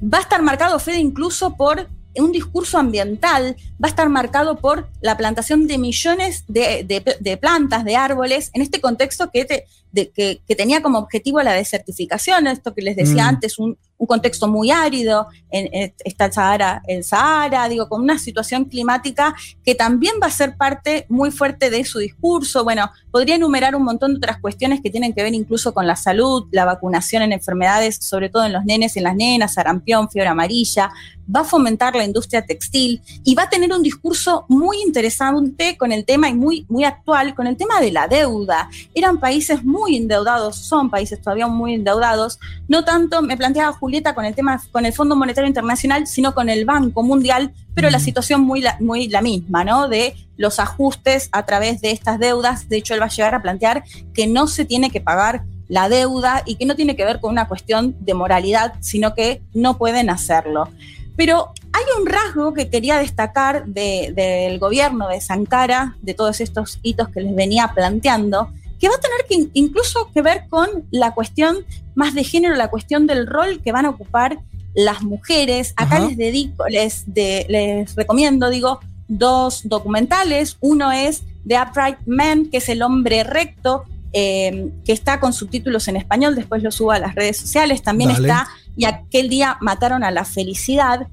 [0.00, 4.88] Va a estar marcado, Fede, incluso por un discurso ambiental, va a estar marcado por
[5.00, 9.64] la plantación de millones de, de- de plantas, de árboles, en este contexto que, te-
[9.90, 13.28] de- que, que tenía como objetivo la desertificación, esto que les decía Mm.
[13.34, 18.00] antes, un, un contexto muy árido, en- en- está el Sahara, el Sahara, digo, con
[18.00, 22.64] una situación climática que también va a ser parte muy fuerte de su discurso.
[22.64, 25.96] Bueno, podría enumerar un montón de otras cuestiones que tienen que ver incluso con la
[25.96, 30.08] salud, la vacunación en enfermedades, sobre todo en los nenes y en las nenas, sarampión,
[30.08, 30.90] fiebre amarilla,
[31.34, 35.92] va a fomentar la industria textil y va a tener un discurso muy interesante con
[35.92, 38.70] el tema y muy, muy actual, con el tema de la deuda.
[38.94, 44.26] Eran países muy endeudados, son países todavía muy endeudados, no tanto, me planteaba Julieta, con
[44.26, 48.42] el tema, con el Fondo Monetario Internacional, sino con el Banco Mundial, pero la situación
[48.42, 49.88] muy la, muy la misma, ¿no?
[49.88, 52.68] De los ajustes a través de estas deudas.
[52.68, 55.88] De hecho, él va a llegar a plantear que no se tiene que pagar la
[55.88, 59.78] deuda y que no tiene que ver con una cuestión de moralidad, sino que no
[59.78, 60.68] pueden hacerlo.
[61.16, 66.78] Pero hay un rasgo que quería destacar de- del gobierno de Sankara, de todos estos
[66.82, 68.50] hitos que les venía planteando,
[68.80, 71.58] que va a tener que in- incluso que ver con la cuestión
[71.94, 74.38] más de género, la cuestión del rol que van a ocupar
[74.74, 75.72] las mujeres.
[75.76, 76.06] Acá Ajá.
[76.06, 80.56] les dedico, les, de- les recomiendo, digo, dos documentales.
[80.60, 85.88] Uno es The Upright Man, que es el hombre recto, eh, que está con subtítulos
[85.88, 87.82] en español, después lo subo a las redes sociales.
[87.82, 88.28] También Dale.
[88.28, 91.08] está Y aquel día mataron a la felicidad.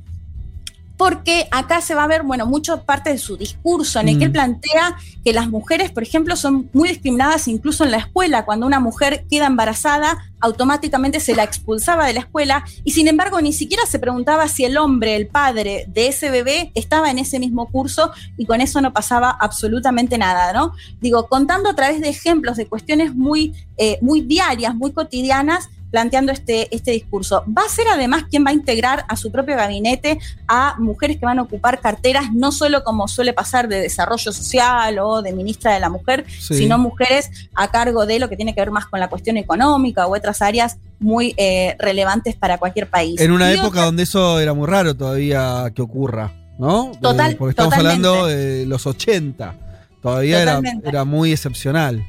[0.98, 4.26] Porque acá se va a ver, bueno, mucho parte de su discurso en el que
[4.26, 4.34] él Mm.
[4.34, 8.46] plantea que las mujeres, por ejemplo, son muy discriminadas incluso en la escuela.
[8.46, 13.42] Cuando una mujer queda embarazada, automáticamente se la expulsaba de la escuela y sin embargo
[13.42, 17.40] ni siquiera se preguntaba si el hombre, el padre de ese bebé estaba en ese
[17.40, 20.74] mismo curso y con eso no pasaba absolutamente nada, ¿no?
[21.02, 26.32] Digo, contando a través de ejemplos de cuestiones muy, eh, muy diarias, muy cotidianas, planteando
[26.32, 27.44] este, este discurso.
[27.48, 31.26] Va a ser además quien va a integrar a su propio gabinete a mujeres que
[31.26, 35.74] van a ocupar carteras, no solo como suele pasar de desarrollo social o de ministra
[35.74, 36.56] de la mujer, Sí.
[36.56, 40.08] sino mujeres a cargo de lo que tiene que ver más con la cuestión económica
[40.08, 43.20] u otras áreas muy eh, relevantes para cualquier país.
[43.22, 46.92] En una Y época otra- donde eso era muy raro todavía que ocurra, ¿no?
[46.94, 48.08] Eh, Total- porque estamos totalmente.
[48.08, 49.56] hablando de los 80.
[50.02, 52.06] Todavía era, era muy excepcional.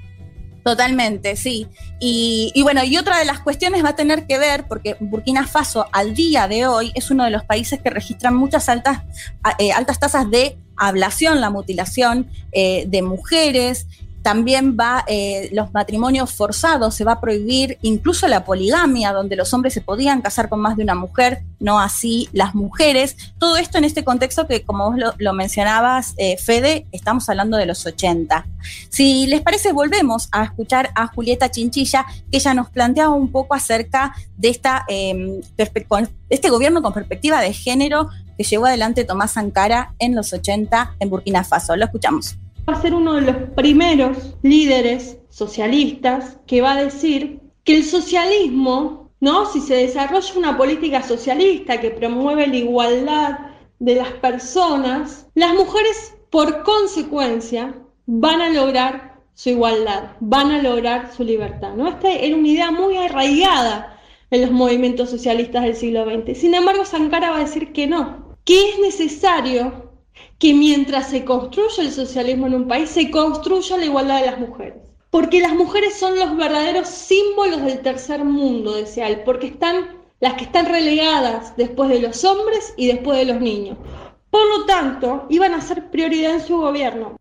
[0.66, 1.68] Totalmente, sí.
[2.00, 5.46] Y, y bueno, y otra de las cuestiones va a tener que ver, porque Burkina
[5.46, 9.02] Faso al día de hoy es uno de los países que registran muchas altas,
[9.60, 13.86] eh, altas tasas de ablación, la mutilación eh, de mujeres.
[14.26, 19.54] También va eh, los matrimonios forzados, se va a prohibir incluso la poligamia, donde los
[19.54, 23.16] hombres se podían casar con más de una mujer, no así las mujeres.
[23.38, 27.66] Todo esto en este contexto que, como vos lo, mencionabas, eh, Fede, estamos hablando de
[27.66, 28.44] los 80.
[28.88, 33.54] Si les parece, volvemos a escuchar a Julieta Chinchilla, que ella nos planteaba un poco
[33.54, 35.40] acerca de esta, eh,
[36.30, 41.10] este gobierno con perspectiva de género que llevó adelante Tomás Sankara en los 80 en
[41.10, 41.76] Burkina Faso.
[41.76, 42.36] Lo escuchamos.
[42.68, 47.84] Va a ser uno de los primeros líderes socialistas que va a decir que el
[47.84, 49.46] socialismo, ¿no?
[49.46, 53.38] Si se desarrolla una política socialista que promueve la igualdad
[53.78, 57.74] de las personas, las mujeres por consecuencia
[58.06, 61.88] van a lograr su igualdad, van a lograr su libertad, ¿no?
[61.88, 63.98] Esta era una idea muy arraigada
[64.30, 66.36] en los movimientos socialistas del siglo XX.
[66.36, 69.85] Sin embargo, Sankara va a decir que no, que es necesario
[70.38, 74.38] que mientras se construye el socialismo en un país, se construya la igualdad de las
[74.38, 74.82] mujeres.
[75.10, 80.34] Porque las mujeres son los verdaderos símbolos del tercer mundo, decía él, porque están las
[80.34, 83.78] que están relegadas después de los hombres y después de los niños.
[84.30, 87.16] Por lo tanto, iban a ser prioridad en su gobierno.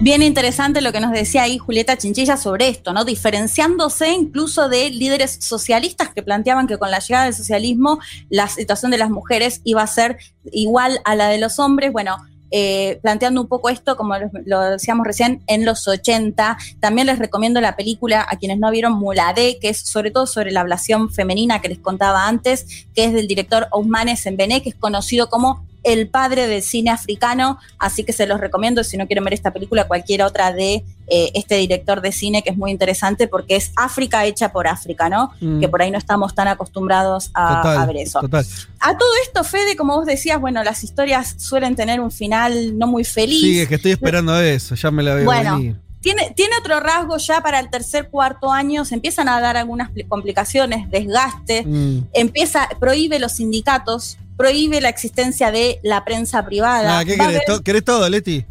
[0.00, 3.04] Bien interesante lo que nos decía ahí Julieta Chinchilla sobre esto, ¿no?
[3.04, 8.90] Diferenciándose incluso de líderes socialistas que planteaban que con la llegada del socialismo la situación
[8.90, 10.18] de las mujeres iba a ser
[10.50, 11.92] igual a la de los hombres.
[11.92, 12.18] Bueno,
[12.50, 14.14] eh, planteando un poco esto, como
[14.44, 16.56] lo, decíamos recién, en los 80.
[16.80, 20.52] También les recomiendo la película a quienes no vieron Muladé, que es sobre todo sobre
[20.52, 24.76] la ablación femenina que les contaba antes, que es del director Ousmane Sembene, que es
[24.76, 29.24] conocido como el padre del cine africano, así que se los recomiendo si no quieren
[29.24, 33.28] ver esta película, cualquier otra de eh, este director de cine que es muy interesante
[33.28, 35.30] porque es África hecha por África, ¿no?
[35.40, 35.60] Mm.
[35.60, 38.20] Que por ahí no estamos tan acostumbrados a, Total, a ver eso.
[38.20, 38.46] total.
[38.80, 42.86] A todo esto, Fede, como vos decías, bueno, las historias suelen tener un final no
[42.86, 43.40] muy feliz.
[43.40, 45.76] Sí, es que estoy esperando eso, ya me la veo Bueno, venir.
[46.00, 49.90] tiene, tiene otro rasgo ya para el tercer, cuarto año, se empiezan a dar algunas
[49.90, 51.98] pl- complicaciones, desgaste, Mm.
[52.14, 56.98] empieza, prohíbe los sindicatos, prohíbe la existencia de la prensa privada.
[56.98, 57.42] Ah, ¿Qué querés?
[57.48, 58.44] haber- ¿Querés todo, Leti?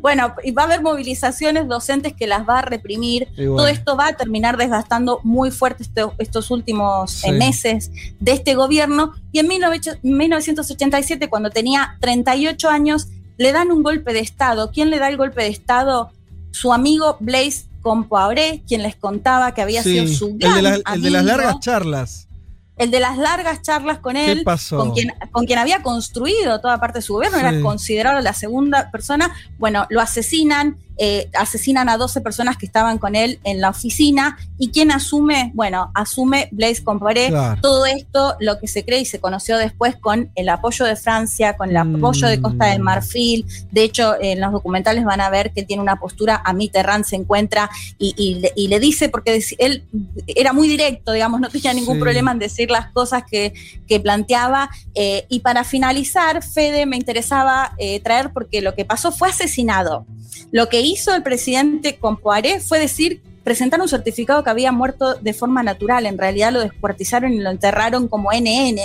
[0.00, 3.28] Bueno, y va a haber movilizaciones docentes que las va a reprimir.
[3.36, 3.56] Bueno.
[3.56, 5.84] Todo esto va a terminar desgastando muy fuerte
[6.18, 7.32] estos últimos eh, Sí.
[7.32, 9.14] meses de este gobierno.
[9.32, 13.06] Y en 19 1987, cuando tenía 38 años,
[13.38, 14.70] le dan un golpe de Estado.
[14.72, 16.10] ¿Quién le da el golpe de Estado?
[16.50, 20.62] Su amigo Blaise Compaoré, quien les contaba que había Sí, sido su el gran de,
[20.62, 22.28] la- el de las largas charlas.
[22.76, 24.78] El de las largas charlas con ¿Qué él, pasó?
[24.78, 27.44] Con, quien, con quien había construido toda parte de su gobierno, Sí.
[27.46, 32.98] era considerado la segunda persona, bueno, lo asesinan, eh, asesinan a 12 personas que estaban
[32.98, 37.60] con él en la oficina, y quien asume, bueno, asume Blaise Compaoré, Claro.
[37.60, 41.56] todo esto, lo que se cree y se conoció después con el apoyo de Francia,
[41.56, 42.70] con el apoyo de Costa Mm.
[42.70, 46.52] del Marfil, de hecho, en los documentales van a ver que tiene una postura, a
[46.52, 49.84] Mitterrand se encuentra y, y le, y le dice, porque él
[50.26, 52.00] era muy directo, digamos, no tenía ningún Sí.
[52.00, 53.52] problema en decir las cosas que,
[53.88, 54.70] que planteaba.
[54.96, 60.06] eh, y para finalizar, Fede, me interesaba eh, traer, porque lo que pasó fue asesinado.
[60.52, 65.34] Lo que hizo el presidente Compoaré fue decir presentar un certificado que había muerto de
[65.34, 66.06] forma natural.
[66.06, 68.80] En realidad lo descuartizaron y lo enterraron como NN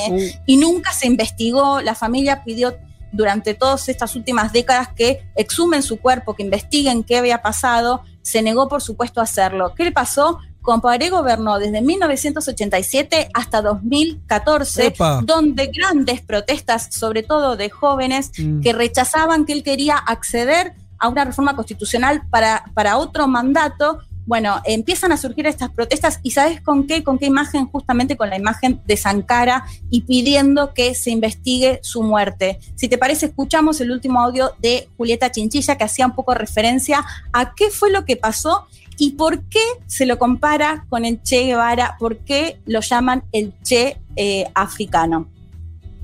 [0.45, 1.81] y nunca se investigó.
[1.81, 2.75] La familia pidió
[3.11, 8.03] durante todas estas últimas décadas que exhumen su cuerpo, que investiguen qué había pasado.
[8.21, 9.73] Se negó, por supuesto, a hacerlo.
[9.75, 10.39] ¿Qué le pasó?
[10.61, 15.21] Comparé gobernó desde 1987 hasta 2014, Epa.
[15.23, 18.61] donde grandes protestas, sobre todo de jóvenes, Mm.
[18.61, 23.99] que rechazaban que él quería acceder a una reforma constitucional para, para otro mandato.
[24.25, 27.03] Bueno, empiezan a surgir estas protestas y ¿sabes con qué?
[27.03, 27.65] ¿Con qué imagen?
[27.65, 32.59] Justamente con la imagen de Sankara y pidiendo que se investigue su muerte.
[32.75, 37.03] Si te parece, escuchamos el último audio de Julieta Chinchilla que hacía un poco referencia
[37.33, 38.67] a qué fue lo que pasó
[38.99, 43.53] y por qué se lo compara con el Che Guevara, por qué lo llaman el
[43.63, 45.27] Che eh, africano.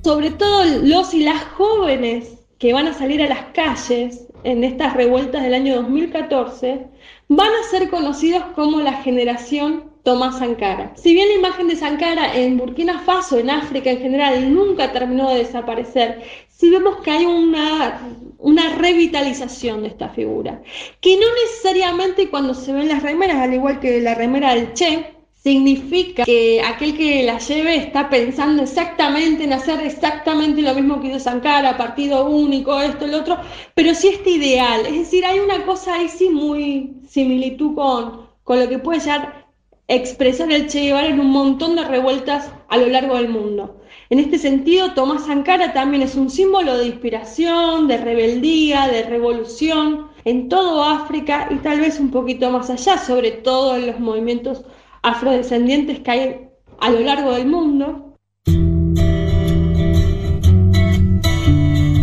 [0.03, 4.93] sobre todo los y las jóvenes que van a salir a las calles en estas
[4.93, 6.87] revueltas del año 2014,
[7.27, 10.93] van a ser conocidos como la generación Tomás Sankara.
[10.95, 15.31] Si bien la imagen de Sankara en Burkina Faso, en África en general, nunca terminó
[15.31, 17.99] de desaparecer, sí vemos que hay una,
[18.37, 20.61] una revitalización de esta figura,
[21.01, 25.15] que no necesariamente cuando se ven las remeras, al igual que la remera del Che,
[25.45, 31.09] significa que aquel que la lleve está pensando exactamente en hacer exactamente lo mismo que
[31.09, 33.37] hizo Sankara, partido único, esto, el otro,
[33.75, 34.87] pero sí este ideal.
[34.87, 39.45] Es decir, hay una cosa ahí sí muy similitud con, con lo que puede llegar
[39.87, 43.81] expresar el Che Guevara en un montón de revueltas a lo largo del mundo.
[44.09, 50.07] En este sentido, Tomás Sankara también es un símbolo de inspiración, de rebeldía, de revolución
[50.23, 54.63] en todo África y tal vez un poquito más allá, sobre todo en los movimientos
[55.05, 58.17] afrodescendientes que hay a lo largo del mundo.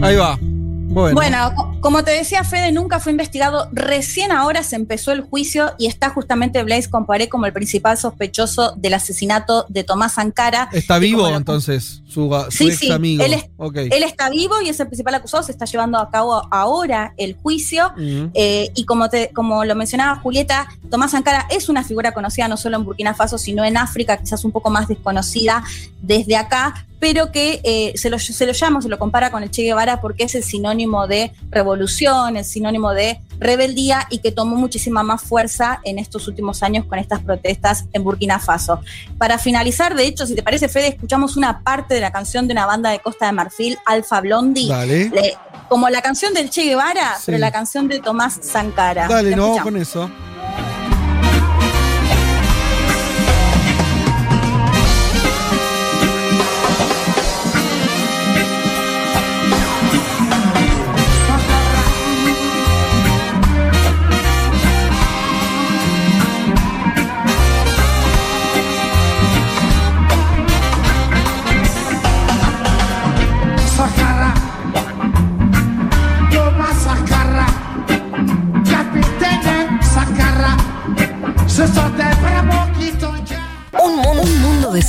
[0.02, 0.39] Ahí va.
[0.40, 1.14] Bueno.
[1.14, 3.69] Bueno, como te decía Fede, nunca fue investigado.
[3.73, 8.73] Recién ahora se empezó el juicio y está justamente Blaise Comparé como el principal sospechoso
[8.77, 10.70] del asesinato de Tomás Sankara.
[10.73, 13.23] Está vivo lo- entonces, su, su Sí, ex sí, amigo.
[13.25, 13.47] él es-.
[13.91, 15.43] Él está vivo y es el principal acusado.
[15.43, 17.93] Se está llevando a cabo ahora el juicio.
[18.35, 22.57] Eh, y como, te, como lo mencionaba Julieta, Tomás Sankara es una figura conocida no
[22.57, 25.65] solo en Burkina Faso, sino en África, quizás un poco más desconocida
[26.01, 29.51] desde acá, pero que eh, se, lo, se lo llama, se lo compara con el
[29.51, 34.57] Che Guevara porque es el sinónimo de revolución, el sinónimo de rebeldía y que tomó
[34.57, 38.81] muchísima más fuerza en estos últimos años con estas protestas en Burkina Faso.
[39.18, 42.52] Para finalizar, de hecho, si te parece, Fede, escuchamos una parte de la canción de
[42.52, 44.68] una banda de Costa de Marfil, Alfa Blondie.
[44.68, 45.09] Dale.
[45.10, 45.36] Le-
[45.68, 47.23] como la canción del Che Guevara, Sí.
[47.26, 49.09] pero la canción de Tomás Sankara.
[49.09, 49.62] Dale, escuchamos.
[49.62, 50.10] con eso.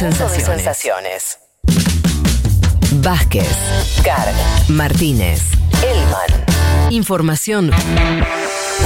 [0.04, 1.40] De sensaciones.
[2.96, 3.48] Vázquez,
[4.04, 4.36] Carg,
[4.68, 5.44] Martínez,
[5.82, 6.92] Elman.
[6.92, 7.72] Información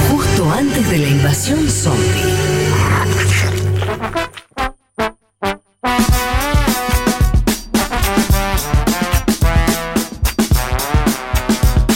[0.08, 2.22] justo antes de la invasión zombie.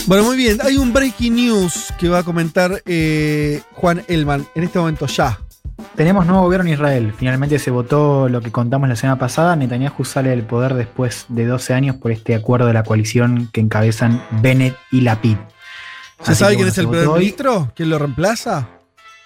[0.07, 0.59] Bueno, muy bien.
[0.63, 5.39] Hay un breaking news que va a comentar eh, Juan Elman en este momento ya.
[5.95, 7.13] Tenemos nuevo gobierno en Israel.
[7.17, 9.55] Finalmente se votó lo que contamos la semana pasada.
[9.57, 13.61] Netanyahu sale del poder después de 12 años por este acuerdo de la coalición que
[13.61, 15.37] encabezan Bennett y Lapid.
[16.23, 17.19] ¿Se Así sabe que, quién bueno, es el primer hoy.
[17.19, 17.73] ministro?
[17.75, 18.69] ¿Quién lo reemplaza?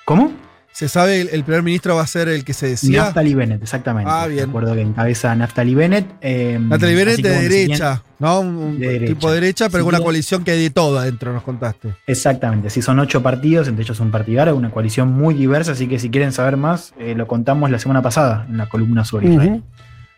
[0.05, 0.33] ¿Cómo?
[0.77, 3.05] ¿Se sabe el, el primer ministro va a ser el que se decía?
[3.05, 4.11] Naftali Bennett, exactamente.
[4.13, 4.45] Ah, bien.
[4.49, 6.07] Recuerdo que encabeza Naftali Bennett.
[6.21, 8.41] eh, Natalie Bennett de derecha, ¿no?
[8.41, 9.15] Un, un De derecha.
[9.15, 11.95] tipo de derecha, pero con una coalición que hay de todo adentro, nos contaste.
[12.07, 15.99] Exactamente, sí, son ocho partidos, entre ellos un partidario, una coalición muy diversa, así que
[15.99, 19.63] si quieren saber más, eh, lo contamos la semana pasada en la columna sobre Israel.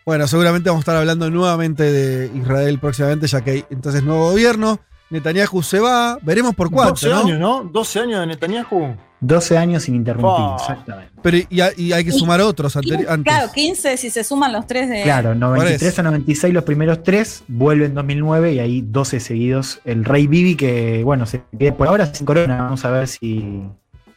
[0.05, 4.31] Bueno, seguramente vamos a estar hablando nuevamente de Israel próximamente, ya que hay entonces nuevo
[4.31, 4.81] gobierno.
[5.11, 7.19] Netanyahu se va, veremos por cuánto, 12 ¿no?
[7.21, 7.71] años, ¿no?
[7.73, 8.97] 12 años de Netanyahu.
[9.21, 10.73] 12 años ininterrumpidos, Fua.
[10.75, 11.13] exactamente.
[11.23, 13.33] Pero y, hay- y hay que sumar otros anteri- antes.
[13.33, 15.03] Claro, 15 si se suman los tres de.
[15.03, 16.01] Claro, Por 93 eso.
[16.01, 19.81] a 96 los primeros tres, vuelve en 2009 y ahí 12 seguidos.
[19.85, 23.63] El Rey Bibi que, bueno, se queda por ahora sin corona, vamos a ver si,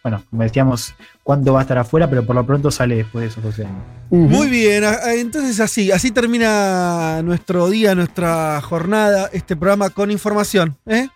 [0.03, 3.29] bueno, como decíamos, cuándo va a estar afuera, pero por lo pronto sale después de
[3.29, 3.83] esos 12 años.
[4.11, 4.83] Muy bien,
[5.15, 11.07] entonces así, así termina nuestro día, nuestra jornada, este programa con información, ¿eh?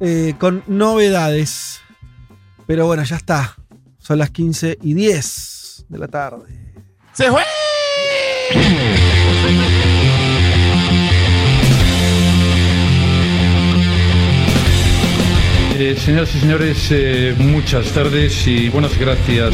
[0.00, 1.80] Eh, con novedades.
[2.66, 3.56] Pero bueno, ya está.
[3.98, 6.44] Son las 15 y 10 de la tarde.
[7.12, 7.42] ¡Se fue!
[15.78, 19.52] Eh, señoras y señores, eh, muchas tardes y buenas gracias.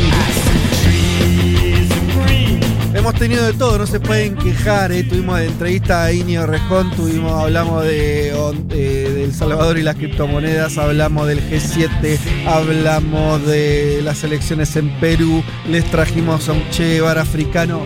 [2.94, 4.92] Hemos tenido de todo, no se pueden quejar.
[4.92, 5.02] ¿eh?
[5.02, 10.78] Tuvimos entrevista a Inio Rejón, tuvimos, hablamos de, on- eh, El Salvador y las criptomonedas,
[10.78, 17.82] hablamos del G7, hablamos de las elecciones en Perú, les trajimos a un Che africano.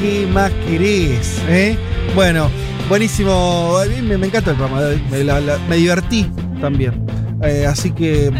[0.00, 1.40] ¿Qué más querés?
[1.48, 1.78] eh?
[2.14, 2.50] Bueno,
[2.88, 3.78] buenísimo.
[4.02, 5.24] Me, encanta el programa, me,
[5.68, 6.30] me divertí
[6.60, 7.06] también.
[7.42, 8.30] Eh, así que,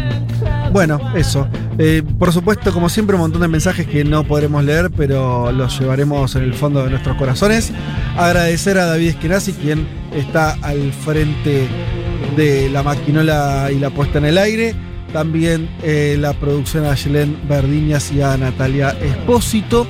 [0.71, 1.47] bueno, eso.
[1.77, 5.79] Eh, por supuesto, como siempre, un montón de mensajes que no podremos leer, pero los
[5.79, 7.71] llevaremos en el fondo de nuestros corazones.
[8.17, 11.67] Agradecer a David Eskenazi, quien está al frente
[12.35, 14.75] de la maquinola y la puesta en el aire.
[15.13, 19.87] También eh, la producción a Yelén Verdiñas y a Natalia Espósito.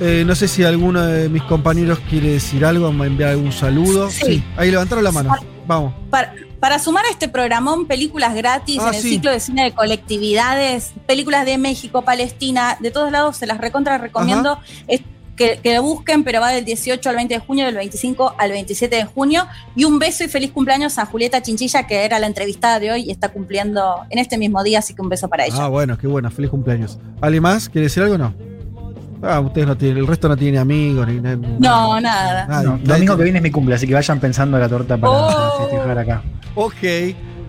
[0.00, 4.08] Eh, no sé si alguno de mis compañeros quiere decir algo, me enviar algún saludo.
[4.10, 4.44] Sí.
[4.56, 5.34] ahí levantaron la mano.
[5.66, 5.92] Vamos.
[6.08, 9.10] Para, para sumar a este programón, películas gratis Ah, en el sí.
[9.10, 13.98] ciclo de cine de colectividades, películas de México, Palestina, de todos lados, se las recontra
[13.98, 14.60] recomiendo.
[15.38, 18.50] Que, que lo busquen, pero va del 18 al 20 de junio, del 25 al
[18.50, 19.46] 27 de junio.
[19.74, 23.04] Y un beso y feliz cumpleaños a Julieta Chinchilla, que era la entrevistada de hoy
[23.04, 25.56] y está cumpliendo en este mismo día, así que un beso para ella.
[25.64, 26.98] Ah, bueno, qué bueno, feliz cumpleaños.
[27.22, 27.68] ¿Alguien más?
[27.70, 28.34] ¿Quiere decir algo o no?
[29.22, 31.36] Ah, ustedes no tienen, el resto no tiene amigos ni nada.
[31.36, 32.62] No, nada.
[32.62, 35.58] No, domingo que viene es mi cumple, así que vayan pensando la torta para Oh.
[35.62, 36.22] festejar acá.
[36.54, 36.74] Ok,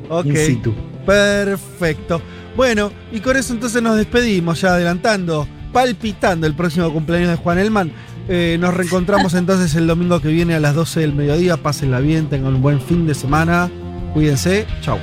[0.09, 0.25] ok.
[0.25, 0.73] In situ.
[1.05, 2.21] Perfecto.
[2.55, 7.59] Bueno, y con eso entonces nos despedimos, ya adelantando, palpitando el próximo cumpleaños de Juan
[7.59, 7.91] Elman.
[8.27, 11.57] Eh, nos reencontramos entonces el domingo que viene a las 12 del mediodía.
[11.57, 13.69] Pásenla bien, tengan un buen fin de semana.
[14.13, 14.65] Cuídense.
[14.81, 14.99] Chau.